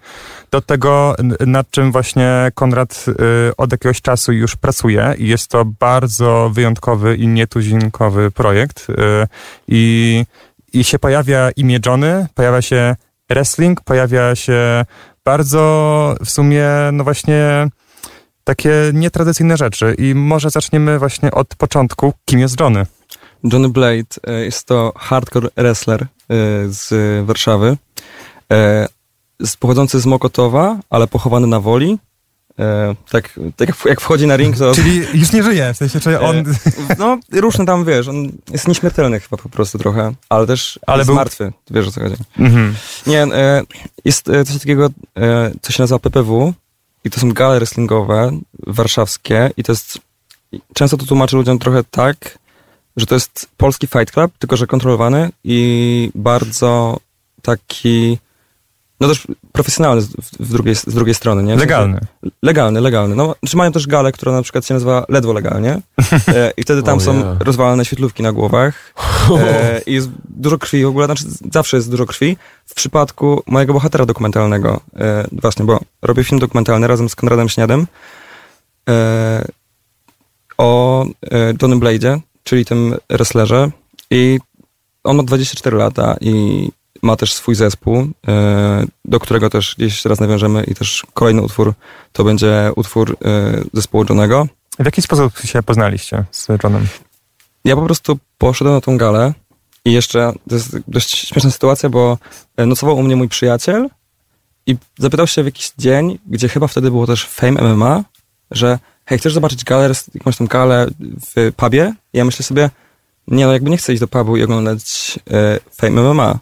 do 0.52 0.62
tego, 0.62 1.16
nad 1.48 1.72
czym 1.72 1.92
właśnie 1.92 2.52
Konrad 2.56 3.06
e, 3.08 3.14
od 3.58 3.72
jakiegoś 3.72 4.02
czasu 4.02 4.32
już 4.32 4.56
pracuje 4.56 5.16
i 5.18 5.28
jest 5.28 5.48
to 5.48 5.66
bardzo 5.66 6.52
wyjątkowy 6.54 7.16
i 7.16 7.28
nietuzinkowy 7.28 8.32
projekt 8.32 8.88
e, 8.90 9.28
i, 9.68 10.26
i 10.74 10.84
się 10.84 11.00
pojawia 11.00 11.52
imię 11.52 11.80
Johnny, 11.86 12.28
pojawia 12.34 12.62
się 12.62 12.96
wrestling, 13.30 13.82
pojawia 13.82 14.36
się 14.36 14.86
bardzo 15.26 16.16
w 16.26 16.30
sumie, 16.30 16.66
no 16.94 17.04
właśnie 17.04 17.68
takie 18.44 18.72
nietradycyjne 18.94 19.58
rzeczy 19.58 19.96
i 19.98 20.16
może 20.16 20.50
zaczniemy 20.50 21.00
właśnie 21.00 21.32
od 21.32 21.56
początku, 21.56 22.14
kim 22.26 22.40
jest 22.40 22.60
Johnny. 22.60 22.86
Johnny 23.44 23.70
Blade 23.70 24.16
e, 24.28 24.46
jest 24.46 24.68
to 24.68 24.94
hardcore 24.96 25.50
wrestler 25.58 26.02
e, 26.02 26.08
z 26.68 26.94
Warszawy. 27.26 27.78
E, 28.52 28.88
pochodzący 29.60 30.00
z 30.00 30.06
Mokotowa, 30.06 30.80
ale 30.90 31.08
pochowany 31.08 31.48
na 31.48 31.60
woli. 31.60 32.00
E, 32.60 32.96
tak, 33.10 33.40
tak 33.56 33.70
jak, 33.86 34.02
wchodzi 34.02 34.28
na 34.28 34.38
ring, 34.38 34.58
to... 34.58 34.76
Czyli 34.76 35.06
już 35.14 35.32
nie 35.32 35.44
żyje, 35.44 35.74
w 35.74 35.78
sensie, 35.78 36.00
czy 36.00 36.20
on... 36.20 36.38
E, 36.38 36.44
no, 36.98 37.18
różne 37.32 37.66
tam, 37.66 37.86
wiesz, 37.86 38.08
on 38.08 38.32
jest 38.52 38.68
nieśmiertelny 38.68 39.20
chyba 39.20 39.38
po 39.38 39.50
prostu 39.50 39.78
trochę, 39.78 40.14
ale 40.30 40.48
też 40.48 40.80
Ale 40.88 40.98
jest 40.98 41.08
był- 41.08 41.16
martwy, 41.16 41.54
wiesz 41.72 41.88
o 41.88 41.92
co 41.92 42.02
chodzi. 42.02 42.16
Mhm. 42.40 42.76
Nie, 43.08 43.24
e, 43.24 43.64
jest 44.06 44.26
coś 44.26 44.60
takiego, 44.60 44.90
co 45.62 45.72
się 45.74 45.84
nazywa 45.84 46.00
PPW 46.00 46.54
i 47.04 47.10
to 47.10 47.20
są 47.20 47.32
gale 47.34 47.58
wrestlingowe 47.60 48.32
warszawskie 48.68 49.52
i 49.58 49.64
to 49.64 49.72
jest, 49.72 49.98
często 50.74 50.98
to 50.98 51.06
tłumaczę 51.06 51.38
ludziom 51.38 51.60
trochę 51.60 51.84
tak, 51.92 52.38
że 52.98 53.06
to 53.06 53.16
jest 53.16 53.50
polski 53.58 53.88
fight 53.88 54.12
club, 54.12 54.32
tylko 54.40 54.58
że 54.58 54.68
kontrolowany 54.68 55.30
i 55.44 56.12
bardzo 56.16 57.00
taki, 57.42 58.18
no 59.00 59.08
też 59.08 59.28
profesjonalny 59.52 60.02
z, 60.02 60.10
w 60.40 60.52
drugiej, 60.52 60.76
z 60.76 60.86
drugiej 60.86 61.16
strony, 61.16 61.44
nie? 61.44 61.56
Legalny. 61.56 62.00
Legalny, 62.44 62.82
legalny. 62.82 63.16
No, 63.16 63.36
czy 63.48 63.58
mają 63.58 63.72
też 63.72 63.88
galę, 63.88 64.12
która 64.12 64.32
na 64.32 64.42
przykład 64.42 64.66
się 64.66 64.74
nazywa 64.74 65.06
ledwo 65.10 65.34
legalnie 65.34 65.82
e, 66.28 66.52
i 66.58 66.62
wtedy 66.62 66.84
tam 66.84 66.98
Oh, 67.00 67.06
są 67.06 67.20
yeah. 67.20 67.42
rozwalane 67.42 67.86
świetlówki 67.86 68.24
na 68.24 68.32
głowach 68.32 68.94
e, 69.40 69.82
i 69.88 69.94
jest 69.94 70.10
dużo 70.30 70.58
krwi 70.58 70.86
w 70.86 70.88
ogóle, 70.88 71.06
znaczy 71.06 71.24
zawsze 71.52 71.78
jest 71.78 71.92
dużo 71.92 72.06
krwi. 72.06 72.38
W 72.66 72.74
przypadku 72.74 73.44
mojego 73.48 73.74
bohatera 73.74 74.06
dokumentalnego, 74.06 74.80
e, 74.96 75.28
właśnie, 75.32 75.66
bo 75.66 75.80
robię 76.02 76.24
film 76.24 76.40
dokumentalny 76.40 76.88
razem 76.88 77.10
z 77.10 77.16
Konradem 77.16 77.50
Śniadem 77.50 77.88
e, 78.90 79.46
o 80.58 81.06
e, 81.06 81.54
Johnnym 81.62 81.80
Blade'zie, 81.80 82.20
czyli 82.44 82.66
tym 82.66 82.96
wrestlerze 83.10 83.72
i 84.12 84.40
on 85.04 85.18
ma 85.18 85.24
24 85.24 85.78
lata 85.78 86.16
i 86.22 86.70
ma 87.02 87.16
też 87.16 87.34
swój 87.34 87.56
zespół, 87.56 88.08
e, 88.28 88.86
do 89.06 89.20
którego 89.20 89.50
też 89.50 89.76
gdzieś 89.78 90.04
teraz 90.04 90.20
nawiążemy 90.20 90.64
i 90.64 90.76
też 90.76 91.06
kolejny 91.14 91.42
utwór 91.42 91.74
to 92.14 92.24
będzie 92.24 92.72
utwór 92.76 93.18
e, 93.26 93.62
zespołu 93.74 94.06
Johnego. 94.10 94.48
W 94.80 94.86
jaki 94.86 95.02
sposób 95.02 95.40
się 95.40 95.64
poznaliście 95.64 96.26
z 96.32 96.48
Johnem? 96.64 96.88
Ja 97.66 97.76
po 97.76 97.82
prostu 97.82 98.20
poszedłem 98.38 98.76
na 98.76 98.82
tą 98.82 98.98
galę 98.98 99.34
i 99.86 99.94
jeszcze, 99.94 100.34
to 100.50 100.56
jest 100.56 100.78
dość 100.88 101.28
śmieszna 101.28 101.52
sytuacja, 101.52 101.90
bo 101.90 102.18
e, 102.58 102.66
nocował 102.66 102.98
u 102.98 103.04
mnie 103.04 103.16
mój 103.16 103.30
przyjaciel 103.30 103.90
i 104.66 104.78
zapytał 104.98 105.28
się 105.28 105.44
w 105.44 105.46
jakiś 105.46 105.72
dzień, 105.78 106.20
gdzie 106.28 106.50
chyba 106.50 106.68
wtedy 106.68 106.92
było 106.92 107.08
też 107.08 107.26
Fame 107.26 107.62
MMA, 107.62 108.04
że 108.52 108.80
hej, 109.06 109.18
chcesz 109.18 109.34
zobaczyć 109.34 109.64
galę, 109.64 109.92
jakąś 110.16 110.38
tam 110.38 110.48
galę 110.48 110.88
w 111.00 111.54
pubie? 111.56 111.94
I 112.14 112.18
ja 112.18 112.26
myślę 112.26 112.44
sobie, 112.44 112.70
nie 113.28 113.46
no, 113.46 113.54
jakby 113.54 113.70
nie 113.70 113.78
chcę 113.78 113.94
iść 113.94 114.00
do 114.00 114.08
pubu 114.08 114.38
i 114.38 114.44
oglądać 114.44 115.20
e, 115.32 115.60
Fame 115.72 116.02
MMA. 116.02 116.40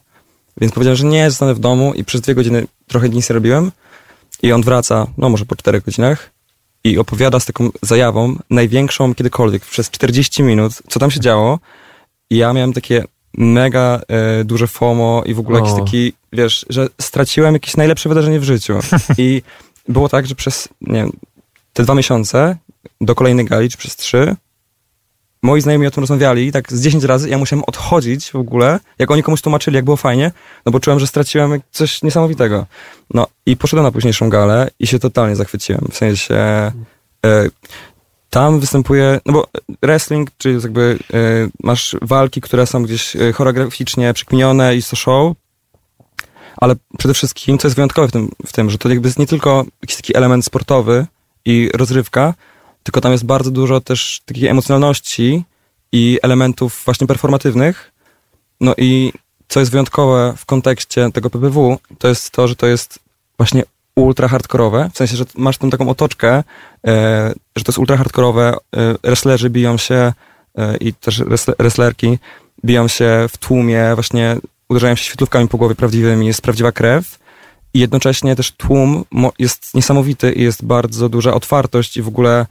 Więc 0.62 0.74
powiedziałem, 0.74 0.98
że 0.98 1.06
nie, 1.06 1.30
zostanę 1.30 1.54
w 1.54 1.60
domu 1.60 1.94
i 1.94 2.04
przez 2.04 2.22
dwie 2.22 2.36
godziny 2.36 2.68
trochę 2.88 3.10
nic 3.10 3.30
nie 3.30 3.34
robiłem. 3.34 3.72
I 4.42 4.52
on 4.52 4.62
wraca, 4.62 5.08
no 5.18 5.30
może 5.30 5.46
po 5.46 5.56
czterech 5.56 5.84
godzinach 5.84 6.32
i 6.84 6.98
opowiada 6.98 7.40
z 7.40 7.46
taką 7.46 7.70
zajawą, 7.82 8.36
największą 8.50 9.16
kiedykolwiek, 9.16 9.66
przez 9.66 9.90
40 9.90 10.44
minut, 10.44 10.74
co 10.90 11.00
tam 11.00 11.12
się 11.12 11.20
działo. 11.20 11.60
I 12.30 12.38
ja 12.38 12.54
miałem 12.54 12.74
takie 12.74 13.04
mega 13.38 14.02
e, 14.08 14.44
duże 14.44 14.68
FOMO 14.68 15.24
i 15.26 15.34
w 15.34 15.40
ogóle 15.40 15.60
jakiś 15.60 15.74
O. 15.74 15.80
taki, 15.80 16.14
wiesz, 16.34 16.66
że 16.70 16.88
straciłem 17.02 17.54
jakieś 17.54 17.78
najlepsze 17.78 18.10
wydarzenie 18.10 18.40
w 18.40 18.44
życiu. 18.44 18.80
I 19.18 19.42
było 19.88 20.10
tak, 20.10 20.28
że 20.28 20.36
przez, 20.36 20.70
nie 20.82 21.00
wiem, 21.00 21.12
te 21.74 21.84
dwa 21.84 21.96
miesiące 21.96 22.58
do 23.02 23.16
kolejnej 23.16 23.46
gali, 23.46 23.70
czy 23.70 23.78
przez 23.78 23.96
trzy, 23.96 24.36
moi 25.42 25.62
znajomi 25.62 25.88
o 25.88 25.92
tym 25.92 26.02
rozmawiali, 26.02 26.52
tak 26.52 26.74
z 26.74 26.82
10 26.82 27.04
razy, 27.04 27.30
ja 27.30 27.38
musiałem 27.38 27.64
odchodzić 27.68 28.32
w 28.32 28.36
ogóle, 28.36 28.80
jak 29.00 29.12
oni 29.12 29.24
komuś 29.24 29.42
tłumaczyli, 29.42 29.76
jak 29.76 29.86
było 29.86 29.98
fajnie, 29.98 30.32
no 30.66 30.72
bo 30.72 30.80
czułem, 30.80 31.00
że 31.00 31.08
straciłem 31.08 31.62
coś 31.72 32.04
niesamowitego. 32.04 32.66
No 33.14 33.28
i 33.46 33.58
poszedłem 33.58 33.84
na 33.84 33.92
późniejszą 33.92 34.30
galę 34.30 34.70
i 34.80 34.88
się 34.88 35.00
totalnie 35.00 35.36
zachwyciłem, 35.36 35.88
w 35.92 35.98
sensie 35.98 36.36
e, 37.26 37.50
tam 38.30 38.60
występuje, 38.60 39.20
no 39.26 39.34
bo 39.34 39.48
wrestling, 39.82 40.30
czyli 40.38 40.62
jakby 40.62 41.00
e, 41.14 41.18
masz 41.64 41.96
walki, 42.02 42.42
które 42.42 42.66
są 42.66 42.84
gdzieś 42.84 43.16
e, 43.16 43.34
choreograficznie 43.34 44.14
przekminione 44.14 44.76
i 44.76 44.84
to 44.84 44.96
show, 44.96 45.34
ale 46.58 46.76
przede 46.98 47.14
wszystkim, 47.14 47.58
co 47.58 47.68
jest 47.68 47.76
wyjątkowe 47.76 48.08
w 48.08 48.12
tym, 48.12 48.30
w 48.46 48.52
tym, 48.52 48.70
że 48.70 48.78
to 48.78 48.90
jakby 48.90 49.08
jest 49.08 49.20
nie 49.20 49.28
tylko 49.28 49.66
jakiś 49.82 49.96
taki 49.96 50.18
element 50.18 50.46
sportowy 50.46 51.06
i 51.46 51.70
rozrywka, 51.74 52.34
tylko 52.88 53.02
tam 53.02 53.12
jest 53.12 53.26
bardzo 53.26 53.52
dużo 53.52 53.82
też 53.82 54.22
takiej 54.26 54.48
emocjonalności 54.48 55.44
i 55.92 56.20
elementów 56.22 56.82
właśnie 56.86 57.08
performatywnych. 57.08 57.92
No 58.62 58.74
i 58.78 59.14
co 59.48 59.60
jest 59.60 59.72
wyjątkowe 59.72 60.34
w 60.38 60.46
kontekście 60.46 61.12
tego 61.12 61.30
PPW, 61.30 61.78
to 62.00 62.08
jest 62.08 62.32
to, 62.32 62.48
że 62.48 62.56
to 62.56 62.68
jest 62.68 63.00
właśnie 63.38 63.64
ultra 63.96 64.28
hardkorowe, 64.28 64.90
w 64.94 64.98
sensie, 64.98 65.18
że 65.18 65.26
masz 65.36 65.58
tą 65.58 65.70
taką 65.70 65.90
otoczkę, 65.90 66.44
e, 66.88 67.34
że 67.56 67.64
to 67.64 67.70
jest 67.70 67.80
ultra 67.80 67.98
hardkorowe, 67.98 68.54
e, 68.54 68.96
wrestlerzy 69.04 69.50
biją 69.50 69.78
się 69.78 70.14
e, 70.58 70.78
i 70.78 70.94
też 70.94 71.22
wrestle- 71.22 71.56
wrestlerki 71.60 72.20
biją 72.66 72.88
się 72.88 73.26
w 73.30 73.38
tłumie, 73.38 73.92
właśnie 73.96 74.38
uderzają 74.70 74.96
się 74.96 75.04
świetlówkami 75.04 75.48
po 75.48 75.58
głowie 75.58 75.76
prawdziwymi, 75.76 76.28
jest 76.28 76.42
prawdziwa 76.42 76.72
krew 76.72 77.20
i 77.74 77.80
jednocześnie 77.80 78.36
też 78.36 78.52
tłum 78.52 79.06
jest 79.40 79.74
niesamowity 79.74 80.32
i 80.32 80.42
jest 80.44 80.66
bardzo 80.66 81.10
duża 81.10 81.34
otwartość 81.34 81.98
i 81.98 82.02
w 82.02 82.08
ogóle 82.08 82.46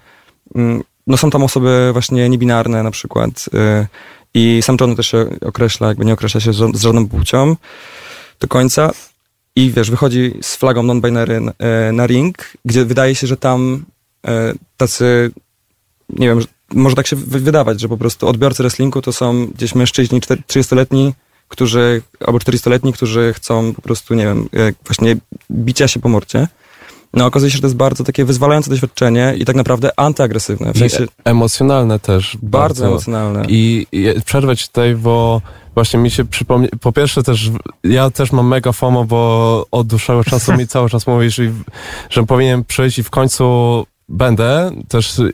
no 1.07 1.17
są 1.17 1.31
tam 1.31 1.43
osoby 1.43 1.91
właśnie 1.93 2.29
niebinarne 2.29 2.83
na 2.83 2.91
przykład 2.91 3.47
y, 3.55 3.87
i 4.35 4.63
sam 4.63 4.77
John 4.81 4.97
też 4.97 5.07
się 5.07 5.27
określa, 5.47 5.89
jakby 5.89 6.05
nie 6.05 6.13
określa 6.13 6.41
się 6.41 6.53
z 6.53 6.57
ża- 6.57 6.77
z 6.77 6.83
żadną 6.83 7.09
płcią 7.09 7.57
do 8.41 8.49
końca 8.49 8.91
i 9.57 9.71
wiesz, 9.71 9.91
wychodzi 9.91 10.35
z 10.43 10.57
flagą 10.57 10.83
non-binary 10.83 11.41
na, 11.41 11.53
e, 11.59 11.93
na 11.93 12.07
ring, 12.07 12.37
gdzie 12.65 12.85
wydaje 12.85 13.15
się, 13.15 13.27
że 13.27 13.37
tam 13.37 13.85
e, 14.27 14.53
tacy 14.77 15.31
nie 16.09 16.27
wiem, 16.29 16.41
że- 16.41 16.47
może 16.75 16.97
tak 16.97 17.07
się 17.07 17.17
wy- 17.17 17.41
wydawać, 17.41 17.81
że 17.81 17.89
po 17.89 17.97
prostu 17.97 18.29
odbiorcy 18.29 18.63
wrestlingu 18.63 19.03
to 19.03 19.13
są 19.13 19.47
gdzieś 19.47 19.75
mężczyźni 19.75 20.21
czter- 20.21 20.43
30-letni, 20.47 21.15
którzy, 21.49 22.03
albo 22.27 22.39
40-letni, 22.39 22.93
którzy 22.93 23.33
chcą 23.37 23.75
po 23.75 23.83
prostu, 23.83 24.15
nie 24.15 24.25
wiem, 24.25 24.49
właśnie 24.87 25.17
bicia 25.51 25.89
się 25.89 26.01
po 26.01 26.09
morcie. 26.09 26.49
No 27.17 27.27
okazuje 27.27 27.51
się, 27.51 27.57
że 27.57 27.63
to 27.63 27.67
jest 27.67 27.77
bardzo 27.77 28.05
takie 28.05 28.25
wyzwalające 28.25 28.71
doświadczenie 28.71 29.35
i 29.39 29.45
tak 29.45 29.57
naprawdę 29.57 29.91
antyagresywne, 29.97 30.73
w 30.73 30.79
sensie 30.79 31.07
emocjonalne 31.25 31.99
też. 31.99 32.39
bardzo, 32.43 32.87
emocjonalne. 32.87 33.45
I, 33.49 33.87
I 33.93 34.07
przerwę 34.25 34.57
ci 34.57 34.67
tutaj, 34.67 34.95
bo 34.95 35.41
właśnie 35.75 36.01
mi 36.01 36.11
się 36.11 36.25
przypomni. 36.25 36.69
Po 36.81 36.93
pierwsze 36.93 37.23
też, 37.23 37.51
ja 37.85 38.11
też 38.11 38.33
mam 38.33 38.47
mega 38.49 38.73
FOMO, 38.73 39.05
bo 39.05 39.67
od 39.71 39.87
dłuższego 39.87 40.25
czasu 40.25 40.53
mi 40.53 40.67
cały 40.77 40.91
czas 40.91 41.07
mówisz, 41.07 41.41
że 42.11 42.27
powinien 42.27 42.65
przyjść 42.65 42.99
i 42.99 43.03
w 43.03 43.11
końcu 43.11 43.87
będę 44.09 44.71
też 44.89 45.19
yy, 45.19 45.33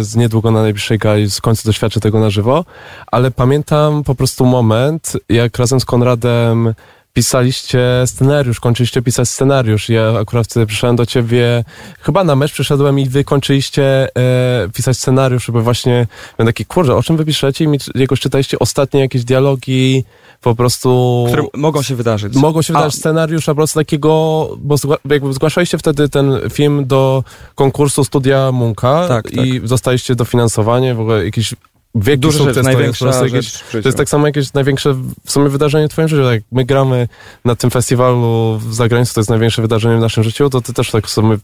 z 0.00 0.16
niedługo 0.16 0.50
na 0.50 0.62
najbliższej 0.62 0.98
gali, 0.98 1.30
w 1.30 1.40
końcu 1.40 1.68
doświadczę 1.68 2.00
tego 2.00 2.20
na 2.20 2.30
żywo, 2.30 2.64
ale 3.06 3.30
pamiętam 3.30 4.04
po 4.04 4.14
prostu 4.14 4.46
moment, 4.46 5.12
jak 5.28 5.58
razem 5.58 5.80
z 5.80 5.84
Konradem 5.84 6.74
pisaliście 7.12 8.02
scenariusz, 8.06 8.60
kończyliście 8.60 9.02
pisać 9.02 9.28
scenariusz. 9.28 9.88
Ja 9.88 10.18
akurat 10.20 10.46
wtedy 10.46 10.66
przyszedłem 10.66 10.96
do 10.96 11.06
ciebie, 11.06 11.64
chyba 12.00 12.24
na 12.24 12.36
mecz 12.36 12.52
przyszedłem 12.52 12.98
i 12.98 13.08
wy 13.08 13.24
kończyliście 13.24 14.08
e, 14.16 14.68
pisać 14.74 14.96
scenariusz, 14.96 15.46
żeby 15.46 15.62
właśnie, 15.62 16.06
miałem 16.38 16.46
taki, 16.46 16.64
kurde, 16.64 16.94
o 16.96 17.02
czym 17.02 17.16
wy 17.16 17.24
piszecie? 17.24 17.64
I 17.64 17.68
mi 17.68 17.78
jakoś 17.94 18.20
czytaliście 18.20 18.58
ostatnie 18.58 19.00
jakieś 19.00 19.24
dialogi, 19.24 20.04
po 20.40 20.54
prostu... 20.54 21.24
które 21.28 21.42
mogą 21.54 21.82
się 21.82 21.96
wydarzyć. 21.96 22.34
Mogło 22.34 22.62
się 22.62 22.76
A, 22.76 22.90
scenariusz, 22.90 23.48
a 23.48 23.52
po 23.52 23.56
prostu 23.56 23.80
takiego, 23.80 24.10
bo 24.58 24.76
zgła, 24.76 24.96
jakby 25.10 25.32
zgłaszaliście 25.32 25.78
wtedy 25.78 26.08
ten 26.08 26.32
film 26.52 26.86
do 26.86 27.24
konkursu 27.54 28.04
Studia 28.04 28.52
Munka 28.52 29.08
Tak, 29.08 29.32
i 29.32 29.60
dostaliście 29.60 30.14
dofinansowanie, 30.14 30.94
w 30.94 31.00
ogóle 31.00 31.24
jakiś 31.24 31.54
wielki 31.94 32.20
Duża 32.20 32.38
sukces 32.38 32.66
rzecz, 32.66 32.98
to 32.98 33.06
jest, 33.06 33.30
rzecz 33.30 33.58
w 33.62 33.70
to 33.70 33.88
jest 33.88 33.98
tak 33.98 34.08
samo 34.08 34.26
jakieś 34.26 34.52
największe 34.52 34.94
w 35.24 35.30
sumie 35.30 35.48
wydarzenie 35.48 35.88
w 35.88 35.90
twoim 35.90 36.08
życiu, 36.08 36.22
tak 36.22 36.32
jak 36.32 36.42
my 36.52 36.64
gramy 36.64 37.08
na 37.44 37.56
tym 37.56 37.70
festiwalu 37.70 38.58
w 38.58 38.74
zagranicy, 38.74 39.14
to 39.14 39.20
jest 39.20 39.30
największe 39.30 39.62
wydarzenie 39.62 39.96
w 39.96 40.00
naszym 40.00 40.24
życiu, 40.24 40.50
to 40.50 40.60
ty 40.60 40.72
też 40.72 40.90
tak 40.90 41.06
w 41.06 41.10
sumie 41.10 41.38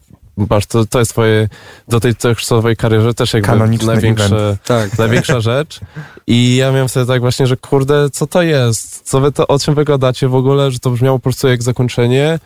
masz, 0.49 0.65
to, 0.65 0.85
to 0.85 0.99
jest 0.99 1.11
twoje, 1.11 1.49
do 1.87 1.99
tej 1.99 2.13
swojej 2.37 2.77
karierze 2.77 3.13
też 3.13 3.33
jakby 3.33 3.47
Kanoniczny 3.47 3.87
największe, 3.87 4.57
tak, 4.65 4.97
największa 4.97 5.39
rzecz. 5.39 5.79
I 6.27 6.55
ja 6.55 6.71
miałem 6.71 6.87
wtedy 6.87 7.05
tak 7.05 7.21
właśnie, 7.21 7.47
że 7.47 7.57
kurde, 7.57 8.09
co 8.09 8.27
to 8.27 8.41
jest? 8.41 9.01
Co 9.09 9.19
wy 9.19 9.31
to, 9.31 9.47
o 9.47 9.59
czym 9.59 9.75
wy 9.75 9.85
gadacie 9.85 10.27
w 10.27 10.35
ogóle? 10.35 10.71
Że 10.71 10.79
to 10.79 10.89
brzmiało 10.89 11.19
po 11.19 11.23
prostu 11.23 11.47
jak 11.47 11.63
zakończenie. 11.63 12.39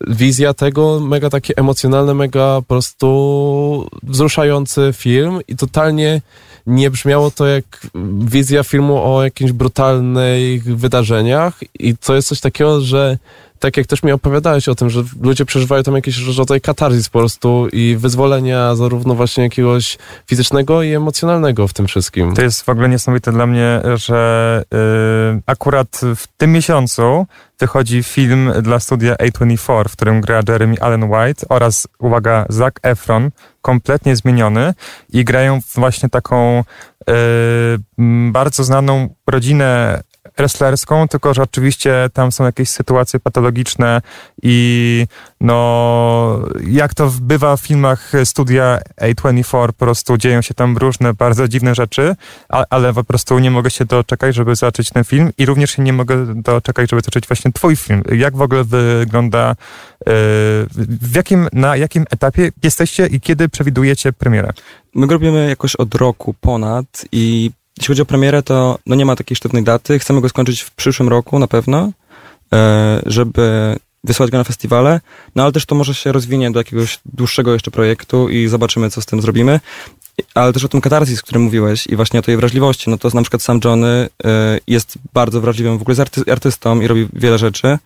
Wizja 0.00 0.54
tego, 0.54 1.00
mega 1.00 1.30
takie 1.30 1.56
emocjonalne, 1.56 2.14
mega 2.14 2.56
po 2.56 2.62
prostu 2.62 3.88
wzruszający 4.02 4.90
film 4.92 5.40
i 5.48 5.56
totalnie 5.56 6.20
nie 6.66 6.90
brzmiało 6.90 7.30
to 7.30 7.46
jak 7.46 7.86
wizja 8.18 8.62
filmu 8.62 9.14
o 9.14 9.24
jakichś 9.24 9.52
brutalnych 9.52 10.76
wydarzeniach 10.76 11.60
i 11.78 11.96
to 11.96 12.14
jest 12.14 12.28
coś 12.28 12.40
takiego, 12.40 12.80
że 12.80 13.18
tak 13.64 13.76
jak 13.76 13.86
też 13.86 14.02
mi 14.02 14.12
opowiadałeś 14.12 14.68
o 14.68 14.74
tym, 14.74 14.90
że 14.90 15.02
ludzie 15.20 15.44
przeżywają 15.44 15.82
tam 15.82 15.94
jakiś 15.94 16.36
rodzaj 16.38 16.60
katarzis 16.60 17.08
po 17.08 17.18
prostu 17.18 17.68
i 17.72 17.96
wyzwolenia 17.98 18.74
zarówno 18.74 19.14
właśnie 19.14 19.44
jakiegoś 19.44 19.98
fizycznego 20.26 20.82
i 20.82 20.94
emocjonalnego 20.94 21.68
w 21.68 21.72
tym 21.72 21.86
wszystkim. 21.86 22.34
To 22.34 22.42
jest 22.42 22.62
w 22.62 22.68
ogóle 22.68 22.88
niesamowite 22.88 23.32
dla 23.32 23.46
mnie, 23.46 23.80
że 23.94 24.64
y, 25.38 25.42
akurat 25.46 26.00
w 26.16 26.26
tym 26.36 26.52
miesiącu 26.52 27.26
wychodzi 27.58 28.02
film 28.02 28.52
dla 28.62 28.80
studia 28.80 29.14
A24, 29.14 29.88
w 29.88 29.92
którym 29.92 30.20
gra 30.20 30.40
Jeremy 30.48 30.76
Allen 30.80 31.04
White 31.04 31.46
oraz, 31.48 31.88
uwaga, 31.98 32.46
Zac 32.48 32.74
Efron, 32.82 33.30
kompletnie 33.62 34.16
zmieniony 34.16 34.74
i 35.08 35.24
grają 35.24 35.60
właśnie 35.74 36.08
taką 36.08 36.60
y, 36.60 37.12
m, 37.98 38.32
bardzo 38.32 38.64
znaną 38.64 39.14
rodzinę 39.26 40.02
wrestlerską, 40.36 41.08
tylko 41.08 41.34
że 41.34 41.42
oczywiście 41.42 42.10
tam 42.12 42.32
są 42.32 42.44
jakieś 42.44 42.68
sytuacje 42.68 43.20
patologiczne 43.20 44.02
i 44.42 45.06
no 45.40 46.40
jak 46.66 46.94
to 46.94 47.10
bywa 47.20 47.56
w 47.56 47.60
filmach 47.60 48.12
studia 48.24 48.78
A24, 49.00 49.66
po 49.66 49.72
prostu 49.72 50.16
dzieją 50.16 50.42
się 50.42 50.54
tam 50.54 50.76
różne 50.76 51.14
bardzo 51.14 51.48
dziwne 51.48 51.74
rzeczy, 51.74 52.16
ale 52.70 52.94
po 52.94 53.04
prostu 53.04 53.38
nie 53.38 53.50
mogę 53.50 53.70
się 53.70 53.84
doczekać, 53.84 54.34
żeby 54.34 54.56
zobaczyć 54.56 54.90
ten 54.90 55.04
film 55.04 55.30
i 55.38 55.46
również 55.46 55.70
się 55.70 55.82
nie 55.82 55.92
mogę 55.92 56.34
doczekać, 56.42 56.90
żeby 56.90 57.02
zobaczyć 57.02 57.26
właśnie 57.26 57.52
twój 57.52 57.76
film. 57.76 58.02
Jak 58.12 58.36
w 58.36 58.42
ogóle 58.42 58.64
wygląda, 58.64 59.48
yy, 59.48 60.06
w 60.76 61.16
jakim, 61.16 61.48
na 61.52 61.76
jakim 61.76 62.04
etapie 62.10 62.52
jesteście 62.62 63.06
i 63.06 63.20
kiedy 63.20 63.48
przewidujecie 63.48 64.12
premierę? 64.12 64.50
My 64.94 65.06
robimy 65.06 65.48
jakoś 65.48 65.76
od 65.76 65.94
roku 65.94 66.34
ponad 66.40 67.04
i 67.12 67.50
jeśli 67.78 67.88
chodzi 67.92 68.02
o 68.02 68.06
premierę, 68.06 68.42
to 68.42 68.78
no 68.86 68.94
nie 68.94 69.04
ma 69.06 69.16
takiej 69.16 69.36
sztywnej 69.36 69.62
daty. 69.64 69.98
Chcemy 69.98 70.20
go 70.20 70.28
skończyć 70.28 70.60
w 70.60 70.70
przyszłym 70.70 71.08
roku 71.08 71.38
na 71.38 71.46
pewno, 71.46 71.92
e, 72.52 73.02
żeby 73.06 73.76
wysłać 74.04 74.30
go 74.30 74.38
na 74.38 74.44
festiwale, 74.44 75.00
no 75.34 75.42
ale 75.42 75.52
też 75.52 75.66
to 75.66 75.74
może 75.74 75.94
się 75.94 76.12
rozwinie 76.12 76.50
do 76.50 76.60
jakiegoś 76.60 77.00
dłuższego 77.06 77.52
jeszcze 77.52 77.70
projektu 77.70 78.28
i 78.28 78.48
zobaczymy, 78.48 78.90
co 78.90 79.00
z 79.00 79.06
tym 79.06 79.20
zrobimy. 79.20 79.60
Ale 80.34 80.52
też 80.52 80.64
o 80.64 80.68
tym 80.68 80.80
katarzis, 80.80 81.20
o 81.20 81.22
którym 81.22 81.42
mówiłeś 81.42 81.86
i 81.86 81.96
właśnie 81.96 82.20
o 82.20 82.22
tej 82.22 82.36
wrażliwości, 82.36 82.90
no 82.90 82.98
to 82.98 83.08
na 83.14 83.22
przykład 83.22 83.42
sam 83.42 83.60
Johnny 83.64 84.08
e, 84.24 84.58
jest 84.66 84.94
bardzo 85.14 85.40
wrażliwym 85.40 85.78
w 85.78 85.82
ogóle 85.82 85.96
arty- 85.96 86.32
artystą 86.32 86.80
i 86.80 86.86
robi 86.86 87.08
wiele 87.12 87.38
rzeczy. 87.38 87.66
E, 87.68 87.78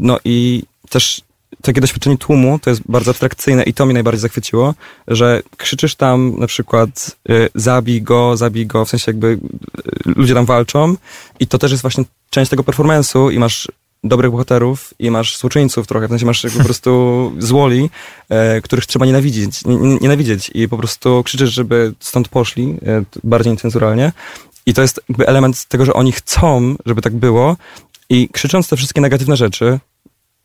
No 0.00 0.18
i 0.24 0.62
też 0.90 1.20
takie 1.62 1.80
doświadczenie 1.80 2.18
tłumu 2.18 2.58
to 2.58 2.70
jest 2.70 2.82
bardzo 2.88 3.10
abstrakcyjne 3.10 3.62
i 3.62 3.74
to 3.74 3.84
mnie 3.86 3.94
najbardziej 3.94 4.20
zachwyciło, 4.20 4.74
że 5.08 5.42
krzyczysz 5.56 5.94
tam 5.94 6.38
na 6.38 6.46
przykład 6.46 7.16
y, 7.30 7.48
zabij 7.54 8.02
go, 8.02 8.36
zabij 8.36 8.66
go, 8.66 8.84
w 8.84 8.88
sensie 8.88 9.04
jakby 9.06 9.26
y, 9.28 9.38
ludzie 10.04 10.34
tam 10.34 10.46
walczą 10.46 10.94
i 11.40 11.46
to 11.46 11.58
też 11.58 11.70
jest 11.70 11.82
właśnie 11.82 12.04
część 12.30 12.50
tego 12.50 12.62
performance'u 12.62 13.32
i 13.32 13.38
masz 13.38 13.68
dobrych 14.04 14.30
bohaterów 14.30 14.94
i 14.98 15.10
masz 15.10 15.38
złoczyńców 15.38 15.86
trochę, 15.86 16.06
w 16.06 16.10
sensie 16.10 16.26
masz 16.26 16.46
po 16.58 16.64
prostu 16.64 17.32
złoli, 17.38 17.90
e, 18.28 18.60
których 18.60 18.86
trzeba 18.86 19.06
nienawidzieć, 19.06 19.64
nie, 19.64 19.76
nie- 19.76 19.98
nienawidzieć 19.98 20.50
i 20.54 20.68
po 20.68 20.78
prostu 20.78 21.22
krzyczysz, 21.24 21.50
żeby 21.50 21.94
stąd 22.00 22.28
poszli, 22.28 22.76
e, 22.86 23.02
bardziej 23.24 23.56
cenzuralnie 23.56 24.12
i 24.66 24.74
to 24.74 24.82
jest 24.82 25.00
jakby 25.08 25.26
element 25.26 25.64
tego, 25.64 25.84
że 25.84 25.92
oni 25.92 26.12
chcą, 26.12 26.76
żeby 26.86 27.02
tak 27.02 27.16
było 27.16 27.56
i 28.10 28.28
krzycząc 28.32 28.68
te 28.68 28.76
wszystkie 28.76 29.00
negatywne 29.00 29.36
rzeczy, 29.36 29.78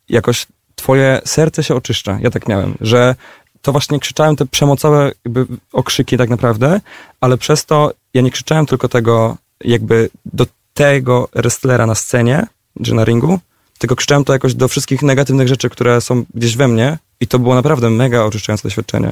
jakoś 0.09 0.47
twoje 0.83 1.21
serce 1.25 1.63
się 1.63 1.75
oczyszcza. 1.75 2.17
Ja 2.21 2.29
tak 2.29 2.47
miałem, 2.47 2.75
że 2.81 3.15
to 3.61 3.71
właśnie 3.71 3.99
krzyczałem 3.99 4.35
te 4.35 4.45
przemocowe 4.45 5.11
jakby 5.25 5.45
okrzyki 5.73 6.17
tak 6.17 6.29
naprawdę, 6.29 6.81
ale 7.21 7.37
przez 7.37 7.65
to 7.65 7.93
ja 8.13 8.21
nie 8.21 8.31
krzyczałem 8.31 8.65
tylko 8.65 8.89
tego 8.89 9.37
jakby 9.61 10.09
do 10.25 10.45
tego 10.73 11.27
wrestlera 11.35 11.85
na 11.85 11.95
scenie, 11.95 12.47
czy 12.83 12.93
na 12.93 13.05
ringu, 13.05 13.39
tylko 13.77 13.95
krzyczałem 13.95 14.23
to 14.23 14.33
jakoś 14.33 14.55
do 14.55 14.67
wszystkich 14.67 15.01
negatywnych 15.01 15.47
rzeczy, 15.47 15.69
które 15.69 16.01
są 16.01 16.23
gdzieś 16.33 16.57
we 16.57 16.67
mnie 16.67 16.97
i 17.19 17.27
to 17.27 17.39
było 17.39 17.55
naprawdę 17.55 17.89
mega 17.89 18.23
oczyszczające 18.23 18.63
doświadczenie. 18.63 19.11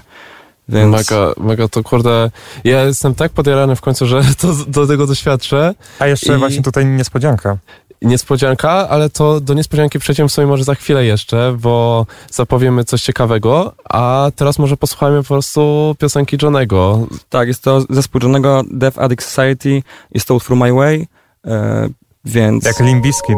Więc 0.70 0.92
Mega, 0.92 1.34
mega 1.38 1.68
to 1.68 1.84
kurde. 1.84 2.32
Ja 2.64 2.84
jestem 2.84 3.16
tak 3.16 3.32
podjarany 3.32 3.76
w 3.76 3.82
końcu, 3.82 4.06
że 4.06 4.22
to, 4.42 4.56
do 4.68 4.88
tego 4.88 5.08
doświadczę. 5.08 5.74
A 6.00 6.08
jeszcze 6.08 6.36
I- 6.36 6.38
właśnie 6.38 6.62
tutaj 6.62 6.86
niespodzianka. 6.86 7.58
Niespodzianka, 8.02 8.70
ale 8.90 9.10
to 9.10 9.42
do 9.42 9.54
niespodzianki 9.54 10.00
przejdziemy 10.00 10.30
sobie 10.30 10.48
może 10.48 10.64
za 10.64 10.76
chwilę 10.76 11.06
jeszcze, 11.06 11.56
bo 11.60 12.06
zapowiemy 12.32 12.84
coś 12.84 13.02
ciekawego, 13.02 13.74
a 13.90 14.32
teraz 14.36 14.60
może 14.60 14.78
posłuchajmy 14.78 15.18
po 15.22 15.28
prostu 15.28 15.96
piosenki 16.00 16.38
Johnego. 16.42 17.08
tak, 17.30 17.48
jest 17.48 17.64
to 17.64 17.82
zespół 17.90 18.22
Johnego 18.24 18.64
Death 18.72 19.00
Addict 19.00 19.24
Society, 19.24 19.84
jest 20.14 20.28
to 20.28 20.36
utwór 20.36 20.58
My 20.58 20.74
Way, 20.74 21.08
e, 21.48 21.90
więc... 22.26 22.66
Jak 22.66 22.80
Limbiskit. 22.80 23.38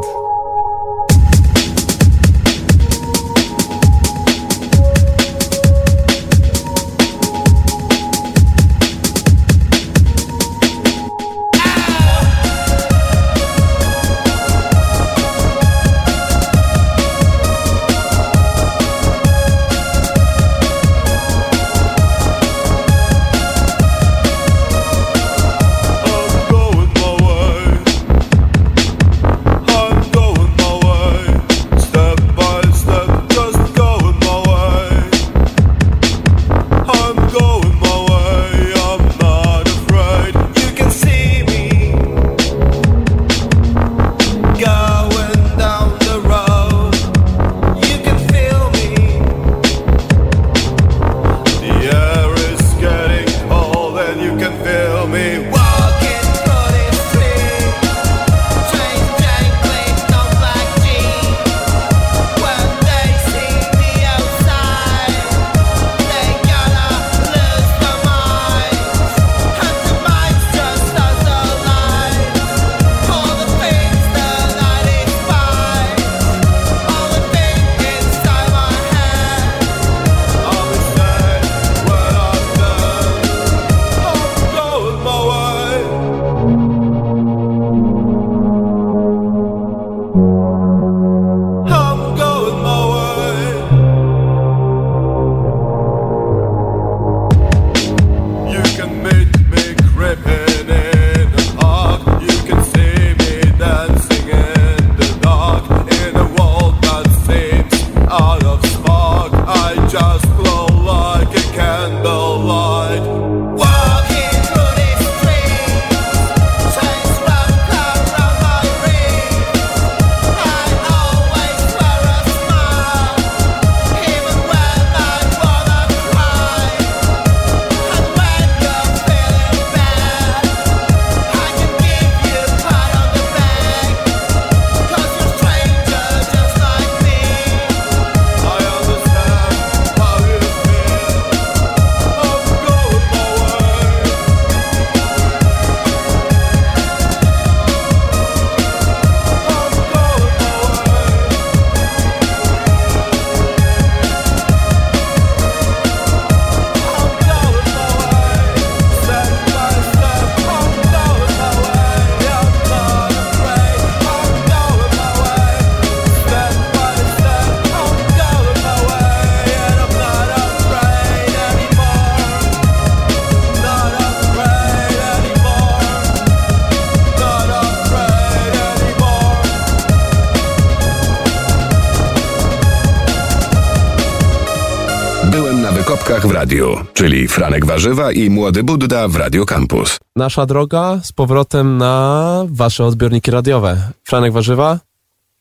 Warzywa 187.74 188.12
i 188.12 188.30
Młody 188.30 188.64
Budda 188.64 189.08
w 189.08 189.16
Radio 189.16 189.46
Campus. 189.46 190.00
Nasza 190.16 190.46
droga 190.46 191.00
z 191.04 191.12
powrotem 191.12 191.78
na 191.78 192.44
wasze 192.50 192.86
odbiorniki 192.86 193.32
radiowe. 193.32 193.92
Franek 194.04 194.34
Warzywa 194.34 194.80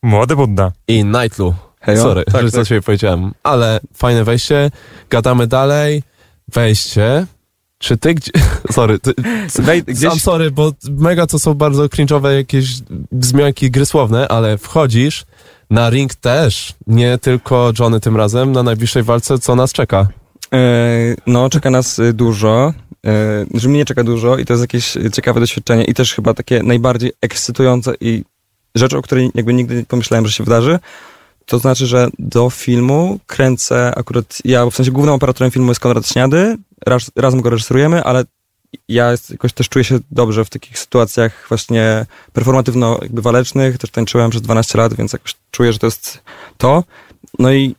Młody 0.02 0.36
Budda. 0.36 0.72
i 0.88 1.04
Nightlu. 1.04 1.54
Hejo. 1.80 2.02
Sorry, 2.02 2.24
Tak, 2.24 2.42
że 2.44 2.50
tak. 2.50 2.66
ciebie 2.66 2.82
powiedziałem. 2.82 3.32
Ale 3.42 3.80
fajne 3.94 4.24
wejście. 4.24 4.70
Gadamy 5.10 5.46
dalej. 5.46 6.02
Wejście. 6.52 7.26
Czy 7.78 7.96
ty 7.96 8.14
gdzie... 8.14 8.32
Sorry, 8.76 8.98
ty, 8.98 9.14
Wej, 9.62 9.82
gdzieś... 9.82 10.10
Sam 10.10 10.20
sorry, 10.20 10.50
bo 10.50 10.72
mega 10.90 11.26
to 11.26 11.38
są 11.38 11.54
bardzo 11.54 11.82
cringe'owe 11.86 12.30
jakieś 12.36 12.66
wzmianki 13.12 13.70
gry 13.70 13.86
słowne, 13.86 14.28
ale 14.28 14.58
wchodzisz 14.58 15.24
na 15.70 15.90
ring 15.90 16.14
też, 16.14 16.74
nie 16.86 17.18
tylko 17.18 17.72
Johnny 17.78 18.00
tym 18.00 18.16
razem, 18.16 18.52
na 18.52 18.62
najbliższej 18.62 19.02
walce, 19.02 19.38
co 19.38 19.56
nas 19.56 19.72
czeka. 19.72 20.08
E, 20.52 21.14
No, 21.26 21.50
czeka 21.50 21.70
nas 21.70 21.98
y, 21.98 22.12
dużo. 22.12 22.74
e, 23.06 23.46
Że 23.54 23.68
mnie 23.68 23.84
czeka 23.84 24.04
dużo 24.04 24.38
i 24.38 24.44
to 24.44 24.52
jest 24.52 24.60
jakieś 24.60 24.94
ciekawe 25.12 25.40
doświadczenie 25.40 25.84
i 25.84 25.94
też 25.94 26.14
chyba 26.14 26.34
takie 26.34 26.62
najbardziej 26.62 27.12
ekscytujące 27.20 27.94
i 28.00 28.24
rzecz, 28.74 28.94
o 28.94 29.02
której 29.02 29.30
jakby 29.34 29.54
nigdy 29.54 29.76
nie 29.76 29.84
pomyślałem, 29.84 30.26
że 30.26 30.32
się 30.32 30.44
wydarzy. 30.44 30.78
To 31.46 31.58
znaczy, 31.58 31.86
że 31.86 32.08
do 32.18 32.50
filmu 32.50 33.18
kręcę 33.26 33.94
akurat 33.96 34.38
ja, 34.44 34.66
w 34.66 34.74
sensie 34.74 34.92
głównym 34.92 35.14
operatorem 35.14 35.50
filmu 35.50 35.68
jest 35.68 35.80
Konrad 35.80 36.08
Śniady, 36.08 36.56
raz, 36.86 37.10
razem 37.16 37.40
go 37.40 37.50
reżyserujemy, 37.50 38.04
ale 38.04 38.24
ja 38.88 39.14
jakoś 39.30 39.52
też 39.52 39.68
czuję 39.68 39.84
się 39.84 39.98
dobrze 40.10 40.44
w 40.44 40.50
takich 40.50 40.78
sytuacjach 40.78 41.46
właśnie 41.48 42.06
performatywno 42.32 43.00
walecznych, 43.10 43.78
też 43.78 43.90
tańczyłem 43.90 44.30
przez 44.30 44.42
12 44.42 44.78
lat, 44.78 44.94
więc 44.94 45.12
jakoś 45.12 45.34
czuję, 45.50 45.72
że 45.72 45.78
to 45.78 45.86
jest 45.86 46.22
to. 46.58 46.84
No 47.38 47.52
i 47.52 47.74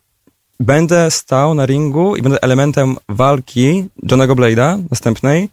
będę 0.60 1.12
stał 1.12 1.54
na 1.54 1.66
ringu 1.66 2.16
i 2.16 2.22
będę 2.22 2.42
elementem 2.42 2.98
walki 3.10 3.86
Johnego 4.12 4.36
Blade'a 4.36 4.84
następnej 4.92 5.50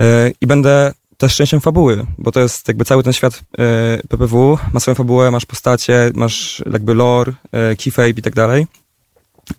yy, 0.00 0.06
i 0.40 0.46
będę 0.46 0.92
też 1.16 1.36
częścią 1.36 1.60
fabuły, 1.60 2.06
bo 2.18 2.32
to 2.32 2.40
jest 2.40 2.68
jakby 2.68 2.84
cały 2.84 3.02
ten 3.02 3.12
świat 3.12 3.42
yy, 3.58 3.64
PPW, 4.08 4.58
ma 4.72 4.80
swoją 4.80 4.94
fabułę, 4.94 5.30
masz 5.30 5.46
postacie, 5.46 6.10
masz 6.14 6.62
jakby 6.72 6.94
lore, 6.94 7.32
yy, 7.52 7.76
keyfape 7.76 8.10
i 8.10 8.22
tak 8.22 8.34
dalej 8.34 8.66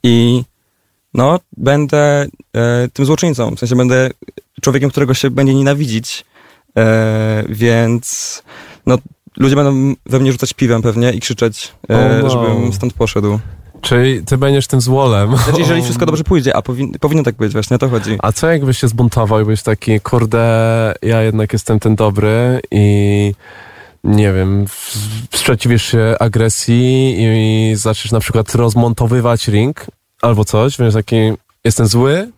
i 0.03 0.43
no, 1.13 1.39
będę 1.57 2.27
tym 2.93 3.05
złoczyńcą, 3.05 3.55
w 3.55 3.59
sensie 3.59 3.75
będę 3.75 4.09
człowiekiem, 4.61 4.89
którego 4.89 5.13
się 5.13 5.29
będzie 5.29 5.53
nienawidzić, 5.53 6.25
więc 7.49 8.43
no, 8.85 8.97
ludzie 9.37 9.55
będą 9.55 9.95
we 10.05 10.19
mnie 10.19 10.31
rzucać 10.31 10.53
piwem 10.53 10.81
pewnie 10.81 11.11
i 11.11 11.19
krzyczeć, 11.19 11.73
Oh 11.89 12.21
no. 12.21 12.29
żebym 12.29 12.73
stąd 12.73 12.93
poszedł. 12.93 13.39
Czyli 13.86 14.23
ty 14.23 14.38
będziesz 14.38 14.67
tym 14.67 14.81
złolem. 14.81 15.38
Znaczy, 15.38 15.59
jeżeli 15.59 15.81
wszystko 15.86 16.05
dobrze 16.05 16.23
pójdzie, 16.23 16.55
a 16.55 16.61
powin, 16.61 16.93
powinno 16.99 17.23
tak 17.23 17.36
być, 17.36 17.53
właśnie 17.53 17.75
o 17.75 17.79
to 17.79 17.89
chodzi. 17.89 18.17
A 18.19 18.31
co 18.31 18.51
jakbyś 18.51 18.77
się 18.77 18.88
zbuntował 18.88 19.41
i 19.41 19.45
byś 19.45 19.63
taki, 19.63 19.99
kurde, 19.99 20.93
ja 21.01 21.21
jednak 21.21 21.53
jestem 21.53 21.79
ten 21.79 21.95
dobry 21.95 22.61
i 22.71 23.33
nie 24.03 24.33
wiem, 24.33 24.65
sprzeciwisz 25.33 25.83
się 25.83 26.15
agresji 26.19 27.15
i 27.19 27.75
zaczniesz 27.75 28.11
na 28.11 28.19
przykład 28.19 28.55
rozmontowywać 28.55 29.47
ring 29.47 29.86
albo 30.21 30.45
coś, 30.45 30.77
więc 30.77 30.93
taki, 30.93 31.15
jestem 31.63 31.88
zły, 31.88 32.31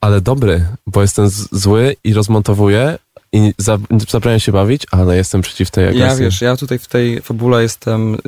ale 0.00 0.20
dobry, 0.20 0.66
bo 0.86 1.02
jestem 1.02 1.28
zły 1.52 1.96
i 2.04 2.14
rozmontowuję 2.14 2.98
i 3.32 3.54
za, 3.58 3.78
się 4.38 4.52
bawić, 4.52 4.86
ale 4.90 5.16
jestem 5.16 5.40
przeciw 5.40 5.70
tej 5.70 5.84
agresji. 5.84 6.08
Ja 6.08 6.16
wiesz, 6.16 6.40
ja 6.40 6.56
tutaj 6.56 6.78
w 6.78 6.86
tej 6.86 7.20
fabule 7.20 7.62
jestem 7.62 8.14
y, 8.14 8.18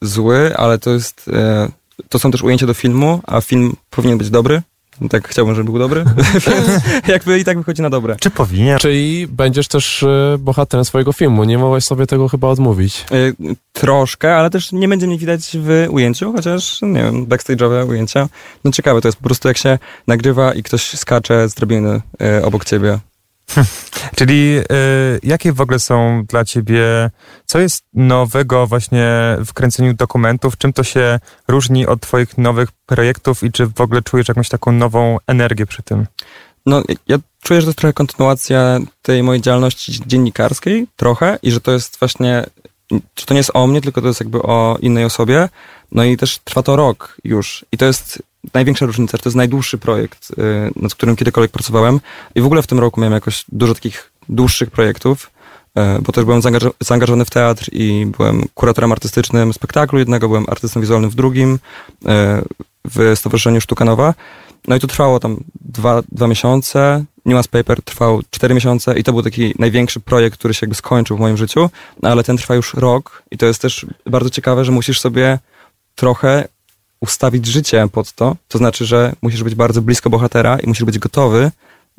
zły, 0.00 0.56
ale 0.56 0.78
to 0.78 0.90
jest. 0.90 1.28
Y, 1.28 1.83
to 2.08 2.18
są 2.18 2.30
też 2.30 2.42
ujęcia 2.42 2.66
do 2.66 2.74
filmu, 2.74 3.20
a 3.26 3.40
film 3.40 3.76
powinien 3.90 4.18
być 4.18 4.30
dobry. 4.30 4.62
Tak 5.10 5.28
chciałbym, 5.28 5.54
żeby 5.54 5.70
był 5.70 5.78
dobry. 5.78 6.04
Więc 6.46 6.68
jakby 7.08 7.38
i 7.38 7.44
tak 7.44 7.58
wychodzi 7.58 7.82
na 7.82 7.90
dobre. 7.90 8.16
Czy 8.20 8.30
powinien? 8.30 8.78
Czyli 8.78 9.26
będziesz 9.26 9.68
też 9.68 10.02
y, 10.02 10.36
bohaterem 10.38 10.84
swojego 10.84 11.12
filmu, 11.12 11.44
nie 11.44 11.58
mogłeś 11.58 11.84
sobie 11.84 12.06
tego 12.06 12.28
chyba 12.28 12.48
odmówić. 12.48 13.04
Y, 13.12 13.34
troszkę, 13.72 14.36
ale 14.36 14.50
też 14.50 14.72
nie 14.72 14.88
będzie 14.88 15.06
mnie 15.06 15.18
widać 15.18 15.56
w 15.60 15.86
ujęciu, 15.90 16.32
chociaż, 16.32 16.82
nie 16.82 17.02
wiem, 17.02 17.26
backstage'owe 17.26 17.88
ujęcia. 17.88 18.28
No 18.64 18.70
ciekawe 18.70 19.00
to 19.00 19.08
jest 19.08 19.18
po 19.18 19.24
prostu 19.24 19.48
jak 19.48 19.58
się 19.58 19.78
nagrywa 20.06 20.54
i 20.54 20.62
ktoś 20.62 20.82
skacze 20.82 21.48
z 21.48 21.54
drabiny 21.54 22.00
y, 22.38 22.44
obok 22.44 22.64
ciebie. 22.64 22.98
Czyli 24.16 24.58
y, 24.58 24.64
jakie 25.22 25.52
w 25.52 25.60
ogóle 25.60 25.78
są 25.78 26.24
dla 26.28 26.44
ciebie, 26.44 27.10
co 27.46 27.58
jest 27.58 27.84
nowego 27.94 28.66
właśnie 28.66 29.36
w 29.46 29.52
kręceniu 29.52 29.94
dokumentów? 29.94 30.58
Czym 30.58 30.72
to 30.72 30.82
się 30.82 31.20
różni 31.48 31.86
od 31.86 32.00
twoich 32.00 32.38
nowych 32.38 32.68
projektów 32.86 33.42
i 33.42 33.52
czy 33.52 33.66
w 33.66 33.80
ogóle 33.80 34.02
czujesz 34.02 34.28
jakąś 34.28 34.48
taką 34.48 34.72
nową 34.72 35.18
energię 35.26 35.66
przy 35.66 35.82
tym? 35.82 36.06
No, 36.66 36.82
ja 37.08 37.18
czuję, 37.42 37.60
że 37.60 37.64
to 37.64 37.68
jest 37.70 37.78
trochę 37.78 37.92
kontynuacja 37.92 38.78
tej 39.02 39.22
mojej 39.22 39.42
działalności 39.42 40.00
dziennikarskiej, 40.06 40.86
trochę, 40.96 41.38
i 41.42 41.50
że 41.50 41.60
to 41.60 41.72
jest 41.72 41.98
właśnie, 41.98 42.46
to 43.26 43.34
nie 43.34 43.38
jest 43.38 43.50
o 43.54 43.66
mnie, 43.66 43.80
tylko 43.80 44.00
to 44.00 44.08
jest 44.08 44.20
jakby 44.20 44.42
o 44.42 44.78
innej 44.80 45.04
osobie. 45.04 45.48
No 45.92 46.04
i 46.04 46.16
też 46.16 46.38
trwa 46.38 46.62
to 46.62 46.76
rok 46.76 47.16
już. 47.24 47.64
I 47.72 47.76
to 47.76 47.84
jest 47.84 48.22
największa 48.54 48.86
różnica, 48.86 49.18
to 49.18 49.28
jest 49.28 49.36
najdłuższy 49.36 49.78
projekt, 49.78 50.30
y, 50.30 50.34
nad 50.76 50.94
którym 50.94 51.16
kiedykolwiek 51.16 51.52
pracowałem. 51.52 52.00
I 52.34 52.40
w 52.40 52.46
ogóle 52.46 52.62
w 52.62 52.66
tym 52.66 52.78
roku 52.78 53.00
miałem 53.00 53.12
jakoś 53.12 53.44
dużo 53.48 53.74
takich 53.74 54.10
dłuższych 54.28 54.70
projektów, 54.70 55.30
y, 55.98 56.02
bo 56.02 56.12
też 56.12 56.24
byłem 56.24 56.40
zaangaż- 56.40 56.72
zaangażowany 56.80 57.24
w 57.24 57.30
teatr 57.30 57.68
i 57.72 58.06
byłem 58.18 58.42
kuratorem 58.54 58.92
artystycznym 58.92 59.52
spektaklu 59.52 59.98
jednego, 59.98 60.28
byłem 60.28 60.44
artystą 60.48 60.80
wizualnym 60.80 61.10
w 61.10 61.14
drugim, 61.14 61.54
y, 61.54 61.58
w 62.94 63.12
Stowarzyszeniu 63.14 63.60
Sztuka 63.60 63.84
Nowa. 63.84 64.14
No 64.68 64.76
i 64.76 64.80
to 64.80 64.86
trwało 64.86 65.20
tam 65.20 65.36
dwa, 65.60 66.02
dwa 66.12 66.26
miesiące. 66.26 67.04
Nuance 67.24 67.48
Paper 67.48 67.82
trwał 67.82 68.22
cztery 68.30 68.54
miesiące 68.54 68.98
i 68.98 69.04
to 69.04 69.12
był 69.12 69.22
taki 69.22 69.54
największy 69.58 70.00
projekt, 70.00 70.38
który 70.38 70.54
się 70.54 70.58
jakby 70.62 70.74
skończył 70.74 71.16
w 71.16 71.20
moim 71.20 71.36
życiu, 71.36 71.70
no 72.02 72.10
ale 72.10 72.24
ten 72.24 72.36
trwa 72.36 72.54
już 72.54 72.74
rok 72.74 73.22
i 73.30 73.38
to 73.38 73.46
jest 73.46 73.62
też 73.62 73.86
bardzo 74.06 74.30
ciekawe, 74.30 74.64
że 74.64 74.72
musisz 74.72 75.00
sobie 75.00 75.38
trochę 75.94 76.48
ustawić 77.04 77.46
życie 77.46 77.88
pod 77.92 78.12
to. 78.12 78.36
To 78.48 78.58
znaczy, 78.58 78.86
że 78.86 79.12
musisz 79.22 79.42
być 79.42 79.54
bardzo 79.54 79.82
blisko 79.82 80.10
bohatera 80.10 80.58
i 80.58 80.66
musisz 80.66 80.84
być 80.84 80.98
gotowy, 80.98 81.50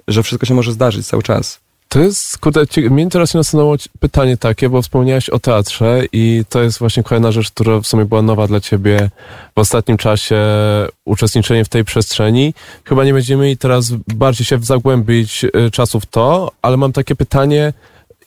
że 0.07 0.23
wszystko 0.23 0.45
się 0.45 0.53
może 0.53 0.71
zdarzyć 0.71 1.07
cały 1.07 1.23
czas. 1.23 1.59
To 1.89 1.99
jest, 1.99 2.37
kurde, 2.37 2.65
mnie 2.89 3.09
teraz 3.09 3.33
nasunęło 3.33 3.75
pytanie 3.99 4.37
takie, 4.37 4.69
bo 4.69 4.81
wspomniałeś 4.81 5.29
o 5.29 5.39
teatrze 5.39 6.01
i 6.11 6.43
to 6.49 6.63
jest 6.63 6.79
właśnie 6.79 7.03
kolejna 7.03 7.31
rzecz, 7.31 7.51
która 7.51 7.79
w 7.79 7.87
sumie 7.87 8.05
była 8.05 8.21
nowa 8.21 8.47
dla 8.47 8.59
ciebie 8.59 9.09
w 9.55 9.59
ostatnim 9.59 9.97
czasie, 9.97 10.37
uczestniczenie 11.05 11.65
w 11.65 11.69
tej 11.69 11.83
przestrzeni. 11.83 12.53
Chyba 12.83 13.05
nie 13.05 13.13
będziemy 13.13 13.43
mieli 13.43 13.57
teraz 13.57 13.91
bardziej 14.07 14.45
się 14.45 14.57
zagłębić 14.61 15.43
y, 15.43 15.71
czasu 15.71 15.99
w 15.99 16.05
to, 16.05 16.51
ale 16.61 16.77
mam 16.77 16.91
takie 16.91 17.15
pytanie, 17.15 17.73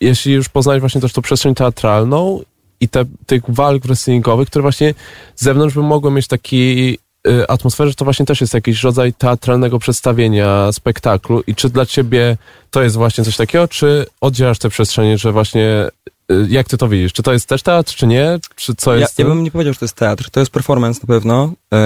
jeśli 0.01 0.33
już 0.33 0.49
poznałeś 0.49 0.81
właśnie 0.81 1.01
też 1.01 1.13
tą 1.13 1.23
przestrzeń 1.23 1.55
teatralną 1.55 2.41
i 2.81 2.89
te, 2.89 3.05
tych 3.27 3.43
walk 3.49 3.83
wrestlingowych, 3.87 4.49
które 4.49 4.63
właśnie 4.63 4.95
z 5.37 5.45
zewnątrz 5.45 5.75
by 5.75 5.83
mogły 5.83 6.11
mieć 6.11 6.27
taki 6.27 6.99
y, 7.29 7.49
atmosferę, 7.49 7.91
że 7.91 7.95
to 7.95 8.05
właśnie 8.05 8.27
też 8.27 8.41
jest 8.41 8.55
jakiś 8.55 8.83
rodzaj 8.83 9.13
teatralnego 9.13 9.79
przedstawienia, 9.79 10.73
spektaklu 10.73 11.43
i 11.47 11.55
czy 11.55 11.69
dla 11.71 11.87
ciebie 11.87 12.37
to 12.71 12.83
jest 12.83 12.97
właśnie 12.97 13.25
coś 13.25 13.37
takiego, 13.37 13.69
czy 13.69 14.07
oddzielasz 14.21 14.59
te 14.59 14.69
przestrzenie, 14.69 15.19
że 15.19 15.33
właśnie 15.33 15.89
y, 16.33 16.47
jak 16.49 16.69
ty 16.69 16.79
to 16.79 16.89
widzisz? 16.89 17.13
Czy 17.13 17.23
to 17.23 17.33
jest 17.33 17.49
też 17.49 17.63
teatr, 17.63 17.95
czy 17.95 18.07
nie? 18.07 18.39
Czy 18.57 18.75
co 18.75 18.95
Ja, 18.95 19.01
jest? 19.01 19.19
ja 19.19 19.25
bym 19.25 19.45
nie 19.45 19.51
powiedział, 19.51 19.73
że 19.73 19.79
to 19.79 19.85
jest 19.85 19.97
teatr, 19.97 20.31
to 20.31 20.41
jest 20.41 20.53
performance 20.53 21.01
na 21.03 21.07
pewno. 21.07 21.53
Yy, 21.73 21.79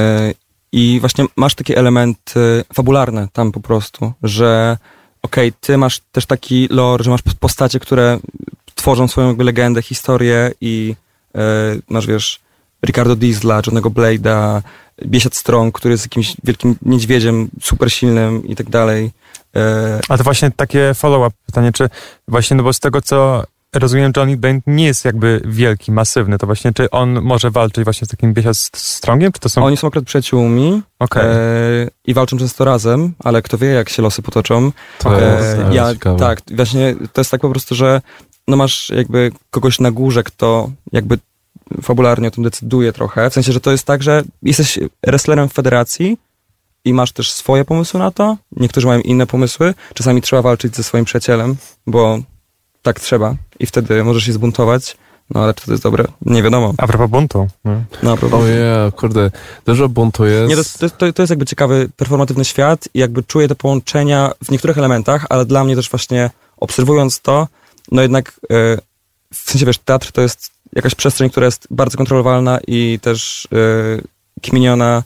I 0.73 1.01
właśnie 1.01 1.25
masz 1.37 1.55
takie 1.55 1.77
elementy 1.77 2.65
fabularne 2.75 3.29
tam 3.33 3.53
po 3.53 3.61
prostu, 3.61 4.13
że 4.23 4.79
okej, 5.23 5.53
ty 5.61 5.79
masz 5.79 6.01
też 6.13 6.27
taki 6.27 6.69
lore, 6.71 7.05
że 7.05 7.11
masz 7.11 7.21
postacie, 7.41 7.81
które 7.81 8.19
tworzą 8.83 9.09
swoją 9.09 9.29
jakby 9.29 9.45
legendę, 9.45 9.83
historię 9.83 10.51
i 10.61 10.97
yy, 11.35 11.41
masz, 11.89 12.07
wiesz, 12.07 12.41
Ricardo 12.87 13.17
Diesla, 13.17 13.63
Johnego 13.67 13.91
Blade'a, 13.91 14.63
Biesiad 15.07 15.35
Strong, 15.35 15.75
który 15.75 15.93
jest 15.95 16.05
jakimś 16.05 16.37
wielkim 16.45 16.77
niedźwiedziem, 16.83 17.49
super 17.63 17.93
silnym 17.93 18.47
i 18.47 18.57
tak 18.57 18.71
dalej. 18.71 19.11
Yy, 19.55 19.61
A 20.09 20.19
to 20.19 20.25
właśnie 20.25 20.51
takie 20.51 20.95
follow-up 20.95 21.37
pytanie, 21.47 21.73
czy 21.73 21.89
właśnie, 22.29 22.57
no 22.57 22.63
bo 22.63 22.73
z 22.73 22.81
tego 22.81 23.03
co 23.03 23.45
rozumiem, 23.75 24.13
Johnny 24.17 24.37
Blaine 24.37 24.61
nie 24.67 24.85
jest 24.85 25.05
jakby 25.05 25.41
wielki, 25.45 25.93
masywny, 25.93 26.39
to 26.39 26.47
właśnie 26.47 26.73
czy 26.73 26.91
on 26.91 27.21
może 27.23 27.51
walczyć 27.51 27.85
właśnie 27.85 28.07
z 28.07 28.11
takim 28.11 28.35
Biesia 28.35 28.51
Strongiem, 28.77 29.33
czy 29.33 29.41
to 29.41 29.49
są... 29.49 29.65
Oni 29.65 29.77
są 29.77 29.89
akurat 29.89 30.05
przyjaciółmi 30.05 30.83
Okej. 30.99 31.23
e, 31.27 31.37
i 32.07 32.15
walczą 32.15 32.39
często 32.39 32.65
razem, 32.65 33.13
ale 33.19 33.43
kto 33.43 33.59
wie, 33.59 33.67
jak 33.69 33.89
się 33.89 34.03
losy 34.03 34.23
potoczą. 34.23 34.73
To 34.99 35.21
jest 35.21 35.59
E, 35.59 35.75
ja, 35.75 35.93
ciekawe. 35.93 36.19
tak, 36.19 36.41
właśnie 36.55 36.95
to 37.13 37.21
jest 37.21 37.31
tak 37.31 37.41
po 37.41 37.51
prostu, 37.51 37.75
że 37.75 38.01
no 38.49 38.57
masz 38.57 38.91
jakby 38.91 39.33
kogoś 39.51 39.81
na 39.81 39.91
górze, 39.91 40.23
kto 40.23 40.71
jakby 40.93 41.19
fabularnie 41.83 42.29
o 42.29 42.31
tym 42.31 42.45
decyduje 42.45 42.93
trochę. 42.93 43.31
W 43.31 43.35
sensie, 43.35 43.53
że 43.53 43.61
to 43.61 43.71
jest 43.71 43.85
tak, 43.85 44.03
że 44.03 44.23
jesteś 44.43 44.79
wrestlerem 45.07 45.49
w 45.49 45.53
federacji 45.53 46.19
i 46.85 46.95
masz 46.95 47.13
też 47.13 47.33
swoje 47.33 47.65
pomysły 47.65 48.01
na 48.01 48.11
to. 48.11 48.37
Niektórzy 48.57 48.87
mają 48.87 49.01
inne 49.01 49.27
pomysły. 49.27 49.75
Czasami 49.95 50.23
trzeba 50.23 50.43
walczyć 50.43 50.77
ze 50.77 50.83
swoim 50.83 51.05
przyjacielem, 51.05 51.57
bo 51.87 52.19
tak 52.83 53.01
trzeba 53.01 53.35
i 53.61 53.67
wtedy 53.67 54.05
możesz 54.05 54.25
się 54.25 54.33
zbuntować. 54.33 54.97
No 55.35 55.43
ale 55.43 55.55
czy 55.55 55.67
to 55.67 55.73
jest 55.73 55.83
dobre? 55.83 56.05
Nie 56.23 56.43
wiadomo. 56.43 56.75
A 56.79 56.87
propos 56.87 57.11
buntu. 57.11 57.49
No. 57.65 57.83
No, 58.03 58.17
próba. 58.17 58.39
Ojej, 58.39 58.93
kurde, 58.97 59.31
dużo 59.67 59.89
buntu 59.89 60.25
jest. 60.25 60.49
Nie, 60.49 60.57
to, 60.57 60.89
to, 60.89 60.97
to, 60.97 61.13
to 61.13 61.23
jest 61.23 61.31
jakby 61.31 61.47
ciekawy, 61.47 61.89
performatywny 61.97 62.45
świat 62.45 62.89
i 62.95 62.99
jakby 62.99 63.23
czuję 63.23 63.49
te 63.49 63.55
połączenia 63.55 64.33
w 64.45 64.51
niektórych 64.51 64.79
elementach, 64.79 65.27
ale 65.29 65.45
dla 65.45 65.65
mnie 65.65 65.77
też 65.77 65.91
właśnie 65.91 66.31
obserwując 66.57 67.21
to, 67.21 67.49
no 67.93 68.03
jednak 68.03 68.29
e, 68.29 68.79
w 69.33 69.37
sensie 69.37 69.67
wiesz, 69.67 69.79
teatr 69.79 70.13
to 70.13 70.21
jest 70.21 70.51
jakaś 70.73 70.95
przestrzeń, 70.95 71.31
która 71.31 71.47
jest 71.47 71.67
bardzo 71.71 71.99
kontrolowalna 71.99 72.59
i 72.67 72.99
też 73.03 73.49
e, 73.53 73.59
kminiona 74.43 75.03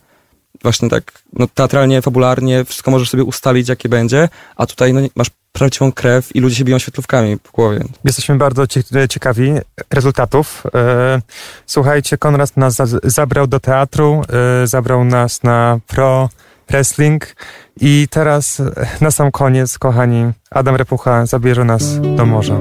właśnie 0.62 0.88
tak 0.90 1.22
no, 1.32 1.46
teatralnie, 1.54 2.02
fabularnie, 2.02 2.64
wszystko 2.64 2.90
możesz 2.90 3.10
sobie 3.10 3.24
ustalić, 3.24 3.68
jakie 3.68 3.88
będzie, 3.88 4.28
a 4.56 4.66
tutaj 4.66 4.92
no, 4.92 5.00
masz 5.14 5.30
prawdziwą 5.52 5.92
krew 5.92 6.36
i 6.36 6.40
ludzie 6.40 6.56
się 6.56 6.64
biją 6.64 6.78
świetlówkami 6.78 7.36
w 7.44 7.52
głowie. 7.52 7.84
Jesteśmy 8.04 8.36
bardzo 8.36 8.66
cie- 8.66 9.08
ciekawi 9.08 9.52
rezultatów. 9.90 10.62
E, 10.74 11.22
Słuchajcie, 11.66 12.18
Konrad 12.18 12.56
nas 12.56 12.74
za- 12.74 13.00
zabrał 13.04 13.46
do 13.46 13.60
teatru, 13.60 14.22
e, 14.62 14.66
zabrał 14.66 15.04
nas 15.04 15.42
na 15.42 15.78
pro 15.86 16.28
wrestling. 16.68 17.34
I 17.80 18.06
teraz 18.10 18.60
e, 18.60 18.72
na 19.00 19.10
sam 19.10 19.30
koniec, 19.30 19.78
kochani, 19.78 20.32
Adam 20.50 20.76
Repucha 20.76 21.26
zabierze 21.26 21.64
nas 21.64 22.00
do 22.00 22.26
morza. 22.26 22.58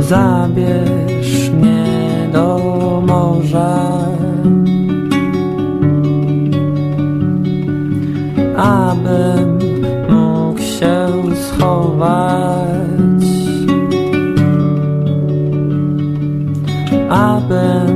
Zabierz 0.00 1.50
mnie 1.50 2.28
do 2.32 2.58
morza. 3.06 3.88
Abym 8.56 9.58
mógł 10.08 10.60
się 10.60 11.08
schować 11.34 12.57
Abym 17.50 17.87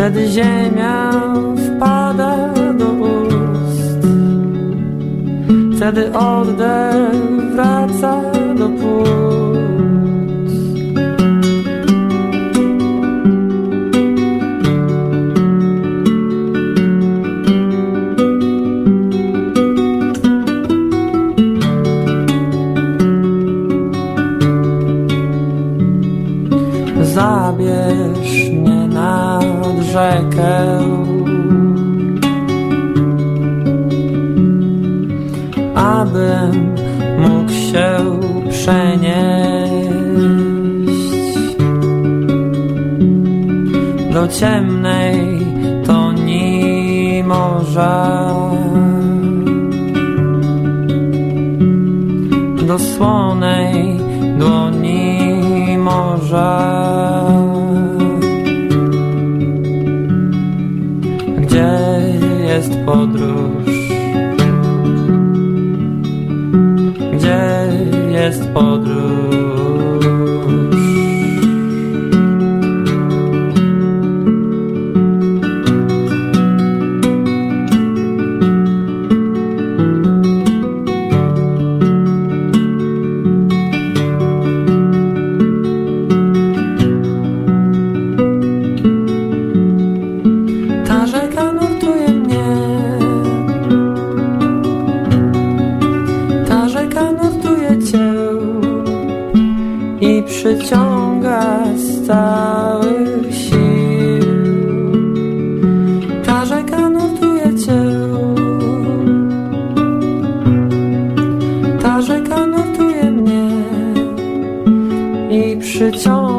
wtedy 0.00 0.28
ziemia 0.28 1.12
wpada 1.76 2.32
do 2.72 2.88
ust. 3.04 4.00
Wtedy 5.76 6.12
oddech 6.12 7.52
wraca 7.52 8.22
do 8.56 8.68
płuc. 8.68 9.29
Przenieść. 38.70 39.90
Do 44.12 44.28
ciemnej 44.28 45.38
toni 45.86 47.24
morza. 47.26 48.34
Do 52.66 52.78
słonej 52.78 53.96
dłoni 54.38 55.78
morza. 55.78 56.60
Gdzie 61.38 61.70
jest 62.46 62.72
podróż? 62.86 63.59
Jest 68.30 68.48
podróż? 68.54 69.99
I 115.80 115.92
przyciąga 115.92 116.29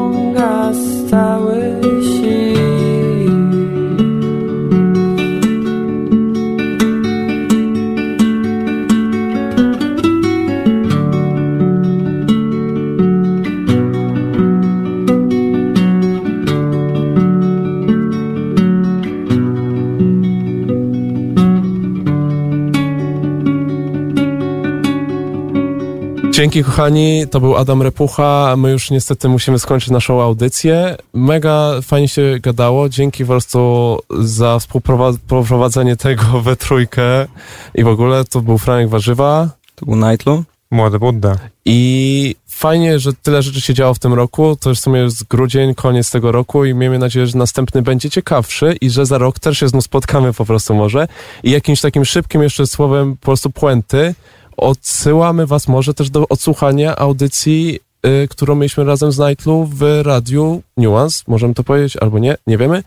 Dzięki 26.52 26.70
kochani, 26.70 27.24
to 27.30 27.40
był 27.40 27.56
Adam 27.56 27.82
Repucha. 27.82 28.54
My 28.56 28.70
już 28.70 28.90
niestety 28.90 29.28
musimy 29.28 29.58
skończyć 29.58 29.90
naszą 29.90 30.22
audycję. 30.22 30.96
Mega 31.14 31.70
fajnie 31.82 32.08
się 32.08 32.22
gadało. 32.42 32.88
Dzięki 32.88 33.24
po 33.24 33.28
prostu 33.28 33.98
za 34.20 34.58
współprowadzenie 34.58 35.96
tego 35.96 36.24
we 36.44 36.56
trójkę 36.56 37.26
i 37.74 37.84
w 37.84 37.88
ogóle 37.88 38.24
to 38.24 38.40
był 38.40 38.58
Franek 38.58 38.88
Warzywa. 38.88 39.48
To 39.74 39.86
był 39.86 39.96
Nightlu. 39.96 40.44
Młody 40.70 40.98
Budda. 40.98 41.36
I 41.64 42.36
fajnie, 42.46 42.98
że 42.98 43.12
tyle 43.12 43.42
rzeczy 43.42 43.60
się 43.60 43.74
działo 43.74 43.94
w 43.94 43.98
tym 43.98 44.14
roku. 44.14 44.56
To 44.56 44.68
już 44.68 44.78
w 44.78 44.82
sumie 44.82 45.00
jest 45.00 45.24
grudzień, 45.24 45.74
koniec 45.74 46.10
tego 46.10 46.32
roku 46.32 46.64
i 46.64 46.74
miejmy 46.74 46.98
nadzieję, 46.98 47.26
że 47.26 47.38
następny 47.38 47.82
będzie 47.82 48.10
ciekawszy 48.10 48.76
i 48.80 48.90
że 48.90 49.06
za 49.06 49.18
rok 49.18 49.38
też 49.38 49.58
się 49.58 49.68
znów 49.68 49.84
spotkamy 49.84 50.32
po 50.32 50.44
prostu 50.44 50.74
może. 50.74 51.08
I 51.42 51.50
jakimś 51.50 51.80
takim 51.80 52.04
szybkim 52.04 52.42
jeszcze 52.42 52.66
słowem 52.66 53.16
po 53.16 53.24
prostu 53.24 53.50
puenty 53.50 54.14
odsyłamy 54.56 55.46
was 55.46 55.68
może 55.68 55.94
też 55.94 56.10
do 56.10 56.28
odsłuchania 56.28 56.96
audycji, 56.96 57.80
y, 58.06 58.28
którą 58.28 58.54
mieliśmy 58.54 58.84
razem 58.84 59.12
z 59.12 59.18
Nightlu 59.18 59.64
w 59.72 60.00
radiu 60.02 60.62
Nuance. 60.76 61.22
Możemy 61.28 61.54
to 61.54 61.64
powiedzieć 61.64 61.96
albo 61.96 62.18
nie, 62.18 62.36
nie 62.46 62.58
wiemy, 62.58 62.82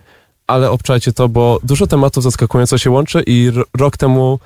ale 0.47 0.71
obczajcie 0.71 1.13
to, 1.13 1.29
bo 1.29 1.59
dużo 1.63 1.87
tematów 1.87 2.23
zaskakująco 2.23 2.77
się 2.77 2.91
łączy 2.91 3.23
i 3.27 3.51
rok 3.77 3.97
temu 3.97 4.39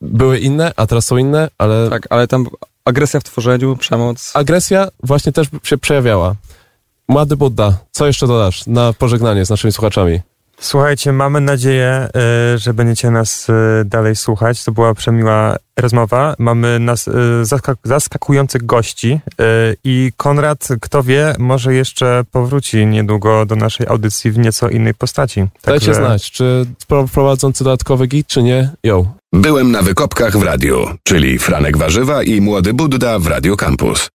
były 0.00 0.38
inne, 0.38 0.72
a 0.76 0.86
teraz 0.86 1.06
są 1.06 1.16
inne, 1.16 1.48
ale 1.58 1.90
Tak, 1.90 2.06
ale 2.10 2.26
tam 2.28 2.46
agresja 2.84 3.20
w 3.20 3.24
tworzeniu, 3.24 3.76
przemoc. 3.76 4.30
agresja 4.34 4.88
właśnie 5.02 5.32
też 5.32 5.46
się 5.62 5.78
przejawiała. 5.78 6.34
Młody 7.08 7.36
Budda, 7.36 7.78
co 7.90 8.06
jeszcze 8.06 8.26
dodasz 8.26 8.66
na 8.66 8.92
pożegnanie 8.92 9.44
z 9.46 9.50
naszymi 9.50 9.72
słuchaczami? 9.72 10.20
Słuchajcie, 10.66 11.12
mamy 11.12 11.40
nadzieję, 11.40 12.08
y, 12.54 12.58
że 12.58 12.74
będziecie 12.74 13.10
nas 13.10 13.48
y, 13.48 13.52
dalej 13.84 14.16
słuchać. 14.16 14.64
To 14.64 14.72
była 14.72 14.94
przemiła 14.94 15.56
rozmowa. 15.76 16.34
Mamy 16.38 16.78
nas 16.78 17.08
zaskak- 17.42 17.76
zaskakujących 17.84 18.66
gości 18.66 19.20
i 19.84 20.12
Konrad, 20.16 20.68
kto 20.80 21.02
wie, 21.02 21.34
może 21.38 21.74
jeszcze 21.74 22.24
powróci 22.32 22.86
niedługo 22.86 23.46
do 23.46 23.56
naszej 23.56 23.86
audycji 23.86 24.30
w 24.30 24.38
nieco 24.38 24.68
innej 24.68 24.94
postaci. 24.94 25.46
Dajcie 25.64 25.94
znać, 25.94 26.30
czy 26.30 26.66
pro- 26.88 27.08
prowadzący 27.08 27.64
dodatkowy 27.64 28.06
git, 28.06 28.26
czy 28.26 28.42
nie? 28.42 28.70
Yo. 28.84 29.06
Byłem 29.32 29.70
na 29.72 29.82
wykopkach 29.82 30.36
w 30.36 30.42
radiu, 30.42 30.86
czyli 31.02 31.38
Franek 31.38 31.76
Warzywa 31.76 32.22
i 32.22 32.40
Młody 32.40 32.74
Budda 32.74 33.18
w 33.18 33.26
Radio 33.26 33.56
Campus. 33.56 34.10